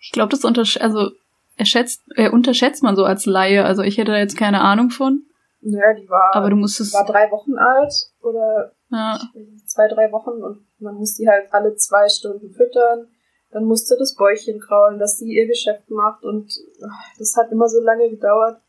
Ich 0.01 0.13
glaube, 0.13 0.32
das 0.32 0.43
untersch 0.43 0.77
also 0.77 1.12
erschätzt, 1.55 2.01
äh, 2.15 2.29
unterschätzt 2.32 2.82
man 2.82 2.95
so 2.95 3.03
als 3.03 3.27
Laie. 3.27 3.63
Also 3.63 3.84
ich 3.84 3.99
hätte 3.99 4.12
da 4.13 4.17
jetzt 4.17 4.36
keine 4.38 4.62
Ahnung 4.62 4.89
von. 4.89 5.21
Naja, 5.62 5.93
die 5.93 6.10
war, 6.10 6.34
Aber 6.36 6.50
du 6.50 6.56
musstest. 6.56 6.93
war 6.93 7.06
drei 7.06 7.30
Wochen 7.32 7.56
alt 7.58 7.93
oder 8.22 8.72
Ja, 8.89 9.19
zwei, 9.65 9.88
drei 9.88 10.12
Wochen 10.12 10.41
und 10.41 10.65
man 10.80 10.95
muss 10.95 11.15
die 11.15 11.28
halt 11.28 11.52
alle 11.54 11.76
zwei 11.76 12.08
Stunden 12.08 12.50
füttern. 12.54 13.08
Dann 13.52 13.65
musste 13.65 13.98
das 13.98 14.15
Bäuchchen 14.15 14.60
kraulen, 14.60 15.00
dass 15.00 15.17
sie 15.17 15.34
ihr 15.34 15.48
Geschäft 15.48 15.89
macht 15.89 16.24
und 16.24 16.54
ach, 16.84 17.04
das 17.17 17.36
hat 17.36 17.52
immer 17.52 17.67
so 17.67 17.82
lange 17.82 18.10
gedauert. 18.10 18.62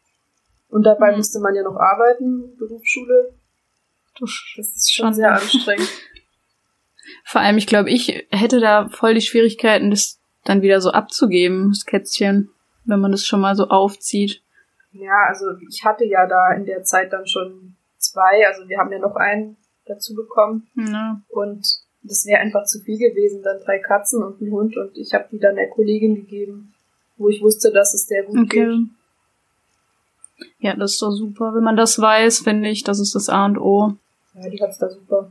Und 0.68 0.84
dabei 0.84 1.10
Mhm. 1.12 1.18
musste 1.18 1.38
man 1.40 1.54
ja 1.54 1.62
noch 1.62 1.76
arbeiten, 1.76 2.56
Berufsschule. 2.56 3.34
Das 4.18 4.30
ist 4.56 4.92
schon 4.92 5.06
Schon. 5.06 5.14
sehr 5.14 5.32
anstrengend. 5.32 5.88
Vor 7.24 7.40
allem, 7.40 7.58
ich 7.58 7.66
glaube, 7.66 7.90
ich 7.90 8.26
hätte 8.30 8.60
da 8.60 8.88
voll 8.88 9.14
die 9.14 9.20
Schwierigkeiten, 9.20 9.90
das 9.90 10.18
dann 10.44 10.62
wieder 10.62 10.80
so 10.80 10.90
abzugeben, 10.90 11.70
das 11.70 11.84
Kätzchen, 11.84 12.50
wenn 12.84 13.00
man 13.00 13.12
das 13.12 13.26
schon 13.26 13.40
mal 13.40 13.56
so 13.56 13.68
aufzieht. 13.68 14.42
Ja, 14.92 15.26
also 15.28 15.46
ich 15.68 15.84
hatte 15.84 16.04
ja 16.04 16.26
da 16.26 16.52
in 16.52 16.66
der 16.66 16.82
Zeit 16.84 17.12
dann 17.12 17.26
schon 17.26 17.74
zwei, 17.98 18.46
also 18.46 18.68
wir 18.68 18.78
haben 18.78 18.92
ja 18.92 18.98
noch 18.98 19.16
einen 19.16 19.56
dazu 19.86 20.14
bekommen 20.14 20.66
Ja. 20.74 21.20
und 21.28 21.64
das 22.02 22.24
wäre 22.26 22.40
einfach 22.40 22.64
zu 22.64 22.80
viel 22.80 22.98
gewesen, 22.98 23.42
dann 23.42 23.60
drei 23.64 23.78
Katzen 23.78 24.22
und 24.22 24.40
ein 24.40 24.50
Hund 24.50 24.76
und 24.76 24.96
ich 24.96 25.12
habe 25.14 25.26
die 25.30 25.38
dann 25.38 25.56
der 25.56 25.68
Kollegin 25.68 26.14
gegeben, 26.14 26.72
wo 27.18 27.28
ich 27.28 27.42
wusste, 27.42 27.70
dass 27.70 27.92
es 27.94 28.06
der 28.06 28.24
gut 28.24 28.48
geht. 28.48 28.66
Okay. 28.68 28.86
Ja, 30.58 30.74
das 30.74 30.92
ist 30.92 31.02
doch 31.02 31.10
super. 31.10 31.54
Wenn 31.54 31.62
man 31.64 31.76
das 31.76 32.00
weiß, 32.00 32.40
finde 32.40 32.70
ich, 32.70 32.82
das 32.82 32.98
ist 32.98 33.14
das 33.14 33.28
A 33.28 33.44
und 33.44 33.58
O. 33.58 33.94
Ja, 34.34 34.48
die 34.48 34.60
hat's 34.62 34.78
da 34.78 34.88
super. 34.88 35.30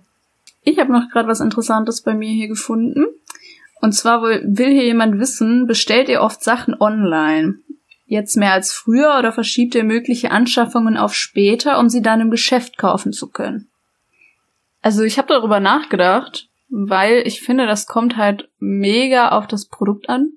Ich 0.63 0.77
habe 0.77 0.91
noch 0.91 1.09
gerade 1.09 1.27
was 1.27 1.39
Interessantes 1.39 2.01
bei 2.01 2.13
mir 2.13 2.29
hier 2.31 2.47
gefunden. 2.47 3.05
Und 3.81 3.93
zwar 3.93 4.21
will 4.21 4.71
hier 4.71 4.83
jemand 4.83 5.19
wissen, 5.19 5.65
bestellt 5.65 6.09
ihr 6.09 6.21
oft 6.21 6.43
Sachen 6.43 6.75
online? 6.79 7.55
Jetzt 8.09 8.37
mehr 8.37 8.53
als 8.53 8.73
früher 8.73 9.17
oder 9.19 9.31
verschiebt 9.31 9.75
ihr 9.75 9.83
mögliche 9.83 10.31
Anschaffungen 10.31 10.97
auf 10.97 11.13
später, 11.13 11.77
um 11.77 11.89
sie 11.89 12.01
dann 12.01 12.21
im 12.21 12.31
Geschäft 12.31 12.79
kaufen 12.79 13.13
zu 13.13 13.29
können? 13.29 13.69
Also 14.81 15.03
ich 15.03 15.19
habe 15.19 15.27
darüber 15.27 15.59
nachgedacht, 15.59 16.49
weil 16.69 17.21
ich 17.27 17.41
finde, 17.41 17.67
das 17.67 17.85
kommt 17.85 18.17
halt 18.17 18.49
mega 18.57 19.29
auf 19.29 19.45
das 19.45 19.67
Produkt 19.67 20.09
an. 20.09 20.31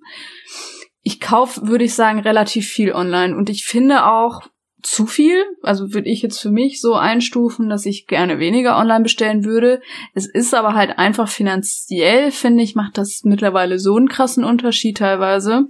Ich 1.03 1.19
kaufe, 1.19 1.67
würde 1.67 1.85
ich 1.85 1.95
sagen, 1.95 2.19
relativ 2.19 2.69
viel 2.69 2.93
online 2.93 3.35
und 3.35 3.49
ich 3.49 3.65
finde 3.65 4.05
auch 4.05 4.43
zu 4.83 5.07
viel. 5.07 5.43
Also 5.63 5.95
würde 5.95 6.11
ich 6.11 6.21
jetzt 6.21 6.41
für 6.41 6.51
mich 6.51 6.79
so 6.79 6.93
einstufen, 6.93 7.71
dass 7.71 7.87
ich 7.87 8.07
gerne 8.07 8.39
weniger 8.39 8.77
online 8.77 9.03
bestellen 9.03 9.47
würde. 9.47 9.81
Es 10.13 10.27
ist 10.27 10.53
aber 10.53 10.75
halt 10.75 10.99
einfach 10.99 11.29
finanziell, 11.29 12.33
finde 12.33 12.65
ich, 12.65 12.75
macht 12.75 12.99
das 12.99 13.23
mittlerweile 13.25 13.79
so 13.79 13.97
einen 13.97 14.09
krassen 14.09 14.45
Unterschied 14.45 14.99
teilweise, 14.99 15.69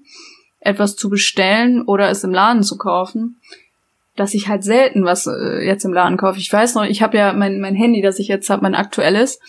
etwas 0.65 0.97
zu 0.97 1.11
bestellen 1.11 1.83
oder 1.83 2.09
es 2.09 2.25
im 2.25 2.33
Laden 2.33 2.63
zu 2.63 2.79
kaufen, 2.79 3.41
dass 4.17 4.35
ich 4.35 4.49
halt 4.49 4.65
selten 4.65 5.05
was 5.05 5.27
äh, 5.27 5.65
jetzt 5.65 5.85
im 5.85 5.93
Laden 5.93 6.17
kaufe. 6.17 6.39
Ich 6.39 6.53
weiß 6.53 6.75
noch, 6.75 6.85
ich 6.85 7.03
habe 7.03 7.17
ja 7.17 7.33
mein, 7.33 7.61
mein 7.61 7.75
Handy, 7.75 8.03
das 8.03 8.19
ich 8.19 8.29
jetzt 8.29 8.49
habe, 8.51 8.63
mein 8.63 8.75
aktuelles, 8.75 9.41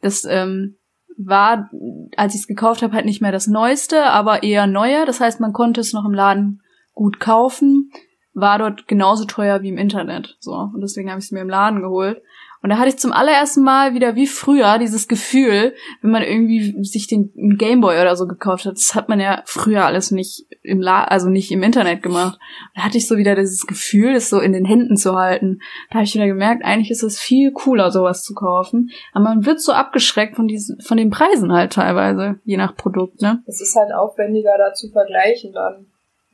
das 0.00 0.24
ähm, 0.24 0.76
war, 1.16 1.70
als 2.16 2.34
ich 2.34 2.42
es 2.42 2.46
gekauft 2.46 2.82
habe, 2.82 2.94
halt 2.94 3.06
nicht 3.06 3.22
mehr 3.22 3.32
das 3.32 3.46
Neueste, 3.46 4.04
aber 4.04 4.42
eher 4.42 4.66
neuer. 4.66 5.06
Das 5.06 5.20
heißt, 5.20 5.40
man 5.40 5.52
konnte 5.52 5.80
es 5.80 5.92
noch 5.92 6.04
im 6.04 6.12
Laden 6.12 6.62
gut 6.94 7.20
kaufen, 7.20 7.90
war 8.34 8.58
dort 8.58 8.86
genauso 8.86 9.24
teuer 9.24 9.62
wie 9.62 9.68
im 9.68 9.78
Internet. 9.78 10.36
So 10.40 10.52
und 10.52 10.80
deswegen 10.80 11.10
habe 11.10 11.20
ich 11.20 11.26
es 11.26 11.32
mir 11.32 11.40
im 11.40 11.48
Laden 11.48 11.80
geholt. 11.80 12.22
Und 12.66 12.70
da 12.70 12.78
hatte 12.78 12.88
ich 12.88 12.98
zum 12.98 13.12
allerersten 13.12 13.62
Mal 13.62 13.94
wieder 13.94 14.16
wie 14.16 14.26
früher 14.26 14.78
dieses 14.78 15.06
Gefühl, 15.06 15.72
wenn 16.02 16.10
man 16.10 16.24
irgendwie 16.24 16.82
sich 16.82 17.06
den 17.06 17.30
Gameboy 17.56 18.00
oder 18.00 18.16
so 18.16 18.26
gekauft 18.26 18.66
hat. 18.66 18.74
Das 18.74 18.96
hat 18.96 19.08
man 19.08 19.20
ja 19.20 19.44
früher 19.44 19.84
alles 19.84 20.10
nicht 20.10 20.46
im 20.64 20.80
La 20.80 21.04
also 21.04 21.28
nicht 21.28 21.52
im 21.52 21.62
Internet 21.62 22.02
gemacht. 22.02 22.40
Da 22.74 22.82
hatte 22.82 22.98
ich 22.98 23.06
so 23.06 23.18
wieder 23.18 23.36
dieses 23.36 23.68
Gefühl, 23.68 24.14
das 24.14 24.28
so 24.28 24.40
in 24.40 24.52
den 24.52 24.64
Händen 24.64 24.96
zu 24.96 25.14
halten. 25.14 25.60
Da 25.90 25.98
habe 25.98 26.06
ich 26.06 26.14
wieder 26.16 26.26
gemerkt, 26.26 26.64
eigentlich 26.64 26.90
ist 26.90 27.04
es 27.04 27.20
viel 27.20 27.52
cooler, 27.52 27.92
sowas 27.92 28.24
zu 28.24 28.34
kaufen. 28.34 28.90
Aber 29.12 29.22
man 29.26 29.46
wird 29.46 29.60
so 29.60 29.70
abgeschreckt 29.70 30.34
von 30.34 30.48
diesen, 30.48 30.80
von 30.80 30.96
den 30.96 31.10
Preisen 31.10 31.52
halt 31.52 31.72
teilweise, 31.72 32.40
je 32.42 32.56
nach 32.56 32.74
Produkt, 32.74 33.22
ne? 33.22 33.44
Es 33.46 33.60
ist 33.60 33.76
halt 33.76 33.94
aufwendiger, 33.94 34.58
da 34.58 34.74
zu 34.74 34.90
vergleichen 34.90 35.52
dann, 35.52 35.86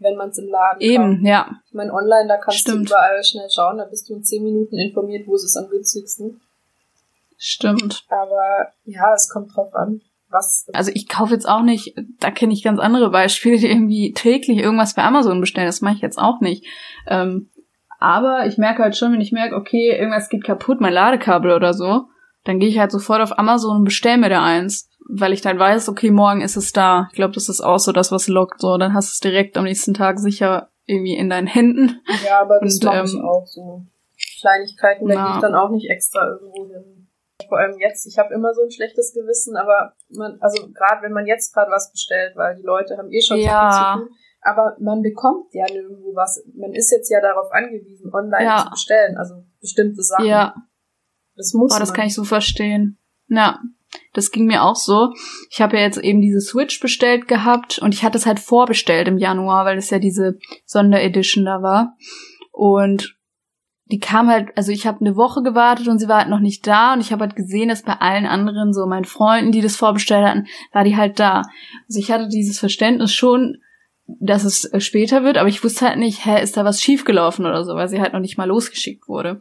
wenn 0.03 0.17
man 0.17 0.31
es 0.31 0.39
im 0.39 0.49
Laden. 0.49 0.81
Eben, 0.81 1.25
ja. 1.25 1.51
Ich 1.67 1.75
meine, 1.75 1.93
online, 1.93 2.29
da 2.29 2.37
kannst 2.37 2.61
Stimmt. 2.61 2.91
du 2.91 2.95
überall 2.95 3.23
schnell 3.25 3.49
schauen, 3.51 3.79
da 3.79 3.85
bist 3.85 4.09
du 4.09 4.15
in 4.15 4.25
zehn 4.25 4.43
Minuten 4.43 4.79
informiert, 4.79 5.27
wo 5.27 5.35
ist 5.35 5.45
es 5.45 5.57
am 5.57 5.69
günstigsten. 5.69 6.41
Stimmt. 7.39 8.05
Aber 8.09 8.69
ja, 8.85 9.15
es 9.15 9.29
kommt 9.29 9.57
drauf 9.57 9.75
an, 9.75 10.01
was. 10.29 10.67
Also 10.73 10.93
ich 10.95 11.09
kaufe 11.09 11.35
jetzt 11.35 11.49
auch 11.49 11.63
nicht, 11.63 11.95
da 12.21 12.31
kenne 12.31 12.53
ich 12.53 12.63
ganz 12.63 12.79
andere 12.79 13.11
Beispiele, 13.11 13.59
die 13.59 13.69
irgendwie 13.69 14.13
täglich 14.13 14.59
irgendwas 14.59 14.95
bei 14.95 15.03
Amazon 15.03 15.41
bestellen. 15.41 15.67
Das 15.67 15.81
mache 15.81 15.95
ich 15.97 16.01
jetzt 16.03 16.19
auch 16.19 16.41
nicht. 16.41 16.65
Ähm, 17.09 17.51
aber 17.99 18.47
ich 18.47 18.59
merke 18.59 18.83
halt 18.83 18.97
schon, 18.97 19.13
wenn 19.13 19.21
ich 19.21 19.33
merke, 19.33 19.57
okay, 19.57 19.97
irgendwas 19.97 20.29
geht 20.29 20.45
kaputt, 20.45 20.81
mein 20.81 20.93
Ladekabel 20.93 21.53
oder 21.53 21.75
so, 21.75 22.09
dann 22.45 22.59
gehe 22.59 22.69
ich 22.69 22.79
halt 22.79 22.91
sofort 22.93 23.21
auf 23.21 23.39
Amazon 23.39 23.77
und 23.79 23.85
bestelle 23.85 24.19
mir 24.19 24.29
da 24.29 24.45
eins. 24.45 24.89
Weil 25.09 25.33
ich 25.33 25.41
dann 25.41 25.59
weiß, 25.59 25.89
okay, 25.89 26.11
morgen 26.11 26.41
ist 26.43 26.57
es 26.57 26.73
da. 26.73 27.09
Ich 27.11 27.17
glaube, 27.17 27.35
das 27.35 27.49
ist 27.49 27.61
auch 27.61 27.79
so 27.79 27.91
das, 27.93 28.13
was 28.13 28.29
lockt. 28.29 28.61
So, 28.61 28.79
dann 28.79 28.95
hast 28.95 29.09
du 29.09 29.13
es 29.15 29.21
direkt 29.21 29.57
am 29.57 29.65
nächsten 29.65 29.95
Tag 29.95 30.19
sicher 30.21 30.71
irgendwie 30.87 31.17
in 31.17 31.29
deinen 31.29 31.49
Händen. 31.49 32.01
Ja, 32.25 32.41
aber 32.41 32.61
das 32.61 32.77
Und, 32.77 32.85
mache 32.85 33.05
ich 33.05 33.15
ähm, 33.15 33.25
auch 33.25 33.47
so. 33.47 33.83
Kleinigkeiten, 34.41 35.09
da 35.09 35.15
gehe 35.15 35.31
ich 35.35 35.41
dann 35.41 35.55
auch 35.55 35.71
nicht 35.71 35.91
extra 35.91 36.27
irgendwo 36.27 36.67
hin. 36.67 37.09
Vor 37.49 37.59
allem 37.59 37.79
jetzt, 37.79 38.07
ich 38.07 38.19
habe 38.19 38.33
immer 38.33 38.55
so 38.55 38.63
ein 38.63 38.71
schlechtes 38.71 39.13
Gewissen, 39.13 39.57
aber 39.57 39.93
man, 40.11 40.39
also 40.41 40.69
gerade 40.73 41.03
wenn 41.03 41.13
man 41.13 41.27
jetzt 41.27 41.53
gerade 41.53 41.71
was 41.71 41.91
bestellt, 41.91 42.35
weil 42.37 42.57
die 42.57 42.63
Leute 42.63 42.97
haben 42.97 43.11
eh 43.11 43.21
schon 43.21 43.39
Ja. 43.39 43.61
viel 43.61 43.71
zu 43.71 44.07
tun, 44.09 44.17
aber 44.41 44.77
man 44.81 45.03
bekommt 45.03 45.53
ja 45.53 45.65
nirgendwo 45.71 46.15
was. 46.15 46.43
Man 46.55 46.73
ist 46.73 46.91
jetzt 46.91 47.11
ja 47.11 47.21
darauf 47.21 47.51
angewiesen, 47.53 48.13
online 48.15 48.45
Ja. 48.45 48.65
zu 48.65 48.71
bestellen, 48.71 49.17
also 49.17 49.35
bestimmte 49.61 50.03
Sachen. 50.03 50.27
Ja, 50.27 50.55
Das 51.37 51.55
muss 51.55 51.73
boah, 51.73 51.81
das 51.81 51.91
man. 51.91 51.97
kann 51.97 52.07
ich 52.07 52.15
so 52.15 52.25
verstehen. 52.25 52.99
Ja. 53.29 53.61
Das 54.15 54.31
ging 54.31 54.47
mir 54.47 54.63
auch 54.63 54.77
so. 54.77 55.13
Ich 55.51 55.61
habe 55.61 55.77
ja 55.77 55.83
jetzt 55.83 55.99
eben 55.99 56.23
diese 56.23 56.41
Switch 56.41 56.81
bestellt 56.81 57.29
gehabt 57.29 57.79
und 57.79 57.93
ich 57.93 58.03
hatte 58.05 58.17
es 58.17 58.25
halt 58.25 58.41
vorbestellt 58.41 59.07
im 59.07 59.19
Januar, 59.19 59.67
weil 59.67 59.77
es 59.77 59.91
ja 59.91 59.99
diese 59.99 60.39
Sonderedition 60.65 61.45
da 61.45 61.63
war. 61.63 61.97
Und 62.53 63.17
die 63.87 63.99
kam 63.99 64.29
halt, 64.29 64.49
also 64.57 64.73
ich 64.73 64.87
habe 64.87 65.01
eine 65.01 65.17
Woche 65.17 65.43
gewartet 65.43 65.89
und 65.89 65.99
sie 65.99 66.09
war 66.09 66.21
halt 66.21 66.31
noch 66.31 66.41
nicht 66.41 66.67
da 66.67 66.95
und 66.95 67.01
ich 67.01 67.13
habe 67.13 67.25
halt 67.25 67.37
gesehen, 67.37 67.69
dass 67.69 67.83
bei 67.83 67.93
allen 67.93 68.25
anderen, 68.25 68.73
so 68.73 68.87
meinen 68.87 69.05
Freunden, 69.05 69.53
die 69.53 69.61
das 69.61 69.77
vorbestellt 69.77 70.27
hatten, 70.27 70.47
war 70.73 70.85
die 70.85 70.97
halt 70.97 71.21
da. 71.21 71.43
Also 71.87 72.01
ich 72.01 72.11
hatte 72.11 72.29
dieses 72.29 72.59
Verständnis 72.59 73.13
schon, 73.13 73.59
dass 74.07 74.45
es 74.45 74.65
äh, 74.65 74.81
später 74.81 75.25
wird, 75.25 75.37
aber 75.37 75.49
ich 75.49 75.63
wusste 75.63 75.89
halt 75.89 75.99
nicht, 75.99 76.25
hä, 76.25 76.43
ist 76.43 76.57
da 76.57 76.65
was 76.65 76.81
schiefgelaufen 76.81 77.45
oder 77.45 77.65
so, 77.65 77.75
weil 77.75 77.89
sie 77.89 78.01
halt 78.01 78.15
noch 78.15 78.21
nicht 78.21 78.39
mal 78.39 78.49
losgeschickt 78.49 79.09
wurde. 79.09 79.41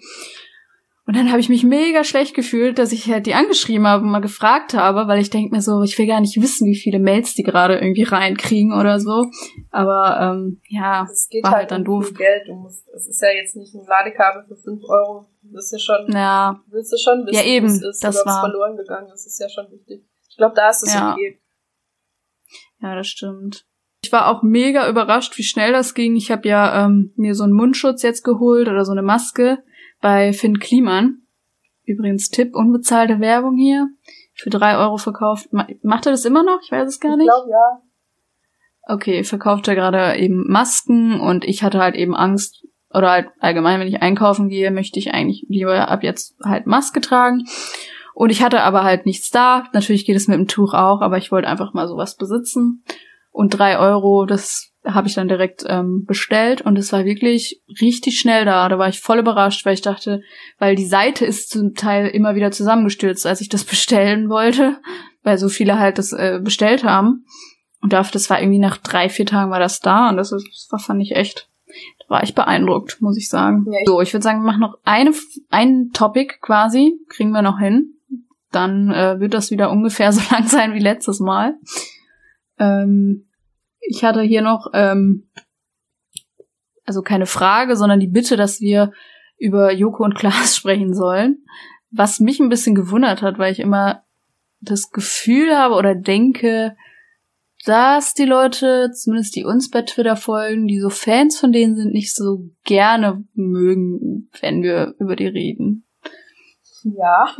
Und 1.12 1.18
dann 1.18 1.30
habe 1.30 1.42
ich 1.42 1.50
mich 1.50 1.66
mega 1.66 2.06
schlecht 2.06 2.34
gefühlt, 2.36 2.80
dass 2.80 2.94
ich 2.94 3.12
halt 3.12 3.26
die 3.26 3.34
angeschrieben 3.34 3.86
habe 3.86 4.06
und 4.06 4.12
mal 4.12 4.22
gefragt 4.22 4.74
habe, 4.74 5.10
weil 5.10 5.20
ich 5.20 5.30
denke 5.30 5.54
mir 5.54 5.62
so, 5.62 5.84
ich 5.84 6.00
will 6.00 6.08
gar 6.08 6.22
nicht 6.22 6.42
wissen, 6.42 6.66
wie 6.68 6.78
viele 6.78 7.00
Mails 7.00 7.36
die 7.36 7.44
gerade 7.44 7.78
irgendwie 7.80 8.04
reinkriegen 8.04 8.72
oder 8.72 8.98
so. 8.98 9.30
Aber 9.72 10.22
ähm, 10.22 10.62
ja, 10.70 11.06
es 11.12 11.28
geht 11.28 11.44
war 11.44 11.52
halt, 11.52 11.60
halt 11.64 11.72
dann 11.72 11.84
doof. 11.84 12.14
Geld. 12.14 12.48
Du 12.48 12.54
musst, 12.54 12.88
es 12.96 13.10
ist 13.10 13.22
ja 13.22 13.28
jetzt 13.30 13.58
nicht 13.58 13.76
ein 13.76 13.86
Ladekabel 13.86 14.46
für 14.48 14.56
5 14.56 14.82
Euro. 14.88 15.28
Du 15.42 15.52
wirst 15.52 15.74
ja 15.74 15.80
schon, 15.80 16.14
ja. 16.14 16.64
willst 16.68 16.94
du 16.94 16.98
schon 16.98 17.26
wissen, 17.26 17.36
ja, 17.36 17.44
eben, 17.44 17.66
es 17.66 17.84
ist, 17.84 18.02
das 18.02 18.26
war 18.26 18.40
verloren 18.40 18.78
gegangen. 18.78 19.10
Das 19.10 19.26
ist 19.26 19.38
ja 19.38 19.50
schon 19.50 19.70
wichtig. 19.70 20.06
Ich 20.30 20.38
glaube, 20.38 20.56
da 20.56 20.70
ist 20.70 20.84
es 20.84 20.94
ja. 20.94 21.12
okay. 21.12 21.42
Ja, 22.80 22.96
das 22.96 23.08
stimmt. 23.08 23.66
Ich 24.02 24.14
war 24.14 24.30
auch 24.30 24.44
mega 24.44 24.88
überrascht, 24.88 25.38
wie 25.38 25.44
schnell 25.44 25.74
das 25.74 25.94
ging. 25.94 26.16
Ich 26.16 26.32
habe 26.32 26.48
ja 26.48 26.86
ähm, 26.86 27.12
mir 27.18 27.36
so 27.36 27.44
einen 27.44 27.52
Mundschutz 27.52 28.02
jetzt 28.02 28.24
geholt 28.24 28.70
oder 28.70 28.86
so 28.86 28.94
eine 28.94 29.02
Maske 29.02 29.62
bei 30.02 30.34
Finn 30.34 30.60
Kliman. 30.60 31.22
Übrigens 31.86 32.30
Tipp, 32.30 32.56
unbezahlte 32.56 33.20
Werbung 33.20 33.56
hier. 33.56 33.88
Für 34.34 34.50
drei 34.50 34.78
Euro 34.78 34.98
verkauft. 34.98 35.50
Macht 35.52 36.06
er 36.06 36.12
das 36.12 36.26
immer 36.26 36.44
noch? 36.44 36.60
Ich 36.64 36.72
weiß 36.72 36.88
es 36.88 37.00
gar 37.00 37.16
nicht. 37.16 37.28
Ich 37.28 37.34
glaube, 37.34 37.52
ja. 37.52 37.82
Okay, 38.88 39.24
verkauft 39.24 39.68
er 39.68 39.76
gerade 39.76 40.18
eben 40.18 40.48
Masken 40.48 41.20
und 41.20 41.46
ich 41.46 41.64
hatte 41.64 41.80
halt 41.80 41.96
eben 41.96 42.16
Angst, 42.16 42.66
oder 42.94 43.12
halt 43.12 43.30
allgemein, 43.40 43.80
wenn 43.80 43.88
ich 43.88 44.02
einkaufen 44.02 44.50
gehe, 44.50 44.72
möchte 44.72 45.00
ich 45.00 45.14
eigentlich 45.14 45.46
lieber 45.48 45.88
ab 45.88 46.04
jetzt 46.04 46.36
halt 46.44 46.66
Maske 46.68 47.02
tragen. 47.02 47.46
Und 48.14 48.30
ich 48.30 48.44
hatte 48.44 48.62
aber 48.62 48.84
halt 48.84 49.06
nichts 49.06 49.30
da. 49.30 49.66
Natürlich 49.74 50.06
geht 50.06 50.18
es 50.18 50.28
mit 50.28 50.38
dem 50.38 50.48
Tuch 50.48 50.74
auch, 50.74 51.02
aber 51.02 51.18
ich 51.18 51.32
wollte 51.32 51.48
einfach 51.48 51.74
mal 51.74 51.88
sowas 51.88 52.18
besitzen. 52.18 52.84
Und 53.32 53.52
drei 53.52 53.80
Euro, 53.80 54.26
das 54.26 54.71
habe 54.94 55.08
ich 55.08 55.14
dann 55.14 55.28
direkt 55.28 55.64
ähm, 55.68 56.06
bestellt 56.06 56.62
und 56.62 56.78
es 56.78 56.92
war 56.94 57.06
wirklich 57.06 57.62
richtig 57.82 58.20
schnell 58.20 58.46
da. 58.46 58.70
Da 58.70 58.78
war 58.78 58.90
ich 58.90 59.00
voll 59.00 59.20
überrascht, 59.20 59.66
weil 59.66 59.74
ich 59.74 59.82
dachte, 59.82 60.22
weil 60.60 60.76
die 60.76 60.86
Seite 60.86 61.26
ist 61.26 61.50
zum 61.50 61.74
Teil 61.74 62.08
immer 62.08 62.36
wieder 62.36 62.52
zusammengestürzt, 62.52 63.26
als 63.26 63.42
ich 63.42 63.50
das 63.50 63.64
bestellen 63.66 64.30
wollte, 64.30 64.78
weil 65.24 65.38
so 65.38 65.50
viele 65.50 65.80
halt 65.80 65.98
das 65.98 66.14
äh, 66.14 66.40
bestellt 66.44 66.84
haben. 66.84 67.26
Und 67.82 67.94
dafür, 67.94 68.14
das 68.14 68.30
war 68.30 68.40
irgendwie 68.40 68.60
nach 68.60 68.78
drei, 68.78 69.10
vier 69.10 69.26
Tagen 69.26 69.52
war 69.52 69.60
das 69.60 69.80
da 69.80 70.10
und 70.10 70.18
das, 70.18 70.32
ist, 70.32 70.48
das 70.48 70.68
war, 70.72 70.80
fand 70.80 71.02
ich 71.02 71.16
echt, 71.16 71.50
da 72.00 72.10
war 72.10 72.24
ich 72.24 72.36
beeindruckt, 72.36 73.02
muss 73.02 73.18
ich 73.18 73.28
sagen. 73.28 73.66
Ja, 73.72 73.80
ich 73.80 73.88
so, 73.88 74.02
ich 74.02 74.14
würde 74.14 74.24
sagen, 74.24 74.42
wir 74.42 74.46
machen 74.46 74.62
noch 74.62 74.78
eine, 74.84 75.12
ein 75.50 75.90
Topic 75.94 76.36
quasi, 76.42 76.94
kriegen 77.10 77.32
wir 77.32 77.42
noch 77.42 77.60
hin. 77.60 77.96
Dann 78.52 78.92
äh, 78.92 79.20
wird 79.20 79.34
das 79.34 79.50
wieder 79.50 79.72
ungefähr 79.72 80.12
so 80.14 80.22
lang 80.32 80.48
sein 80.48 80.74
wie 80.74 80.80
letztes 80.80 81.20
Mal. 81.20 81.56
Ähm, 82.60 83.26
ich 83.82 84.04
hatte 84.04 84.22
hier 84.22 84.42
noch, 84.42 84.68
ähm, 84.74 85.30
also 86.86 87.02
keine 87.02 87.26
Frage, 87.26 87.76
sondern 87.76 88.00
die 88.00 88.08
Bitte, 88.08 88.38
dass 88.38 88.62
wir 88.62 88.92
über 89.38 89.72
Joko 89.74 90.04
und 90.04 90.16
Klaas 90.16 90.56
sprechen 90.58 90.94
sollen. 90.94 91.46
Was 91.90 92.20
mich 92.20 92.40
ein 92.40 92.50
bisschen 92.50 92.76
gewundert 92.76 93.22
hat, 93.22 93.38
weil 93.38 93.52
ich 93.52 93.60
immer 93.60 94.04
das 94.62 94.92
Gefühl 94.92 95.58
habe 95.58 95.76
oder 95.76 95.96
denke, 95.96 96.76
dass 97.66 98.14
die 98.14 98.26
Leute, 98.26 98.92
zumindest 98.92 99.36
die 99.36 99.44
uns 99.44 99.70
bei 99.70 99.82
Twitter 99.82 100.16
folgen, 100.16 100.68
die 100.68 100.80
so 100.80 100.90
Fans 100.90 101.40
von 101.40 101.52
denen 101.52 101.76
sind, 101.76 101.92
nicht 101.92 102.16
so 102.16 102.50
gerne 102.64 103.24
mögen, 103.34 104.30
wenn 104.40 104.64
wir 104.64 104.96
über 105.00 105.16
die 105.16 105.28
reden. 105.28 105.86
Ja. 106.84 107.36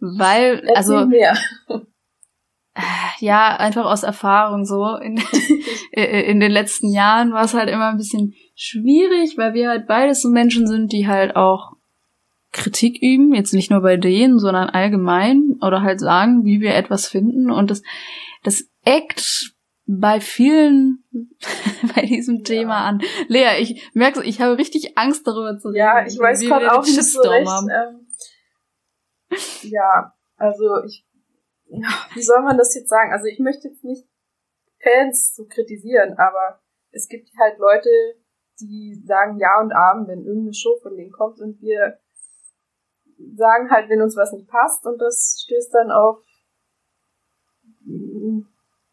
Weil, 0.00 0.66
also, 0.74 1.06
mehr 1.06 1.36
ja, 3.20 3.56
einfach 3.56 3.84
aus 3.84 4.02
Erfahrung 4.02 4.64
so. 4.64 4.96
In, 4.96 5.20
in 5.92 6.40
den 6.40 6.52
letzten 6.52 6.92
Jahren 6.92 7.32
war 7.32 7.44
es 7.44 7.54
halt 7.54 7.68
immer 7.68 7.88
ein 7.88 7.96
bisschen 7.96 8.34
schwierig, 8.54 9.36
weil 9.36 9.54
wir 9.54 9.68
halt 9.68 9.86
beides 9.86 10.22
so 10.22 10.28
Menschen 10.28 10.66
sind, 10.66 10.92
die 10.92 11.06
halt 11.06 11.36
auch 11.36 11.72
Kritik 12.52 13.02
üben, 13.02 13.34
jetzt 13.34 13.52
nicht 13.52 13.70
nur 13.70 13.82
bei 13.82 13.96
denen, 13.96 14.38
sondern 14.38 14.70
allgemein 14.70 15.56
oder 15.60 15.82
halt 15.82 16.00
sagen, 16.00 16.44
wie 16.44 16.60
wir 16.60 16.74
etwas 16.74 17.06
finden 17.06 17.50
und 17.50 17.70
das, 17.70 17.82
das 18.42 18.64
eckt 18.84 19.52
bei 19.86 20.20
vielen 20.20 21.04
bei 21.94 22.02
diesem 22.02 22.38
ja. 22.38 22.44
Thema 22.44 22.84
an. 22.84 23.00
Lea, 23.28 23.60
ich 23.60 23.90
merke, 23.94 24.22
ich 24.22 24.40
habe 24.40 24.58
richtig 24.58 24.96
Angst 24.96 25.26
darüber 25.26 25.58
zu 25.58 25.68
reden. 25.68 25.78
Ja, 25.78 26.06
ich 26.06 26.18
weiß 26.18 26.40
gerade 26.40 26.72
auch 26.72 26.84
nicht 26.84 27.02
so 27.02 27.20
recht. 27.20 27.48
Ähm, 27.50 28.06
ja, 29.62 30.12
also 30.36 30.84
ich 30.86 31.04
wie 32.14 32.22
soll 32.22 32.42
man 32.42 32.58
das 32.58 32.74
jetzt 32.74 32.88
sagen? 32.88 33.12
Also 33.12 33.26
ich 33.26 33.38
möchte 33.38 33.68
jetzt 33.68 33.84
nicht 33.84 34.06
Fans 34.82 35.34
so 35.34 35.44
kritisieren, 35.46 36.14
aber 36.18 36.60
es 36.90 37.08
gibt 37.08 37.30
halt 37.38 37.58
Leute, 37.58 37.90
die 38.60 39.00
sagen 39.04 39.38
Ja 39.38 39.60
und 39.60 39.72
Abend, 39.72 40.08
wenn 40.08 40.24
irgendeine 40.24 40.54
Show 40.54 40.78
von 40.82 40.96
denen 40.96 41.12
kommt 41.12 41.40
und 41.40 41.60
wir 41.60 41.98
sagen 43.34 43.70
halt, 43.70 43.88
wenn 43.88 44.02
uns 44.02 44.16
was 44.16 44.32
nicht 44.32 44.48
passt 44.48 44.86
und 44.86 45.00
das 45.00 45.44
stößt 45.44 45.74
dann 45.74 45.90
auf 45.90 46.18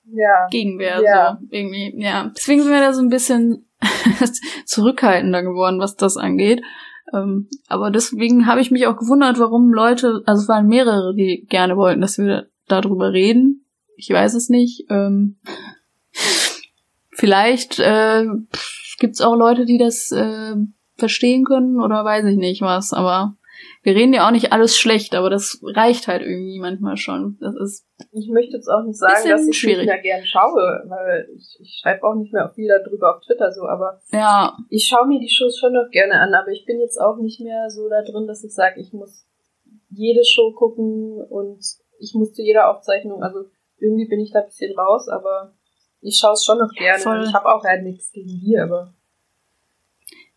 ja. 0.06 0.48
Gegenwehr, 0.50 1.02
ja. 1.02 1.38
so 1.40 1.48
irgendwie, 1.50 1.94
ja. 2.02 2.32
Deswegen 2.36 2.62
sind 2.62 2.72
wir 2.72 2.80
da 2.80 2.94
so 2.94 3.02
ein 3.02 3.10
bisschen 3.10 3.68
zurückhaltender 4.66 5.42
geworden, 5.44 5.80
was 5.80 5.96
das 5.96 6.18
angeht. 6.18 6.62
Ähm, 7.14 7.50
aber 7.68 7.92
deswegen 7.92 8.48
habe 8.48 8.62
ich 8.62 8.72
mich 8.72 8.88
auch 8.88 8.98
gewundert, 8.98 9.40
warum 9.40 9.74
Leute, 9.74 10.22
also 10.26 10.44
es 10.44 10.48
waren 10.48 10.68
mehrere, 10.68 11.14
die 11.16 11.46
gerne 11.48 11.76
wollten, 11.78 12.02
dass 12.02 12.18
wir 12.18 12.48
darüber 12.68 13.14
reden. 13.14 13.66
Ich 13.98 14.10
weiß 14.10 14.34
es 14.34 14.50
nicht. 14.50 14.86
Ähm, 14.90 15.38
vielleicht 17.12 17.80
äh, 17.80 18.26
gibt 19.00 19.16
es 19.16 19.22
auch 19.22 19.36
Leute, 19.36 19.66
die 19.66 19.78
das 19.78 20.12
äh, 20.12 20.56
verstehen 20.98 21.46
können 21.46 21.82
oder 21.82 22.04
weiß 22.04 22.26
ich 22.26 22.38
nicht 22.38 22.62
was. 22.62 22.94
Aber 22.94 23.36
wir 23.84 23.96
reden 23.96 24.14
ja 24.14 24.28
auch 24.28 24.32
nicht 24.32 24.52
alles 24.52 24.78
schlecht, 24.78 25.16
aber 25.16 25.30
das 25.30 25.62
reicht 25.64 26.08
halt 26.08 26.22
irgendwie 26.22 26.60
manchmal 26.60 26.98
schon. 26.98 27.38
Das 27.40 27.56
ist. 27.56 27.86
Ich 28.12 28.28
möchte 28.30 28.58
jetzt 28.58 28.68
auch 28.68 28.84
nicht 28.84 28.98
sagen, 28.98 29.30
dass 29.30 29.48
ich 29.48 29.58
schwierig. 29.58 29.86
nicht 29.86 29.88
mehr 29.88 30.02
gern 30.02 30.26
schaue, 30.26 30.84
weil 30.88 31.30
ich, 31.36 31.58
ich 31.62 31.80
schreibe 31.82 32.04
auch 32.04 32.16
nicht 32.16 32.34
mehr 32.34 32.52
viel 32.56 32.68
darüber 32.68 33.16
auf 33.16 33.24
Twitter 33.24 33.52
so, 33.52 33.64
aber 33.68 34.02
ja. 34.12 34.58
ich 34.70 34.88
schaue 34.88 35.08
mir 35.08 35.20
die 35.20 35.30
Shows 35.30 35.58
schon 35.60 35.74
noch 35.74 35.90
gerne 35.92 36.20
an, 36.20 36.34
aber 36.34 36.52
ich 36.52 36.66
bin 36.66 36.80
jetzt 36.80 37.00
auch 37.00 37.18
nicht 37.18 37.40
mehr 37.40 37.70
so 37.70 37.88
da 37.88 38.02
drin, 38.02 38.28
dass 38.28 38.44
ich 38.44 38.54
sage, 38.54 38.82
ich 38.82 38.92
muss 38.92 39.28
jede 39.90 40.26
Show 40.26 40.52
gucken 40.52 41.22
und 41.30 41.64
ich 42.00 42.14
muss 42.14 42.34
zu 42.34 42.42
jeder 42.42 42.70
Aufzeichnung, 42.70 43.24
also 43.24 43.46
irgendwie 43.80 44.08
bin 44.08 44.20
ich 44.20 44.32
da 44.32 44.40
ein 44.40 44.46
bisschen 44.46 44.78
raus, 44.78 45.08
aber 45.10 45.54
ich 46.02 46.18
schaue 46.18 46.34
es 46.34 46.46
schon 46.46 46.60
noch 46.60 46.72
gerne. 46.74 47.02
Voll. 47.02 47.26
Ich 47.28 47.34
habe 47.34 47.54
auch 47.54 47.64
halt 47.64 47.84
nichts 47.84 48.12
gegen 48.12 48.28
die, 48.28 48.58
aber. 48.58 48.94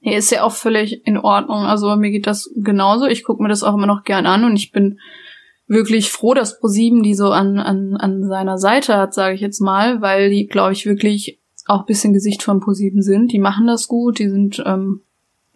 Nee, 0.01 0.17
ist 0.17 0.31
ja 0.31 0.43
auch 0.43 0.53
völlig 0.53 1.07
in 1.07 1.19
Ordnung. 1.19 1.65
Also 1.65 1.95
mir 1.97 2.11
geht 2.11 2.27
das 2.27 2.51
genauso. 2.57 3.07
Ich 3.07 3.25
gucke 3.25 3.43
mir 3.43 3.49
das 3.49 3.63
auch 3.63 3.75
immer 3.75 3.87
noch 3.87 4.05
gern 4.05 4.27
an 4.27 4.45
und 4.45 4.57
ich 4.57 4.73
bin 4.73 4.99
wirklich 5.67 6.11
froh, 6.11 6.35
dass 6.35 6.59
ProSieben 6.59 7.03
die 7.03 7.15
so 7.15 7.31
an, 7.31 7.59
an, 7.59 7.97
an 7.97 8.27
seiner 8.27 8.59
Seite 8.59 8.97
hat, 8.97 9.13
sage 9.13 9.35
ich 9.35 9.41
jetzt 9.41 9.61
mal, 9.61 10.01
weil 10.01 10.31
die, 10.31 10.47
glaube 10.47 10.73
ich, 10.73 10.87
wirklich 10.87 11.39
auch 11.67 11.85
bisschen 11.85 12.15
Gesicht 12.15 12.43
von 12.43 12.61
ProSieben 12.61 13.03
sind. 13.03 13.33
Die 13.33 13.39
machen 13.39 13.67
das 13.67 13.89
gut, 13.89 14.19
die 14.19 14.31
sind, 14.31 14.63
ähm, 14.65 15.03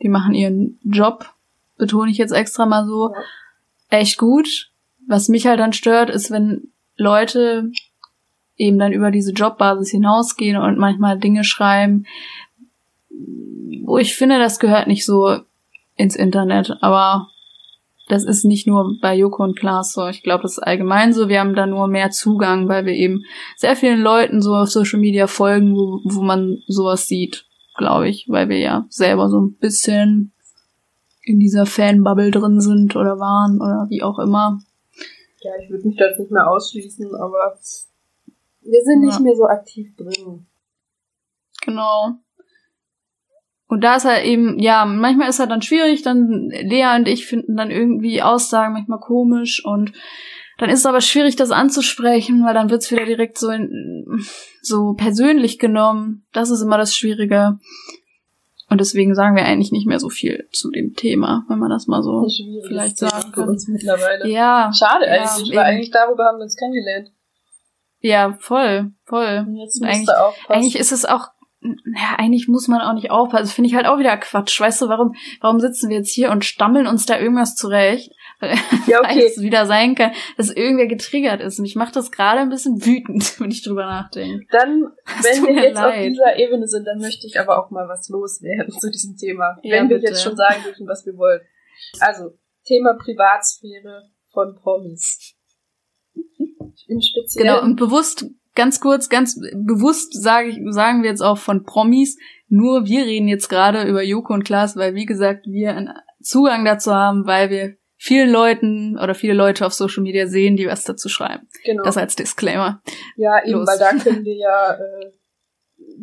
die 0.03 0.11
machen 0.11 0.35
ihren 0.35 0.79
Job, 0.85 1.31
betone 1.79 2.11
ich 2.11 2.19
jetzt 2.19 2.33
extra 2.33 2.67
mal 2.67 2.85
so, 2.85 3.13
ja. 3.15 3.99
echt 3.99 4.19
gut. 4.19 4.72
Was 5.09 5.29
mich 5.29 5.47
halt 5.47 5.61
dann 5.61 5.73
stört, 5.73 6.11
ist, 6.11 6.31
wenn 6.31 6.69
Leute 6.97 7.71
eben 8.57 8.79
dann 8.79 8.93
über 8.93 9.11
diese 9.11 9.33
Jobbasis 9.33 9.91
hinausgehen 9.91 10.57
und 10.57 10.79
manchmal 10.79 11.19
Dinge 11.19 11.45
schreiben, 11.45 12.07
wo 13.85 13.99
ich 13.99 14.15
finde, 14.15 14.39
das 14.39 14.59
gehört 14.59 14.87
nicht 14.87 15.05
so 15.05 15.39
ins 15.97 16.17
Internet. 16.17 16.77
Aber 16.81 17.29
das 18.09 18.25
ist 18.25 18.45
nicht 18.45 18.67
nur 18.67 18.99
bei 19.01 19.17
Joko 19.17 19.43
und 19.43 19.59
Klaas 19.59 19.93
so. 19.93 20.07
Ich 20.09 20.23
glaube, 20.23 20.43
das 20.43 20.53
ist 20.53 20.63
allgemein 20.63 21.13
so. 21.13 21.29
Wir 21.29 21.41
haben 21.41 21.55
da 21.55 21.67
nur 21.67 21.89
mehr 21.89 22.11
Zugang, 22.11 22.69
weil 22.69 22.85
wir 22.85 22.93
eben 22.93 23.25
sehr 23.57 23.77
vielen 23.77 24.01
Leuten 24.01 24.43
so 24.43 24.55
auf 24.55 24.71
Social 24.71 25.01
Media 25.01 25.27
folgen, 25.27 25.75
wo, 25.75 26.01
wo 26.05 26.23
man 26.23 26.59
sowas 26.67 27.07
sieht, 27.07 27.47
glaube 27.77 28.09
ich, 28.09 28.27
weil 28.29 28.49
wir 28.49 28.59
ja 28.59 28.87
selber 28.89 29.29
so 29.29 29.41
ein 29.41 29.55
bisschen 29.55 30.33
in 31.23 31.39
dieser 31.39 31.67
Fanbubble 31.67 32.31
drin 32.31 32.61
sind 32.61 32.97
oder 32.97 33.19
waren 33.19 33.61
oder 33.61 33.87
wie 33.89 34.03
auch 34.03 34.19
immer. 34.19 34.61
Ja, 35.43 35.53
ich 35.61 35.71
würde 35.71 35.89
mich 35.89 35.97
da 35.97 36.07
nicht 36.17 36.31
mehr 36.31 36.49
ausschließen, 36.49 37.15
aber 37.15 37.59
wir 38.61 38.83
sind 38.83 39.01
nicht 39.01 39.21
mehr 39.21 39.35
so 39.35 39.45
aktiv 39.45 39.95
drin. 39.97 40.47
Genau. 41.65 42.13
Und 43.67 43.83
da 43.83 43.97
ist 43.97 44.05
halt 44.05 44.27
eben, 44.27 44.59
ja, 44.59 44.85
manchmal 44.85 45.31
ist 45.31 45.39
halt 45.39 45.51
dann 45.51 45.63
schwierig, 45.63 46.03
dann 46.03 46.51
Lea 46.51 46.95
und 46.95 47.09
ich 47.09 47.27
finden 47.27 47.57
dann 47.57 47.71
irgendwie 47.71 48.23
Aussagen 48.23 48.75
manchmal 48.75 49.01
komisch 49.01 49.65
und 49.65 49.93
dann 50.59 50.69
ist 50.69 50.81
es 50.81 50.87
aber 50.87 51.01
schwierig, 51.01 51.37
das 51.37 51.51
anzusprechen, 51.51 52.45
weil 52.45 52.55
dann 52.55 52.71
wird's 52.71 52.91
wieder 52.91 53.07
direkt 53.07 53.39
so 53.39 53.49
in, 53.49 54.23
so 54.61 54.93
persönlich 54.93 55.59
genommen. 55.59 56.27
Das 56.33 56.51
ist 56.51 56.61
immer 56.61 56.77
das 56.77 56.95
Schwierige. 56.95 57.59
Und 58.73 58.81
deswegen 58.81 59.15
sagen 59.15 59.37
wir 59.37 59.45
eigentlich 59.45 59.71
nicht 59.71 59.87
mehr 59.87 60.01
so 60.01 60.09
viel 60.09 60.49
zu 60.51 60.71
dem 60.71 60.95
Thema, 60.95 61.45
wenn 61.49 61.59
man 61.59 61.69
das 61.69 61.89
mal 61.89 62.03
so 62.03 62.27
vielleicht 62.67 62.97
sagen 62.97 63.33
kann. 63.33 63.45
Für 63.45 63.51
uns 63.51 63.69
mittlerweile. 63.69 64.27
Ja. 64.27 64.73
Schade 64.73 65.07
eigentlich, 65.07 65.49
ja, 65.49 65.61
weil 65.61 65.65
eigentlich 65.67 65.91
darüber 65.91 66.25
haben 66.25 66.39
wir 66.39 66.45
uns 66.45 66.57
kennengelernt. 66.57 67.11
Ja, 68.01 68.35
voll, 68.41 68.93
voll. 69.05 69.47
eigentlich, 69.83 70.09
eigentlich 70.49 70.77
ist 70.77 70.91
es 70.91 71.05
auch, 71.05 71.29
ja, 71.61 72.17
eigentlich 72.17 72.49
muss 72.49 72.67
man 72.67 72.81
auch 72.81 72.95
nicht 72.95 73.11
aufpassen. 73.11 73.45
Das 73.45 73.53
finde 73.53 73.69
ich 73.69 73.77
halt 73.77 73.85
auch 73.85 73.99
wieder 73.99 74.17
Quatsch. 74.17 74.59
Weißt 74.59 74.81
du, 74.81 74.89
warum, 74.89 75.15
warum 75.43 75.61
sitzen 75.61 75.91
wir 75.91 75.99
jetzt 75.99 76.15
hier 76.15 76.31
und 76.31 76.47
stammeln 76.47 76.87
uns 76.87 77.05
da 77.05 77.19
irgendwas 77.19 77.55
zurecht? 77.55 78.11
Ja, 78.87 78.99
okay. 78.99 79.21
Weil 79.21 79.27
es 79.27 79.41
wieder 79.41 79.67
sein 79.67 79.95
kann, 79.95 80.13
dass 80.37 80.51
irgendwer 80.51 80.89
getriggert 80.89 81.41
ist. 81.41 81.59
Und 81.59 81.65
ich 81.65 81.77
mache 81.77 81.93
das 81.93 82.11
gerade 82.11 82.41
ein 82.41 82.49
bisschen 82.49 82.85
wütend, 82.85 83.41
wenn 83.41 83.51
ich 83.51 83.63
drüber 83.63 83.87
nachdenke. 83.87 84.45
Dann, 84.51 84.93
wenn 85.23 85.47
wir 85.47 85.63
jetzt 85.63 85.75
leid. 85.77 85.99
auf 85.99 86.03
dieser 86.03 86.37
Ebene 86.37 86.67
sind, 86.67 86.85
dann 86.85 86.99
möchte 86.99 87.27
ich 87.27 87.39
aber 87.39 87.63
auch 87.63 87.71
mal 87.71 87.89
was 87.89 88.09
loswerden 88.09 88.73
zu 88.81 88.91
diesem 88.91 89.17
Thema. 89.17 89.59
Ja, 89.63 89.77
wenn 89.77 89.89
wir 89.89 89.97
bitte. 89.97 90.09
jetzt 90.09 90.23
schon 90.23 90.37
sagen 90.37 90.63
dürfen, 90.65 90.87
was 90.89 91.07
wir 91.07 91.17
wollen. 91.17 91.41
Also, 92.01 92.33
Thema 92.65 92.95
Privatsphäre 92.95 94.11
von 94.33 94.57
Promis. 94.57 95.35
Im 96.89 97.01
Speziellen. 97.01 97.49
Genau, 97.49 97.63
und 97.63 97.77
bewusst, 97.77 98.27
ganz 98.55 98.81
kurz, 98.81 99.09
ganz 99.09 99.41
bewusst 99.55 100.21
sage 100.21 100.49
ich, 100.49 100.59
sagen 100.71 101.03
wir 101.03 101.11
jetzt 101.11 101.23
auch 101.23 101.39
von 101.39 101.65
Promis. 101.65 102.19
Nur 102.49 102.85
wir 102.85 103.05
reden 103.07 103.29
jetzt 103.29 103.49
gerade 103.49 103.85
über 103.85 104.03
Joko 104.03 104.35
und 104.35 104.45
Klaas, 104.45 104.77
weil 104.77 104.95
wie 104.95 105.07
gesagt, 105.07 105.47
wir 105.47 105.75
einen 105.75 105.95
Zugang 106.21 106.65
dazu 106.65 106.93
haben, 106.93 107.27
weil 107.27 107.51
wir 107.51 107.77
vielen 108.03 108.31
Leuten 108.31 108.99
oder 108.99 109.15
viele 109.15 109.33
Leute 109.33 109.65
auf 109.65 109.73
Social 109.73 110.03
Media 110.03 110.27
sehen, 110.27 110.57
die 110.57 110.67
was 110.67 110.83
dazu 110.83 111.09
schreiben. 111.09 111.47
Genau. 111.65 111.85
Das 111.85 111.97
als 111.97 112.17
Disclaimer. 112.17 112.83
Ja, 113.17 113.41
eben, 113.45 113.53
Los. 113.53 113.69
weil 113.69 113.79
da 113.79 113.91
können 113.93 114.25
wir 114.25 114.35
ja, 114.35 114.75
äh, 114.75 115.13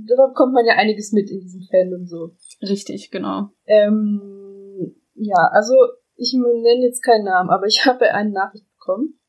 da 0.07 0.27
bekommt 0.27 0.53
man 0.53 0.65
ja 0.65 0.75
einiges 0.75 1.11
mit 1.11 1.29
in 1.29 1.41
diesem 1.41 1.61
Fandom 1.63 2.05
so. 2.05 2.31
Richtig, 2.61 3.11
genau. 3.11 3.49
Ähm, 3.65 4.95
ja, 5.15 5.49
also 5.51 5.73
ich 6.15 6.33
nenne 6.33 6.85
jetzt 6.85 7.03
keinen 7.03 7.25
Namen, 7.25 7.49
aber 7.49 7.65
ich 7.65 7.85
habe 7.85 8.09
eine 8.13 8.31
Nachricht 8.31 8.65
bekommen. 8.77 9.19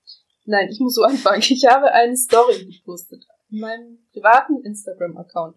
Nein, 0.44 0.68
ich 0.70 0.78
muss 0.78 0.94
so 0.94 1.02
anfangen. 1.08 1.42
Ich 1.42 1.66
habe 1.68 1.90
eine 1.90 2.16
Story 2.16 2.66
gepostet 2.66 3.24
in 3.50 3.58
meinem 3.58 3.98
privaten 4.12 4.62
Instagram-Account 4.62 5.56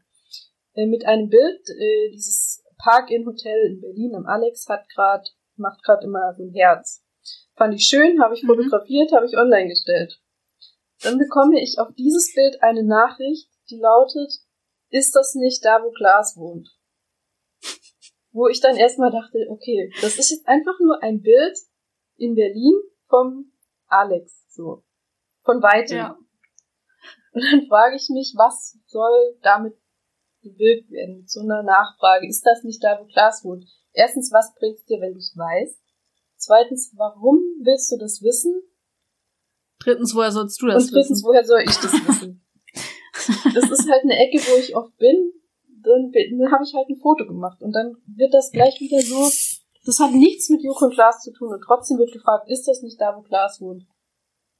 äh, 0.73 0.87
mit 0.87 1.05
einem 1.05 1.29
Bild. 1.29 1.61
Äh, 1.69 2.09
dieses 2.11 2.63
Park-In-Hotel 2.79 3.67
in 3.69 3.81
Berlin 3.81 4.15
am 4.15 4.25
Alex 4.25 4.67
hat 4.67 4.89
gerade 4.89 5.29
macht 5.55 5.83
gerade 5.83 6.05
immer 6.05 6.33
so 6.33 6.43
ein 6.43 6.53
Herz. 6.53 7.02
Fand 7.55 7.75
ich 7.75 7.85
schön, 7.85 8.21
habe 8.21 8.33
ich 8.33 8.43
mhm. 8.43 8.47
fotografiert, 8.47 9.11
habe 9.11 9.25
ich 9.25 9.37
online 9.37 9.69
gestellt. 9.69 10.19
Dann 11.01 11.17
bekomme 11.17 11.61
ich 11.61 11.79
auf 11.79 11.93
dieses 11.95 12.33
Bild 12.33 12.61
eine 12.63 12.83
Nachricht, 12.83 13.49
die 13.69 13.79
lautet, 13.79 14.31
ist 14.89 15.15
das 15.15 15.35
nicht 15.35 15.63
da, 15.65 15.83
wo 15.83 15.91
Klaas 15.91 16.37
wohnt? 16.37 16.69
Wo 18.31 18.47
ich 18.47 18.61
dann 18.61 18.75
erstmal 18.75 19.11
dachte, 19.11 19.47
okay, 19.49 19.91
das 20.01 20.17
ist 20.17 20.31
jetzt 20.31 20.47
einfach 20.47 20.79
nur 20.79 21.01
ein 21.03 21.21
Bild 21.21 21.57
in 22.15 22.35
Berlin 22.35 22.73
vom 23.07 23.51
Alex, 23.87 24.45
so. 24.49 24.83
Von 25.41 25.61
weitem. 25.61 25.97
Ja. 25.97 26.17
Und 27.33 27.43
dann 27.43 27.65
frage 27.67 27.95
ich 27.95 28.09
mich, 28.09 28.33
was 28.37 28.77
soll 28.87 29.37
damit 29.41 29.75
bewirkt 30.41 30.89
werden 30.91 31.17
mit 31.17 31.29
so 31.29 31.41
einer 31.41 31.63
Nachfrage? 31.63 32.27
Ist 32.27 32.45
das 32.45 32.63
nicht 32.63 32.83
da, 32.83 32.99
wo 32.99 33.05
Klaas 33.05 33.43
wohnt? 33.43 33.65
Erstens, 33.91 34.31
was 34.31 34.53
bringt's 34.55 34.85
dir, 34.85 34.99
wenn 35.01 35.13
du 35.13 35.19
es 35.19 35.35
weißt? 35.35 35.82
Zweitens, 36.43 36.91
warum 36.97 37.39
willst 37.61 37.89
du 37.91 37.97
das 37.97 38.21
wissen? 38.21 38.61
Drittens, 39.79 40.13
woher 40.13 40.31
sollst 40.31 40.61
du 40.61 40.67
das 40.67 40.75
wissen? 40.75 40.87
Und 40.87 40.93
drittens, 40.93 41.17
wissen? 41.17 41.27
woher 41.27 41.45
soll 41.45 41.61
ich 41.61 41.77
das 41.77 41.93
wissen? 41.93 42.45
das 43.55 43.71
ist 43.71 43.89
halt 43.89 44.03
eine 44.03 44.17
Ecke, 44.17 44.39
wo 44.39 44.57
ich 44.59 44.75
oft 44.75 44.97
bin. 44.97 45.31
Dann, 45.83 46.11
dann 46.11 46.51
habe 46.51 46.63
ich 46.63 46.73
halt 46.73 46.89
ein 46.89 46.99
Foto 46.99 47.25
gemacht. 47.25 47.61
Und 47.61 47.71
dann 47.71 47.95
wird 48.07 48.33
das 48.33 48.51
gleich 48.51 48.79
wieder 48.81 48.99
so, 48.99 49.29
das 49.85 49.99
hat 49.99 50.11
nichts 50.11 50.49
mit 50.49 50.63
Joko 50.63 50.85
und 50.85 50.93
Klaas 50.93 51.21
zu 51.21 51.31
tun. 51.31 51.53
Und 51.53 51.61
trotzdem 51.61 51.97
wird 51.97 52.11
gefragt, 52.11 52.49
ist 52.49 52.67
das 52.67 52.81
nicht 52.81 52.99
da, 52.99 53.15
wo 53.15 53.21
Klaas 53.21 53.61
wohnt? 53.61 53.85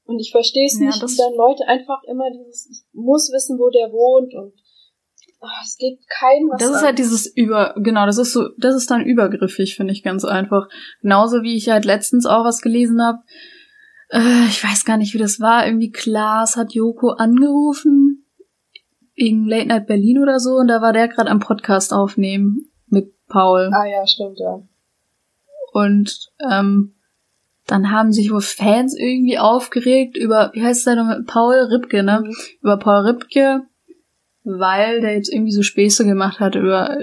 Und 0.05 0.19
ich 0.19 0.31
verstehe 0.31 0.65
es 0.65 0.79
ja, 0.79 0.85
nicht, 0.85 1.01
wie 1.01 1.17
dann 1.17 1.33
Leute 1.35 1.67
einfach 1.67 2.01
immer 2.03 2.31
dieses, 2.31 2.69
ich 2.69 2.83
muss 2.93 3.29
wissen, 3.31 3.59
wo 3.59 3.69
der 3.69 3.91
wohnt 3.91 4.33
und 4.33 4.53
ach, 5.43 5.63
es 5.63 5.77
geht 5.77 5.99
kein 6.09 6.47
was 6.49 6.59
Das 6.59 6.69
ist 6.69 6.77
an. 6.77 6.85
halt 6.85 6.99
dieses 6.99 7.25
über, 7.27 7.75
genau, 7.77 8.05
das 8.05 8.17
ist 8.17 8.33
so, 8.33 8.49
das 8.57 8.75
ist 8.75 8.89
dann 8.89 9.01
übergriffig, 9.01 9.75
finde 9.75 9.93
ich 9.93 10.03
ganz 10.03 10.25
einfach. 10.25 10.67
Genauso 11.01 11.41
wie 11.43 11.55
ich 11.55 11.69
halt 11.69 11.85
letztens 11.85 12.25
auch 12.25 12.43
was 12.43 12.61
gelesen 12.61 13.01
habe. 13.01 13.19
Äh, 14.09 14.45
ich 14.47 14.63
weiß 14.63 14.85
gar 14.85 14.97
nicht, 14.97 15.13
wie 15.13 15.19
das 15.19 15.39
war. 15.39 15.65
Irgendwie 15.65 15.91
Klaas 15.91 16.55
hat 16.55 16.73
Joko 16.73 17.09
angerufen 17.09 18.25
wegen 19.15 19.47
Late 19.47 19.67
Night 19.67 19.87
Berlin 19.87 20.19
oder 20.21 20.39
so 20.39 20.55
und 20.55 20.67
da 20.67 20.81
war 20.81 20.93
der 20.93 21.07
gerade 21.07 21.29
am 21.29 21.39
Podcast 21.39 21.93
aufnehmen 21.93 22.71
mit 22.87 23.13
Paul. 23.27 23.69
Ah 23.73 23.85
ja, 23.85 24.05
stimmt 24.07 24.39
ja. 24.39 24.61
Und 25.71 26.31
ähm, 26.49 26.95
dann 27.67 27.91
haben 27.91 28.11
sich 28.11 28.31
wohl 28.31 28.41
Fans 28.41 28.95
irgendwie 28.97 29.39
aufgeregt 29.39 30.17
über, 30.17 30.51
wie 30.53 30.63
heißt 30.63 30.85
der 30.85 30.95
noch, 30.95 31.25
Paul 31.25 31.55
Ripke, 31.55 32.03
ne? 32.03 32.21
Mhm. 32.23 32.33
Über 32.61 32.77
Paul 32.77 33.05
Ripke, 33.07 33.61
weil 34.43 35.01
der 35.01 35.13
jetzt 35.13 35.31
irgendwie 35.31 35.51
so 35.51 35.61
Späße 35.61 36.05
gemacht 36.05 36.39
hat 36.39 36.55
über, 36.55 36.97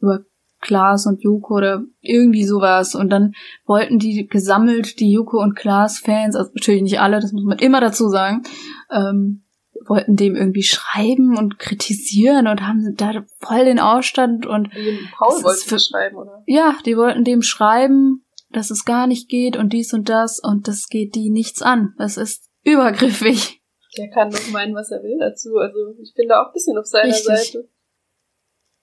über 0.00 0.24
Klaas 0.60 1.06
und 1.06 1.22
Joko 1.22 1.56
oder 1.56 1.82
irgendwie 2.00 2.44
sowas. 2.44 2.94
Und 2.94 3.10
dann 3.10 3.32
wollten 3.64 3.98
die 3.98 4.26
gesammelt, 4.26 4.98
die 5.00 5.12
Joko 5.12 5.40
und 5.40 5.54
Klaas-Fans, 5.54 6.34
also 6.34 6.50
natürlich 6.54 6.82
nicht 6.82 7.00
alle, 7.00 7.20
das 7.20 7.32
muss 7.32 7.44
man 7.44 7.58
immer 7.58 7.80
dazu 7.80 8.08
sagen, 8.08 8.42
ähm, 8.90 9.44
wollten 9.86 10.16
dem 10.16 10.34
irgendwie 10.34 10.64
schreiben 10.64 11.36
und 11.36 11.58
kritisieren 11.58 12.46
und 12.46 12.66
haben 12.66 12.94
da 12.96 13.24
voll 13.40 13.64
den 13.64 13.78
Ausstand 13.78 14.44
und 14.44 14.70
Paul 15.16 15.42
wollte 15.44 15.78
schreiben, 15.78 16.16
oder? 16.16 16.42
Ja, 16.46 16.76
die 16.84 16.96
wollten 16.96 17.24
dem 17.24 17.42
schreiben, 17.42 18.24
dass 18.50 18.70
es 18.70 18.84
gar 18.84 19.06
nicht 19.06 19.28
geht 19.28 19.56
und 19.56 19.72
dies 19.72 19.92
und 19.92 20.08
das 20.08 20.40
und 20.40 20.68
das 20.68 20.88
geht 20.88 21.14
die 21.14 21.30
nichts 21.30 21.62
an. 21.62 21.94
Das 21.98 22.16
ist 22.16 22.48
übergriffig. 22.64 23.57
Der 23.98 24.10
kann 24.10 24.30
doch 24.30 24.48
meinen, 24.50 24.74
was 24.74 24.90
er 24.90 25.02
will 25.02 25.18
dazu. 25.18 25.56
Also 25.56 25.94
ich 26.00 26.14
bin 26.14 26.28
da 26.28 26.42
auch 26.42 26.48
ein 26.48 26.52
bisschen 26.52 26.78
auf 26.78 26.86
seiner 26.86 27.08
Richtig. 27.12 27.26
Seite. 27.26 27.68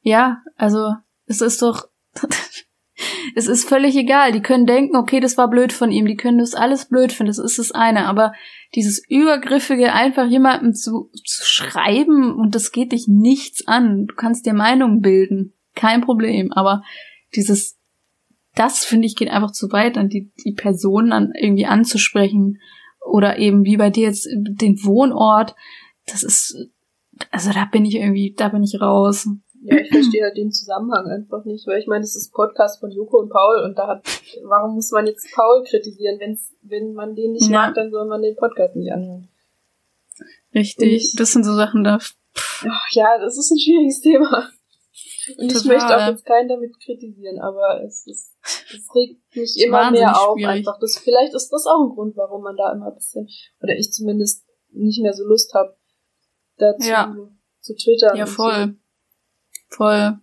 Ja, 0.02 0.44
also 0.56 0.94
es 1.26 1.42
ist 1.42 1.62
doch. 1.62 1.88
es 3.36 3.48
ist 3.48 3.68
völlig 3.68 3.96
egal. 3.96 4.32
Die 4.32 4.42
können 4.42 4.66
denken, 4.66 4.98
okay, 4.98 5.20
das 5.20 5.38
war 5.38 5.50
blöd 5.50 5.74
von 5.74 5.92
ihm. 5.92 6.06
Die 6.06 6.18
können 6.18 6.40
das 6.40 6.54
alles 6.54 6.86
blöd 6.86 7.12
finden. 7.12 7.30
Das 7.30 7.40
ist 7.40 7.58
das 7.58 7.72
eine. 7.72 8.06
Aber 8.06 8.34
dieses 8.76 9.04
Übergriffige, 9.08 9.94
einfach 9.94 10.28
jemandem 10.28 10.74
zu, 10.74 11.10
zu 11.24 11.46
schreiben 11.46 12.36
und 12.36 12.54
das 12.56 12.72
geht 12.72 12.92
dich 12.92 13.08
nichts 13.08 13.68
an. 13.68 14.08
Du 14.08 14.16
kannst 14.16 14.46
dir 14.46 14.54
Meinung 14.54 15.02
bilden. 15.02 15.54
Kein 15.76 16.02
Problem. 16.02 16.52
Aber 16.52 16.84
dieses, 17.36 17.78
das 18.54 18.86
finde 18.86 19.08
ich 19.08 19.16
geht 19.16 19.30
einfach 19.30 19.52
zu 19.52 19.72
weit, 19.72 19.98
an 19.98 20.10
die, 20.10 20.32
die 20.46 20.54
Person 20.54 21.12
an, 21.12 21.32
irgendwie 21.40 21.66
anzusprechen 21.66 22.60
oder 23.06 23.38
eben 23.38 23.64
wie 23.64 23.78
bei 23.78 23.90
dir 23.90 24.08
jetzt 24.08 24.28
den 24.32 24.84
Wohnort. 24.84 25.56
Das 26.08 26.24
ist, 26.24 26.70
also 27.32 27.52
da 27.52 27.66
bin 27.66 27.86
ich 27.86 27.96
irgendwie, 27.96 28.34
da 28.36 28.50
bin 28.50 28.64
ich 28.64 28.80
raus. 28.82 29.28
Ja, 29.62 29.78
ich 29.78 29.90
verstehe 29.90 30.24
halt 30.24 30.38
den 30.38 30.52
Zusammenhang 30.52 31.08
einfach 31.08 31.44
nicht, 31.46 31.66
weil 31.66 31.80
ich 31.80 31.88
meine, 31.88 32.02
das 32.02 32.16
ist 32.16 32.34
Podcast 32.34 32.80
von 32.80 32.92
Joko 32.92 33.20
und 33.20 33.30
Paul 33.30 33.64
und 33.64 33.78
da 33.78 33.88
hat, 33.88 34.06
warum 34.44 34.76
muss 34.76 34.92
man 34.92 35.08
jetzt 35.08 35.34
Paul 35.34 35.64
kritisieren? 35.64 36.20
Wenn's, 36.20 36.54
wenn 36.62 36.94
man 36.94 37.16
den 37.16 37.32
nicht 37.32 37.50
ja. 37.50 37.68
mag, 37.68 37.74
dann 37.74 37.90
soll 37.90 38.08
man 38.08 38.22
den 38.22 38.36
Podcast 38.36 38.76
nicht 38.76 38.92
anhören. 38.92 39.28
Richtig, 40.54 40.94
ich, 40.94 41.16
das 41.18 41.32
sind 41.32 41.44
so 41.44 41.56
Sachen 41.56 41.84
da. 41.84 42.00
Ja, 42.92 43.18
das 43.20 43.38
ist 43.38 43.52
ein 43.52 43.60
schwieriges 43.60 44.02
Thema. 44.02 44.50
Und 45.38 45.48
Total. 45.48 45.58
ich 45.58 45.66
möchte 45.66 45.98
auch 45.98 46.08
jetzt 46.08 46.26
keinen 46.26 46.50
damit 46.50 46.80
kritisieren, 46.80 47.40
aber 47.40 47.82
es 47.84 48.06
ist, 48.08 48.36
es 48.44 48.96
regt 48.96 49.22
mich 49.36 49.64
immer 49.64 49.92
mehr 49.92 50.20
auf 50.20 50.38
schwierig. 50.38 50.58
einfach. 50.58 50.80
Das, 50.80 50.98
vielleicht 50.98 51.34
ist 51.34 51.50
das 51.50 51.66
auch 51.66 51.84
ein 51.84 51.96
Grund, 51.96 52.16
warum 52.18 52.44
man 52.44 52.56
da 52.56 52.72
immer 52.72 52.88
ein 52.88 52.96
bisschen, 52.96 53.28
oder 53.62 53.74
ich 53.76 53.92
zumindest 53.92 54.46
nicht 54.72 55.02
mehr 55.02 55.14
so 55.14 55.24
Lust 55.24 55.54
habe, 55.54 55.76
dazu 56.58 56.90
ja. 56.90 57.16
zu 57.62 57.76
twittern. 57.76 58.18
Ja, 58.18 58.26
voll. 58.26 58.76
So. 59.70 59.76
Voll. 59.78 60.20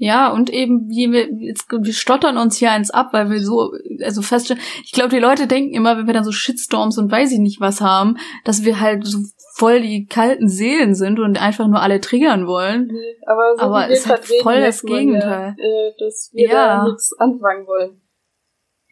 Ja, 0.00 0.30
und 0.30 0.48
eben, 0.48 0.88
wie 0.88 1.10
wir, 1.10 1.28
jetzt, 1.40 1.66
wir 1.72 1.92
stottern 1.92 2.38
uns 2.38 2.56
hier 2.56 2.70
eins 2.70 2.92
ab, 2.92 3.08
weil 3.12 3.30
wir 3.30 3.40
so, 3.40 3.72
also 4.04 4.22
feststellen, 4.22 4.62
ich 4.84 4.92
glaube, 4.92 5.08
die 5.08 5.18
Leute 5.18 5.48
denken 5.48 5.74
immer, 5.74 5.98
wenn 5.98 6.06
wir 6.06 6.14
dann 6.14 6.22
so 6.22 6.30
Shitstorms 6.30 6.98
und 6.98 7.10
weiß 7.10 7.32
ich 7.32 7.40
nicht 7.40 7.60
was 7.60 7.80
haben, 7.80 8.16
dass 8.44 8.62
wir 8.62 8.78
halt 8.78 9.04
so 9.04 9.18
voll 9.56 9.80
die 9.80 10.06
kalten 10.06 10.48
Seelen 10.48 10.94
sind 10.94 11.18
und 11.18 11.42
einfach 11.42 11.66
nur 11.66 11.82
alle 11.82 12.00
triggern 12.00 12.46
wollen. 12.46 12.86
Nee, 12.86 13.16
aber 13.26 13.56
so 13.56 13.62
aber 13.62 13.90
es 13.90 14.00
ist 14.00 14.08
halt 14.08 14.24
voll 14.40 14.60
das 14.60 14.82
Gegenteil. 14.82 15.56
Ja, 15.58 15.64
äh, 15.64 15.92
dass 15.98 16.30
wir 16.32 16.48
ja. 16.48 16.76
da 16.76 16.84
nichts 16.84 17.12
anfangen 17.18 17.66
wollen. 17.66 18.00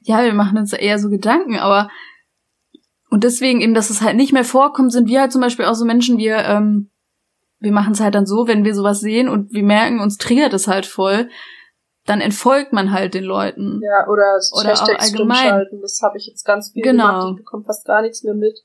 Ja, 0.01 0.25
wir 0.25 0.35
machen 0.35 0.59
uns 0.59 0.73
eher 0.73 0.99
so 0.99 1.09
Gedanken, 1.09 1.57
aber 1.57 1.89
und 3.11 3.23
deswegen 3.23 3.61
eben, 3.61 3.75
dass 3.75 3.91
es 3.91 4.03
halt 4.03 4.17
nicht 4.17 4.33
mehr 4.33 4.45
vorkommt, 4.45 4.91
sind 4.91 5.09
wir 5.09 5.21
halt 5.21 5.31
zum 5.31 5.41
Beispiel 5.41 5.67
auch 5.67 5.75
so 5.75 5.85
Menschen, 5.85 6.19
wir, 6.19 6.39
ähm, 6.39 6.91
wir 7.59 7.73
machen 7.73 7.93
es 7.93 8.01
halt 8.01 8.15
dann 8.15 8.27
so, 8.27 8.47
wenn 8.47 8.65
wir 8.65 8.75
sowas 8.75 9.01
sehen 9.01 9.29
und 9.29 9.53
wir 9.53 9.63
merken, 9.63 10.01
uns 10.01 10.17
triggert 10.19 10.53
es 10.53 10.69
halt 10.69 10.87
voll, 10.87 11.29
dann 12.05 12.21
entfolgt 12.21 12.73
man 12.73 12.93
halt 12.93 13.15
den 13.15 13.25
Leuten. 13.25 13.81
Ja, 13.83 14.07
oder, 14.07 14.39
Oder 14.53 14.61
auch 14.61 14.65
Hashtags 14.65 15.13
allgemein. 15.13 15.37
schalten. 15.49 15.81
Das 15.81 16.01
habe 16.03 16.19
ich 16.19 16.27
jetzt 16.27 16.45
ganz 16.45 16.71
viel 16.73 16.83
Genau. 16.83 17.07
gemacht. 17.07 17.31
Ich 17.33 17.37
bekomme 17.45 17.65
fast 17.65 17.85
gar 17.85 18.03
nichts 18.03 18.23
mehr 18.23 18.35
mit. 18.35 18.59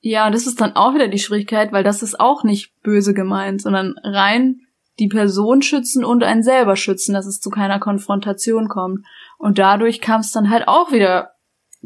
Ja, 0.00 0.26
und 0.26 0.34
das 0.34 0.46
ist 0.46 0.60
dann 0.60 0.76
auch 0.76 0.94
wieder 0.94 1.08
die 1.08 1.18
Schwierigkeit, 1.18 1.72
weil 1.72 1.82
das 1.82 2.02
ist 2.02 2.20
auch 2.20 2.44
nicht 2.44 2.80
böse 2.82 3.14
gemeint, 3.14 3.60
sondern 3.62 3.96
rein 4.04 4.60
die 5.00 5.08
Person 5.08 5.60
schützen 5.62 6.04
und 6.04 6.22
einen 6.22 6.42
selber 6.42 6.76
schützen, 6.76 7.12
dass 7.14 7.26
es 7.26 7.40
zu 7.40 7.50
keiner 7.50 7.80
Konfrontation 7.80 8.68
kommt. 8.68 9.04
Und 9.38 9.58
dadurch 9.58 10.00
kam 10.00 10.20
es 10.20 10.30
dann 10.30 10.48
halt 10.48 10.68
auch 10.68 10.92
wieder 10.92 11.32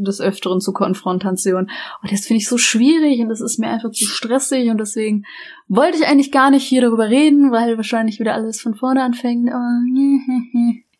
des 0.05 0.21
Öfteren 0.21 0.61
zu 0.61 0.73
Konfrontation. 0.73 1.71
Und 2.03 2.13
das 2.13 2.27
finde 2.27 2.39
ich 2.39 2.49
so 2.49 2.59
schwierig 2.59 3.21
und 3.21 3.29
das 3.29 3.41
ist 3.41 3.59
mir 3.59 3.69
einfach 3.69 3.91
zu 3.91 4.05
stressig 4.05 4.71
und 4.71 4.79
deswegen 4.79 5.25
wollte 5.69 5.99
ich 5.99 6.07
eigentlich 6.07 6.33
gar 6.33 6.51
nicht 6.51 6.65
hier 6.65 6.83
darüber 6.83 7.09
reden, 7.09 7.53
weil 7.53 7.77
wahrscheinlich 7.77 8.21
wieder 8.21 8.35
alles 8.35 8.61
von 8.61 8.75
vorne 8.75 9.03
anfängt. 9.03 9.51
Aber 9.51 9.61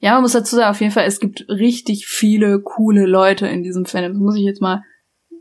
ja, 0.01 0.13
man 0.15 0.23
muss 0.23 0.33
dazu 0.33 0.57
sagen, 0.57 0.71
auf 0.71 0.81
jeden 0.81 0.93
Fall, 0.93 1.07
es 1.07 1.21
gibt 1.21 1.47
richtig 1.49 2.07
viele 2.07 2.61
coole 2.61 3.07
Leute 3.07 3.47
in 3.47 3.63
diesem 3.63 3.87
Fandom. 3.87 4.13
Das 4.13 4.21
muss 4.21 4.37
ich 4.37 4.43
jetzt 4.43 4.63
mal 4.63 4.85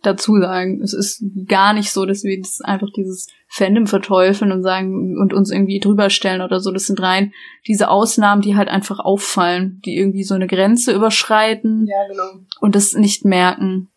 dazu 0.01 0.39
sagen. 0.39 0.81
Es 0.81 0.93
ist 0.93 1.23
gar 1.47 1.73
nicht 1.73 1.91
so, 1.91 2.05
dass 2.05 2.23
wir 2.23 2.35
jetzt 2.35 2.63
einfach 2.63 2.89
dieses 2.95 3.27
Fandom 3.47 3.87
verteufeln 3.87 4.51
und 4.51 4.63
sagen 4.63 5.17
und 5.17 5.33
uns 5.33 5.51
irgendwie 5.51 5.79
drüber 5.79 6.09
stellen 6.09 6.41
oder 6.41 6.59
so. 6.59 6.71
Das 6.71 6.87
sind 6.87 7.01
rein 7.01 7.33
diese 7.67 7.89
Ausnahmen, 7.89 8.41
die 8.41 8.55
halt 8.55 8.69
einfach 8.69 8.99
auffallen, 8.99 9.81
die 9.85 9.97
irgendwie 9.97 10.23
so 10.23 10.35
eine 10.35 10.47
Grenze 10.47 10.93
überschreiten 10.93 11.87
Ja, 11.87 12.07
genau. 12.07 12.45
und 12.61 12.75
das 12.75 12.93
nicht 12.93 13.25
merken. 13.25 13.89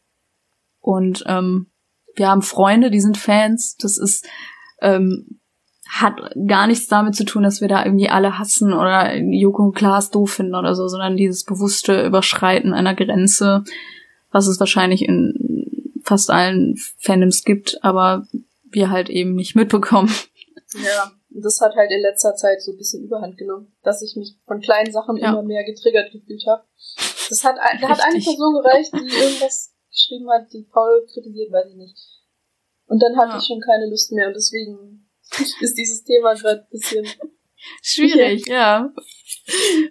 Und 0.81 1.25
ähm, 1.27 1.67
wir 2.17 2.29
haben 2.29 2.43
Freunde, 2.43 2.91
die 2.91 3.01
sind 3.01 3.17
Fans. 3.17 3.77
Das 3.77 3.99
ist 3.99 4.27
ähm, 4.81 5.39
hat 5.93 6.15
gar 6.47 6.67
nichts 6.67 6.87
damit 6.87 7.15
zu 7.15 7.25
tun, 7.25 7.43
dass 7.43 7.61
wir 7.61 7.69
da 7.69 7.85
irgendwie 7.85 8.09
alle 8.09 8.39
hassen 8.39 8.73
oder 8.73 9.15
Joko 9.15 9.65
und 9.65 9.75
Klaas 9.75 10.11
doof 10.11 10.33
finden 10.33 10.55
oder 10.55 10.75
so, 10.75 10.89
sondern 10.89 11.19
dieses 11.19 11.45
bewusste 11.45 12.07
Überschreiten 12.07 12.73
einer 12.73 12.95
Grenze, 12.95 13.63
was 14.31 14.47
es 14.47 14.59
wahrscheinlich 14.59 15.07
in 15.07 15.35
fast 16.05 16.31
allen 16.31 16.77
Fandoms 16.99 17.45
gibt, 17.45 17.83
aber 17.83 18.27
wir 18.71 18.91
halt 18.91 19.11
eben 19.11 19.35
nicht 19.35 19.55
mitbekommen. 19.55 20.13
Ja, 20.75 21.13
und 21.31 21.45
das 21.45 21.61
hat 21.61 21.75
halt 21.77 21.91
in 21.91 22.01
letzter 22.01 22.35
Zeit 22.35 22.63
so 22.63 22.73
ein 22.73 22.79
bisschen 22.79 23.05
Überhand 23.05 23.37
genommen, 23.37 23.75
dass 23.83 24.03
ich 24.03 24.17
mich 24.17 24.37
von 24.47 24.61
kleinen 24.61 24.93
Sachen 24.93 25.17
Ja. 25.17 25.31
immer 25.31 25.43
mehr 25.43 25.65
getriggert 25.65 26.11
gefühlt 26.13 26.45
habe. 26.47 26.65
Das 27.29 27.45
hat, 27.45 27.57
da 27.57 27.89
hat 27.89 28.01
eine. 28.03 28.19
Person 28.19 28.55
gereicht, 28.63 28.93
die 28.95 29.15
irgendwas 29.15 29.75
geschrieben 29.91 30.29
hat, 30.31 30.53
die 30.53 30.63
Paul 30.71 31.07
kritisiert, 31.13 31.53
weiß 31.53 31.69
ich 31.71 31.77
nicht. 31.77 31.97
Und 32.87 33.03
dann 33.03 33.17
hatte 33.17 33.33
Ja. 33.33 33.39
ich 33.39 33.45
schon 33.47 33.61
keine 33.61 33.89
Lust 33.89 34.13
mehr 34.13 34.29
und 34.29 34.35
deswegen 34.35 35.09
ist 35.61 35.77
dieses 35.79 36.05
Thema 36.05 36.35
gerade 36.35 36.61
ein 36.63 36.69
bisschen 36.71 37.07
Schwierig, 37.83 38.47
ja. 38.47 38.93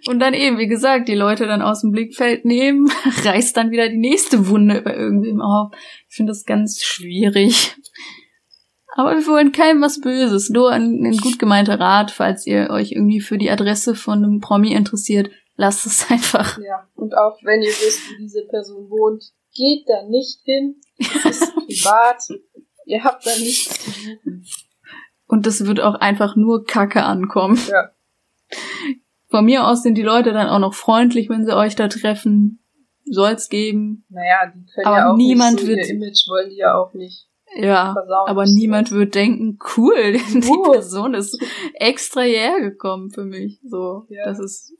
Und 0.06 0.18
dann 0.20 0.34
eben, 0.34 0.58
wie 0.58 0.66
gesagt, 0.66 1.08
die 1.08 1.14
Leute 1.14 1.46
dann 1.46 1.62
aus 1.62 1.82
dem 1.82 1.92
Blickfeld 1.92 2.44
nehmen, 2.44 2.90
reißt 3.24 3.56
dann 3.56 3.70
wieder 3.70 3.88
die 3.88 3.98
nächste 3.98 4.48
Wunde 4.48 4.80
bei 4.82 4.94
irgendwem 4.94 5.40
auf. 5.40 5.72
Ich 6.08 6.16
finde 6.16 6.30
das 6.30 6.44
ganz 6.44 6.82
schwierig. 6.82 7.76
Aber 8.94 9.16
wir 9.16 9.26
wollen 9.26 9.52
keinem 9.52 9.80
was 9.80 10.00
Böses. 10.00 10.50
Nur 10.50 10.70
ein, 10.70 11.04
ein 11.04 11.16
gut 11.16 11.38
gemeinter 11.38 11.80
Rat, 11.80 12.10
falls 12.10 12.46
ihr 12.46 12.68
euch 12.70 12.92
irgendwie 12.92 13.20
für 13.20 13.38
die 13.38 13.50
Adresse 13.50 13.94
von 13.94 14.24
einem 14.24 14.40
Promi 14.40 14.72
interessiert, 14.72 15.30
lasst 15.56 15.86
es 15.86 16.06
einfach. 16.10 16.58
Ja, 16.58 16.88
und 16.94 17.16
auch 17.16 17.38
wenn 17.42 17.62
ihr 17.62 17.68
wisst, 17.68 18.10
wie 18.10 18.22
diese 18.22 18.46
Person 18.46 18.90
wohnt, 18.90 19.24
geht 19.54 19.84
da 19.86 20.02
nicht 20.08 20.40
hin. 20.44 20.80
Es 20.98 21.24
ist 21.24 21.54
privat. 21.54 22.22
Ihr 22.84 23.04
habt 23.04 23.26
da 23.26 23.30
nichts 23.38 23.84
zu 23.84 23.90
suchen. 23.90 24.46
Und 25.32 25.46
das 25.46 25.64
wird 25.66 25.80
auch 25.80 25.94
einfach 25.94 26.36
nur 26.36 26.64
Kacke 26.66 27.04
ankommen. 27.04 27.58
Ja. 27.70 27.90
Von 29.30 29.46
mir 29.46 29.66
aus 29.66 29.82
sind 29.82 29.94
die 29.96 30.02
Leute 30.02 30.32
dann 30.34 30.48
auch 30.48 30.58
noch 30.58 30.74
freundlich, 30.74 31.30
wenn 31.30 31.46
sie 31.46 31.56
euch 31.56 31.74
da 31.74 31.88
treffen. 31.88 32.58
Soll's 33.06 33.48
geben. 33.48 34.04
Naja, 34.10 34.52
die 34.54 34.66
können 34.74 34.86
Aber 34.86 34.96
ja 34.98 35.10
auch 35.12 35.16
niemand 35.16 35.54
nicht 35.54 35.62
so 35.64 35.68
wird- 35.68 35.88
Image 35.88 36.28
wollen 36.28 36.50
die 36.50 36.56
ja 36.56 36.74
auch 36.76 36.92
nicht. 36.92 37.28
Ja, 37.56 37.92
versauen. 37.94 38.28
aber 38.28 38.44
niemand 38.46 38.90
wird 38.92 39.14
denken, 39.14 39.58
cool, 39.76 40.12
die 40.34 40.46
Cool. 40.48 40.70
Person 40.72 41.14
ist 41.14 41.38
extra 41.74 42.20
hierher 42.22 42.60
gekommen 42.60 43.10
für 43.10 43.24
mich. 43.24 43.58
So, 43.66 44.04
Ja. 44.10 44.24
das 44.26 44.38
ist 44.38 44.72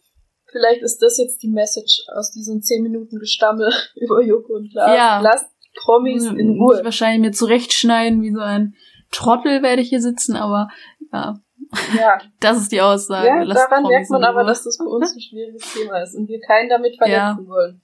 Vielleicht 0.50 0.82
ist 0.82 0.98
das 1.00 1.16
jetzt 1.16 1.42
die 1.42 1.48
Message 1.50 2.03
aus 2.14 2.30
diesen 2.30 2.61
10 2.62 2.82
Minuten 2.82 3.18
Gestammel 3.18 3.72
über 3.96 4.22
Joko 4.22 4.53
und 4.57 4.70
Klaas. 4.70 4.96
Ja. 4.96 5.20
Lasst 5.22 5.46
Promis 5.82 6.24
in 6.26 6.57
muss 6.59 6.74
ich 6.74 6.78
Ruhe. 6.80 6.84
wahrscheinlich 6.84 7.20
mir 7.22 7.32
zurechtschneiden, 7.32 8.20
wie 8.20 8.32
so 8.32 8.40
ein 8.40 8.74
Trottel 9.13 9.63
werde 9.63 9.81
ich 9.83 9.89
hier 9.91 10.01
sitzen, 10.01 10.35
aber 10.37 10.69
ja, 11.13 11.39
Ja, 11.97 12.19
das 12.41 12.59
ist 12.59 12.73
die 12.73 12.81
Aussage. 12.81 13.29
ja 13.29 13.43
Lasst 13.43 13.67
daran 13.71 13.85
merkt 13.85 14.11
man 14.11 14.25
aber, 14.25 14.45
dass 14.45 14.65
das 14.65 14.77
für 14.77 14.85
uns 14.89 15.15
ein 15.15 15.21
schwieriges 15.21 15.73
Thema 15.73 16.03
ist 16.03 16.15
und 16.17 16.29
wir 16.29 16.41
keinen 16.41 16.69
damit 16.69 16.97
verletzen 16.97 17.45
Ja. 17.45 17.47
wollen. 17.47 17.81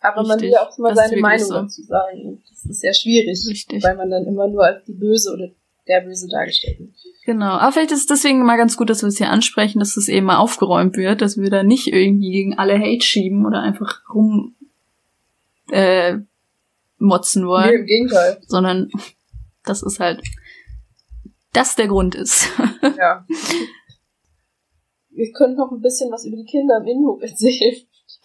Aber 0.00 0.16
man 0.22 0.26
will 0.40 0.46
Richtig. 0.46 0.52
ja 0.52 0.60
auch 0.68 0.78
mal 0.78 0.94
Das 0.94 1.08
seine 1.08 1.20
Meinung 1.20 1.46
so. 1.46 1.54
dazu 1.54 1.82
sagen. 1.82 2.22
Und 2.24 2.42
das 2.50 2.64
ist 2.66 2.80
sehr 2.80 2.94
schwierig, 2.94 3.44
Richtig. 3.48 3.82
weil 3.82 3.96
man 3.96 4.10
dann 4.10 4.26
immer 4.26 4.46
nur 4.48 4.64
als 4.64 4.84
die 4.84 4.92
Böse 4.92 5.32
oder 5.32 5.48
der 5.88 6.02
Böse 6.02 6.28
dargestellt 6.28 6.78
wird. 6.78 6.90
Genau. 7.24 7.46
Aber 7.56 7.72
vielleicht 7.72 7.90
ist 7.90 8.00
es 8.00 8.06
deswegen 8.06 8.44
mal 8.44 8.56
ganz 8.56 8.76
gut, 8.76 8.90
dass 8.90 9.02
wir 9.02 9.08
es 9.08 9.18
hier 9.18 9.30
ansprechen, 9.30 9.80
dass 9.80 9.96
es 9.96 10.08
eben 10.08 10.26
mal 10.26 10.36
aufgeräumt 10.36 10.96
wird, 10.96 11.20
dass 11.20 11.36
wir 11.36 11.50
da 11.50 11.62
nicht 11.64 11.88
irgendwie 11.88 12.30
gegen 12.30 12.58
alle 12.58 12.78
Hate 12.78 13.02
schieben 13.04 13.44
oder 13.44 13.60
einfach 13.60 14.02
rum 14.14 14.54
äh, 15.70 16.18
motzen 16.98 17.42
Nee, 17.42 17.48
wollen. 17.48 17.74
im 17.80 17.86
Gegenteil. 17.86 18.38
sondern 18.46 18.90
das 19.68 19.82
ist 19.82 20.00
halt 20.00 20.22
das 21.52 21.74
der 21.76 21.88
Grund 21.88 22.14
ist. 22.14 22.48
Ja. 22.96 23.24
Wir 25.10 25.32
können 25.32 25.56
noch 25.56 25.72
ein 25.72 25.80
bisschen 25.80 26.10
was 26.12 26.24
über 26.24 26.36
die 26.36 26.44
Kinder 26.44 26.76
im 26.78 26.86
Innenhof 26.86 27.20
erzählen. 27.22 27.76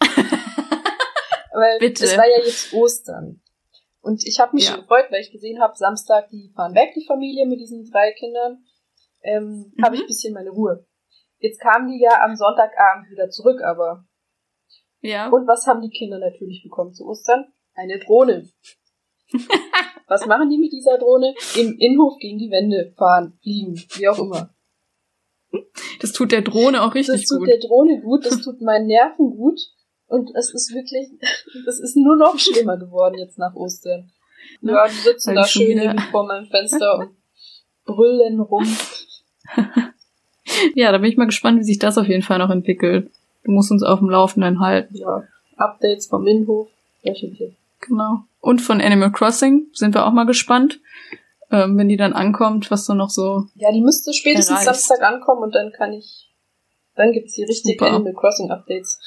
weil 1.52 1.78
Bitte. 1.78 2.04
es 2.04 2.16
war 2.16 2.26
ja 2.28 2.38
jetzt 2.44 2.72
Ostern. 2.72 3.40
Und 4.00 4.24
ich 4.26 4.38
habe 4.38 4.54
mich 4.54 4.66
Ja. 4.66 4.72
schon 4.72 4.80
gefreut, 4.82 5.06
weil 5.10 5.20
ich 5.22 5.32
gesehen 5.32 5.60
habe, 5.60 5.74
Samstag, 5.76 6.28
die 6.30 6.52
fahren 6.54 6.74
weg, 6.74 6.92
die 6.94 7.04
Familie 7.04 7.46
mit 7.46 7.60
diesen 7.60 7.84
drei 7.90 8.12
Kindern. 8.12 8.64
Ähm, 9.22 9.72
Mhm. 9.76 9.82
Habe 9.84 9.96
ich 9.96 10.02
ein 10.02 10.06
bisschen 10.06 10.34
meine 10.34 10.50
Ruhe. 10.50 10.86
Jetzt 11.38 11.60
kamen 11.60 11.88
die 11.88 12.00
ja 12.00 12.22
am 12.22 12.36
Sonntagabend 12.36 13.10
wieder 13.10 13.28
zurück, 13.30 13.60
aber. 13.62 14.04
ja. 15.00 15.28
Und 15.30 15.46
was 15.48 15.66
haben 15.66 15.80
die 15.82 15.90
Kinder 15.90 16.18
natürlich 16.18 16.62
bekommen 16.62 16.92
zu 16.94 17.06
Ostern? 17.06 17.44
Eine 17.74 17.98
Drohne. 17.98 18.48
was 20.06 20.26
machen 20.26 20.50
die 20.50 20.58
mit 20.58 20.72
dieser 20.72 20.98
Drohne? 20.98 21.34
Im 21.56 21.76
Innenhof 21.78 22.18
gegen 22.18 22.38
die 22.38 22.50
Wände 22.50 22.92
fahren, 22.96 23.38
fliegen, 23.42 23.82
wie 23.96 24.08
auch 24.08 24.18
immer. 24.18 24.50
Das 26.00 26.12
tut 26.12 26.32
der 26.32 26.42
Drohne 26.42 26.82
auch 26.82 26.94
richtig 26.94 27.20
das 27.22 27.28
tut 27.28 27.38
gut. 27.40 27.48
der 27.48 27.58
Drohne 27.60 28.00
gut, 28.02 28.26
das 28.26 28.40
tut 28.42 28.60
meinen 28.60 28.86
Nerven 28.86 29.30
gut. 29.36 29.60
Und 30.06 30.30
es 30.34 30.52
ist 30.52 30.74
wirklich, 30.74 31.08
das 31.66 31.78
ist 31.80 31.96
nur 31.96 32.16
noch 32.16 32.38
schlimmer 32.38 32.76
geworden 32.76 33.16
jetzt 33.18 33.38
nach 33.38 33.54
Ostern. 33.54 34.10
Ne? 34.60 34.72
Ja, 34.72 34.86
die 34.86 34.94
sitzen 34.94 35.30
Weil 35.30 35.36
da 35.36 35.44
schön 35.46 35.68
wieder- 35.80 35.96
vor 36.10 36.26
meinem 36.26 36.46
Fenster 36.46 36.98
und 36.98 37.10
brüllen 37.84 38.40
rum. 38.40 38.66
Ja, 40.74 40.92
da 40.92 40.98
bin 40.98 41.10
ich 41.10 41.16
mal 41.16 41.24
gespannt, 41.26 41.58
wie 41.58 41.64
sich 41.64 41.78
das 41.78 41.98
auf 41.98 42.06
jeden 42.06 42.22
Fall 42.22 42.38
noch 42.38 42.50
entwickelt. 42.50 43.10
Du 43.44 43.50
musst 43.50 43.70
uns 43.70 43.82
auf 43.82 43.98
dem 43.98 44.10
Laufenden 44.10 44.60
halten. 44.60 44.94
Ja, 44.96 45.24
Updates 45.56 46.06
vom 46.06 46.26
Innenhof. 46.26 46.68
Wöchentlich. 47.02 47.54
Genau. 47.86 48.24
Und 48.40 48.60
von 48.60 48.80
Animal 48.80 49.12
Crossing 49.12 49.68
sind 49.72 49.94
wir 49.94 50.06
auch 50.06 50.12
mal 50.12 50.26
gespannt, 50.26 50.80
ähm, 51.50 51.76
wenn 51.78 51.88
die 51.88 51.96
dann 51.96 52.12
ankommt, 52.12 52.70
was 52.70 52.86
du 52.86 52.94
noch 52.94 53.10
so. 53.10 53.44
Ja, 53.54 53.72
die 53.72 53.80
müsste 53.80 54.12
spätestens 54.12 54.64
Erreicht. 54.64 54.80
Samstag 54.84 55.02
ankommen 55.02 55.42
und 55.44 55.54
dann 55.54 55.72
kann 55.72 55.92
ich, 55.92 56.30
dann 56.94 57.12
gibt's 57.12 57.34
die 57.34 57.44
richtigen. 57.44 57.84
Animal 57.84 58.14
Crossing 58.14 58.50
Updates. 58.50 58.98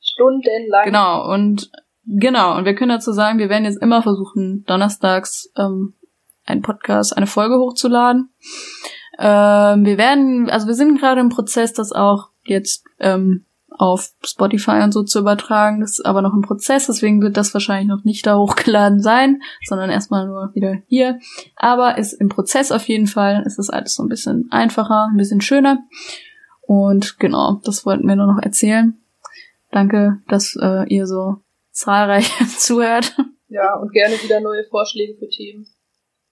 Stundenlang. 0.00 0.84
Genau, 0.84 1.32
und 1.32 1.70
genau, 2.04 2.56
und 2.56 2.64
wir 2.64 2.74
können 2.74 2.90
dazu 2.90 3.12
sagen, 3.12 3.38
wir 3.38 3.48
werden 3.48 3.64
jetzt 3.64 3.80
immer 3.80 4.02
versuchen, 4.02 4.64
donnerstags 4.66 5.50
ähm, 5.56 5.94
einen 6.44 6.62
Podcast, 6.62 7.16
eine 7.16 7.26
Folge 7.26 7.58
hochzuladen. 7.58 8.30
Ähm, 9.18 9.84
wir 9.84 9.98
werden, 9.98 10.50
also 10.50 10.66
wir 10.66 10.74
sind 10.74 10.98
gerade 10.98 11.20
im 11.20 11.28
Prozess, 11.28 11.72
das 11.72 11.92
auch 11.92 12.30
jetzt 12.44 12.84
ähm, 12.98 13.46
auf 13.78 14.10
Spotify 14.24 14.82
und 14.82 14.92
so 14.92 15.02
zu 15.02 15.20
übertragen. 15.20 15.80
Das 15.80 15.98
ist 15.98 16.06
aber 16.06 16.22
noch 16.22 16.34
im 16.34 16.42
Prozess, 16.42 16.86
deswegen 16.86 17.22
wird 17.22 17.36
das 17.36 17.54
wahrscheinlich 17.54 17.88
noch 17.88 18.04
nicht 18.04 18.26
da 18.26 18.36
hochgeladen 18.38 19.00
sein, 19.00 19.40
sondern 19.66 19.90
erstmal 19.90 20.26
nur 20.26 20.50
wieder 20.54 20.78
hier. 20.86 21.18
Aber 21.56 21.98
ist 21.98 22.12
im 22.14 22.28
Prozess 22.28 22.72
auf 22.72 22.88
jeden 22.88 23.06
Fall. 23.06 23.42
Es 23.46 23.58
ist 23.58 23.70
alles 23.70 23.94
so 23.94 24.02
ein 24.02 24.08
bisschen 24.08 24.48
einfacher, 24.50 25.08
ein 25.10 25.16
bisschen 25.16 25.40
schöner. 25.40 25.78
Und 26.62 27.18
genau, 27.18 27.60
das 27.64 27.84
wollten 27.84 28.06
wir 28.06 28.16
nur 28.16 28.26
noch 28.26 28.42
erzählen. 28.42 28.98
Danke, 29.70 30.20
dass 30.28 30.56
äh, 30.60 30.84
ihr 30.88 31.06
so 31.06 31.36
zahlreich 31.70 32.30
zuhört. 32.58 33.16
Ja, 33.48 33.74
und 33.76 33.92
gerne 33.92 34.14
wieder 34.22 34.40
neue 34.40 34.64
Vorschläge 34.64 35.14
für 35.18 35.28
Themen. 35.28 35.66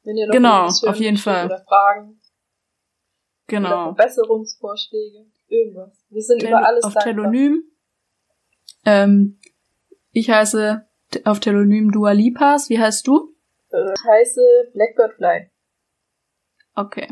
Wenn 0.04 0.16
ihr 0.16 0.26
noch 0.26 0.32
Genau, 0.32 0.66
auf 0.66 0.96
jeden 0.96 1.16
Fall. 1.16 1.46
Oder 1.46 1.62
Fragen. 1.68 2.08
Oder 2.10 2.20
Genau. 3.46 3.94
Verbesserungsvorschläge. 3.94 5.26
Irgendwas. 5.48 5.99
Wir 6.10 6.22
sind 6.22 6.40
Tel 6.40 6.48
über 6.50 6.66
alles 6.66 6.84
auf 6.84 6.94
dankbar. 6.94 7.14
Telonym. 7.14 7.64
Ähm, 8.84 9.38
ich 10.12 10.30
heiße 10.30 10.86
auf 11.24 11.40
Telonym 11.40 11.92
Dua 11.92 12.12
Lipas. 12.12 12.68
Wie 12.68 12.78
heißt 12.80 13.06
du? 13.06 13.34
Äh, 13.70 13.92
Ich 13.94 14.04
heiße 14.04 14.40
Blackbird 14.74 15.14
Fly. 15.14 15.50
Okay. 16.74 17.08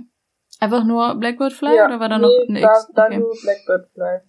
Einfach 0.61 0.85
nur 0.85 1.15
Blackbird 1.17 1.53
Fly 1.53 1.77
ja, 1.77 1.87
oder 1.87 2.01
war 2.01 2.09
da 2.09 2.19
nee, 2.19 2.23
noch 2.23 2.49
ein 2.49 2.55
da, 2.55 2.61
X? 2.73 2.89
da 2.95 3.05
Okay. 3.07 3.19
nur 3.19 3.35
Blackbird 3.43 3.91
Fly. 3.95 4.21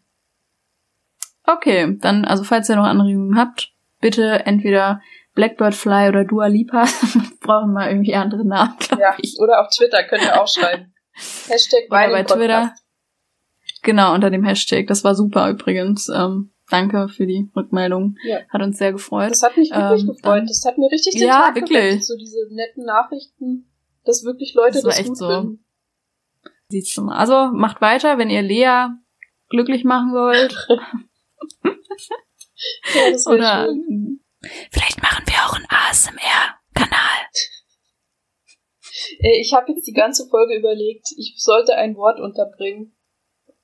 Okay, 1.45 1.97
dann, 1.99 2.25
also 2.25 2.43
falls 2.43 2.69
ihr 2.69 2.75
noch 2.75 2.83
Anregungen 2.85 3.35
habt, 3.39 3.73
bitte 3.99 4.45
entweder 4.45 5.01
Blackbird 5.33 5.73
Fly 5.73 6.09
oder 6.09 6.25
Dua 6.25 6.45
Lipa. 6.47 6.85
brauchen 7.41 7.73
mal 7.73 7.89
irgendwie 7.89 8.13
andere 8.13 8.45
Namen, 8.45 8.75
Ja, 8.99 9.15
ich. 9.17 9.37
oder 9.39 9.61
auf 9.61 9.69
Twitter 9.75 10.03
könnt 10.03 10.21
ihr 10.23 10.39
auch 10.39 10.47
schreiben. 10.47 10.93
Hashtag 11.47 11.85
oder 11.89 12.11
bei 12.11 12.23
Twitter. 12.23 12.73
Genau, 13.81 14.13
unter 14.13 14.29
dem 14.29 14.43
Hashtag. 14.43 14.87
Das 14.87 15.03
war 15.03 15.15
super 15.15 15.49
übrigens. 15.49 16.09
Ähm, 16.09 16.51
danke 16.69 17.09
für 17.09 17.25
die 17.25 17.49
Rückmeldung. 17.55 18.17
Ja. 18.23 18.39
Hat 18.49 18.61
uns 18.61 18.77
sehr 18.77 18.91
gefreut. 18.91 19.31
Das 19.31 19.43
hat 19.43 19.57
mich 19.57 19.71
wirklich 19.71 20.01
ähm, 20.01 20.07
gefreut. 20.07 20.43
Das 20.47 20.63
hat 20.65 20.77
mir 20.77 20.91
richtig 20.91 21.13
den 21.13 21.27
ja, 21.27 21.43
Tag 21.43 21.55
wirklich. 21.55 21.77
Gerettet, 21.77 22.05
so 22.05 22.17
diese 22.17 22.47
netten 22.51 22.85
Nachrichten, 22.85 23.69
dass 24.05 24.23
wirklich 24.23 24.53
Leute 24.53 24.81
das, 24.81 24.97
das 24.97 25.07
gut 25.07 25.17
so. 25.17 25.27
finden. 25.27 25.65
Siehst 26.69 26.95
du 26.97 27.03
mal. 27.03 27.17
Also 27.17 27.51
macht 27.55 27.81
weiter, 27.81 28.17
wenn 28.17 28.29
ihr 28.29 28.41
Lea 28.41 28.89
glücklich 29.49 29.83
machen 29.83 30.13
wollt. 30.13 30.55
ja, 31.63 33.11
das 33.11 33.25
Oder 33.27 33.65
schön. 33.65 34.21
vielleicht 34.71 35.01
machen 35.01 35.23
wir 35.25 35.35
auch 35.45 35.55
einen 35.55 35.65
ASMR-Kanal. 35.69 36.97
Ich 39.19 39.53
habe 39.53 39.71
jetzt 39.71 39.87
die 39.87 39.93
ganze 39.93 40.27
Folge 40.27 40.55
überlegt, 40.55 41.07
ich 41.17 41.33
sollte 41.37 41.75
ein 41.75 41.95
Wort 41.95 42.19
unterbringen. 42.19 42.95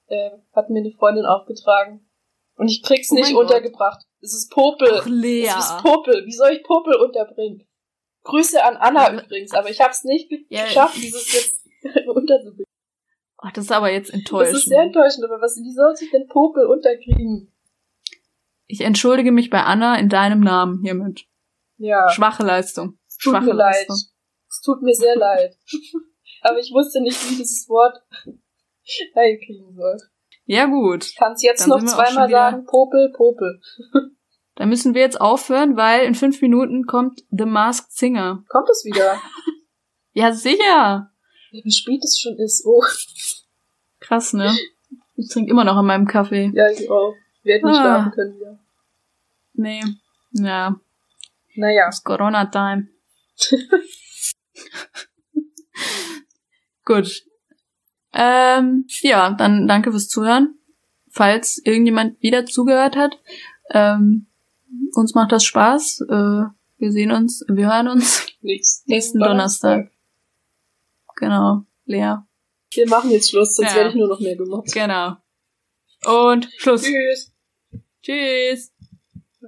Äh, 0.08 0.32
hat 0.54 0.70
mir 0.70 0.80
eine 0.80 0.92
Freundin 0.92 1.26
aufgetragen. 1.26 2.08
Und 2.56 2.70
ich 2.70 2.84
krieg's 2.84 3.12
oh 3.12 3.16
nicht 3.16 3.34
untergebracht. 3.34 4.02
Gott. 4.02 4.08
Es 4.22 4.34
ist 4.34 4.52
Popel. 4.52 5.00
Ach, 5.02 5.06
Lea. 5.08 5.48
Es 5.48 5.72
ist 5.72 5.78
Popel. 5.84 6.26
Wie 6.26 6.32
soll 6.32 6.52
ich 6.52 6.64
Popel 6.64 6.96
unterbringen? 6.96 7.68
Grüße 8.24 8.64
an 8.64 8.76
Anna 8.78 9.14
übrigens, 9.14 9.54
aber 9.54 9.70
ich 9.70 9.80
habe 9.80 9.92
es 9.92 10.04
nicht 10.04 10.32
ja, 10.50 10.66
geschafft, 10.66 10.98
dieses 10.98 11.32
jetzt 11.32 11.66
unterzubringen. 12.08 12.66
Ach, 13.38 13.52
das 13.52 13.66
ist 13.66 13.72
aber 13.72 13.92
jetzt 13.92 14.12
enttäuschend. 14.12 14.56
Das 14.56 14.64
ist 14.64 14.70
sehr 14.70 14.82
enttäuschend, 14.82 15.26
aber 15.26 15.40
was, 15.42 15.58
wie 15.58 15.74
soll 15.74 15.96
sich 15.96 16.10
denn 16.10 16.28
Popel 16.28 16.66
unterkriegen? 16.66 17.54
Ich 18.66 18.82
entschuldige 18.82 19.32
mich 19.32 19.52
bei 19.52 19.64
Anna 19.64 20.00
in 20.00 20.10
deinem 20.10 20.40
Namen 20.40 20.82
hiermit. 20.82 21.26
Ja. 21.78 22.10
Schwache 22.10 22.44
Leistung. 22.44 22.98
Tut 23.22 23.34
Schwache 23.34 23.46
mir 23.46 23.54
leid. 23.54 23.88
Es 23.90 24.62
tut 24.64 24.82
mir 24.82 24.96
sehr 24.96 25.16
leid. 25.16 25.56
aber 26.42 26.58
ich 26.58 26.72
wusste 26.72 27.02
nicht, 27.02 27.30
wie 27.30 27.36
dieses 27.36 27.70
Wort 27.70 28.02
reinkriegen 29.16 29.76
soll. 29.76 29.98
Ja, 30.46 30.66
gut. 30.66 31.06
Ich 31.06 31.16
kann 31.16 31.34
es 31.34 31.42
jetzt 31.42 31.62
Dann 31.62 31.70
noch 31.70 31.86
zweimal 31.86 32.30
sagen. 32.30 32.66
Popel, 32.66 33.12
Popel. 33.16 33.62
Da 34.58 34.66
müssen 34.66 34.94
wir 34.94 35.02
jetzt 35.02 35.20
aufhören, 35.20 35.76
weil 35.76 36.06
in 36.06 36.16
fünf 36.16 36.42
Minuten 36.42 36.86
kommt 36.86 37.26
The 37.30 37.44
Masked 37.44 37.92
Singer. 37.92 38.46
Kommt 38.48 38.70
es 38.70 38.86
wieder? 38.86 39.22
ja, 40.14 40.32
sicher. 40.32 41.12
Wie 41.52 41.72
spät 41.72 42.02
es 42.02 42.18
schon 42.18 42.38
ist. 42.38 42.66
Oh. 42.66 42.82
Krass, 44.00 44.32
ne? 44.32 44.56
Ich 45.18 45.30
trinke 45.30 45.52
immer 45.52 45.66
noch 45.66 45.76
an 45.76 45.86
meinem 45.86 46.08
Kaffee. 46.08 46.52
Ja, 46.54 46.70
ich 46.70 46.90
auch. 46.90 47.14
Ich 47.40 47.46
werde 47.46 47.66
nicht 47.66 47.76
ah. 47.76 47.82
schlafen 47.82 48.12
können 48.14 48.36
wieder. 48.36 48.60
Nee. 49.54 49.84
Ja. 50.32 50.80
Naja. 51.56 51.90
Es 51.90 51.96
ist 51.98 52.06
Corona-Time. 52.06 52.88
Gut. 56.86 57.26
Ähm, 58.16 58.86
ja, 59.02 59.30
dann 59.32 59.68
danke 59.68 59.92
fürs 59.92 60.08
Zuhören. 60.08 60.56
Falls 61.10 61.62
irgendjemand 61.64 62.22
wieder 62.22 62.46
zugehört 62.46 62.96
hat. 62.96 63.20
Ähm, 63.72 64.28
uns 64.94 65.14
macht 65.14 65.32
das 65.32 65.44
Spaß. 65.44 66.02
Äh, 66.10 66.44
wir 66.78 66.92
sehen 66.92 67.12
uns, 67.12 67.46
wir 67.48 67.74
hören 67.74 67.88
uns 67.88 68.26
nächsten, 68.42 68.90
nächsten 68.90 69.20
Donnerstag. 69.20 69.76
Donnerstag. 69.76 69.96
Genau, 71.18 71.62
Lea. 71.86 72.18
Wir 72.74 72.90
machen 72.90 73.12
jetzt 73.12 73.30
Schluss, 73.30 73.56
sonst 73.56 73.70
ja. 73.70 73.76
werde 73.76 73.90
ich 73.90 73.96
nur 73.96 74.08
noch 74.08 74.20
mehr 74.20 74.36
gemacht. 74.36 74.72
Genau. 74.74 75.16
Und 76.06 76.50
Schluss. 76.58 76.84
Tschüss. 76.84 77.32
Tschüss. 78.02 78.75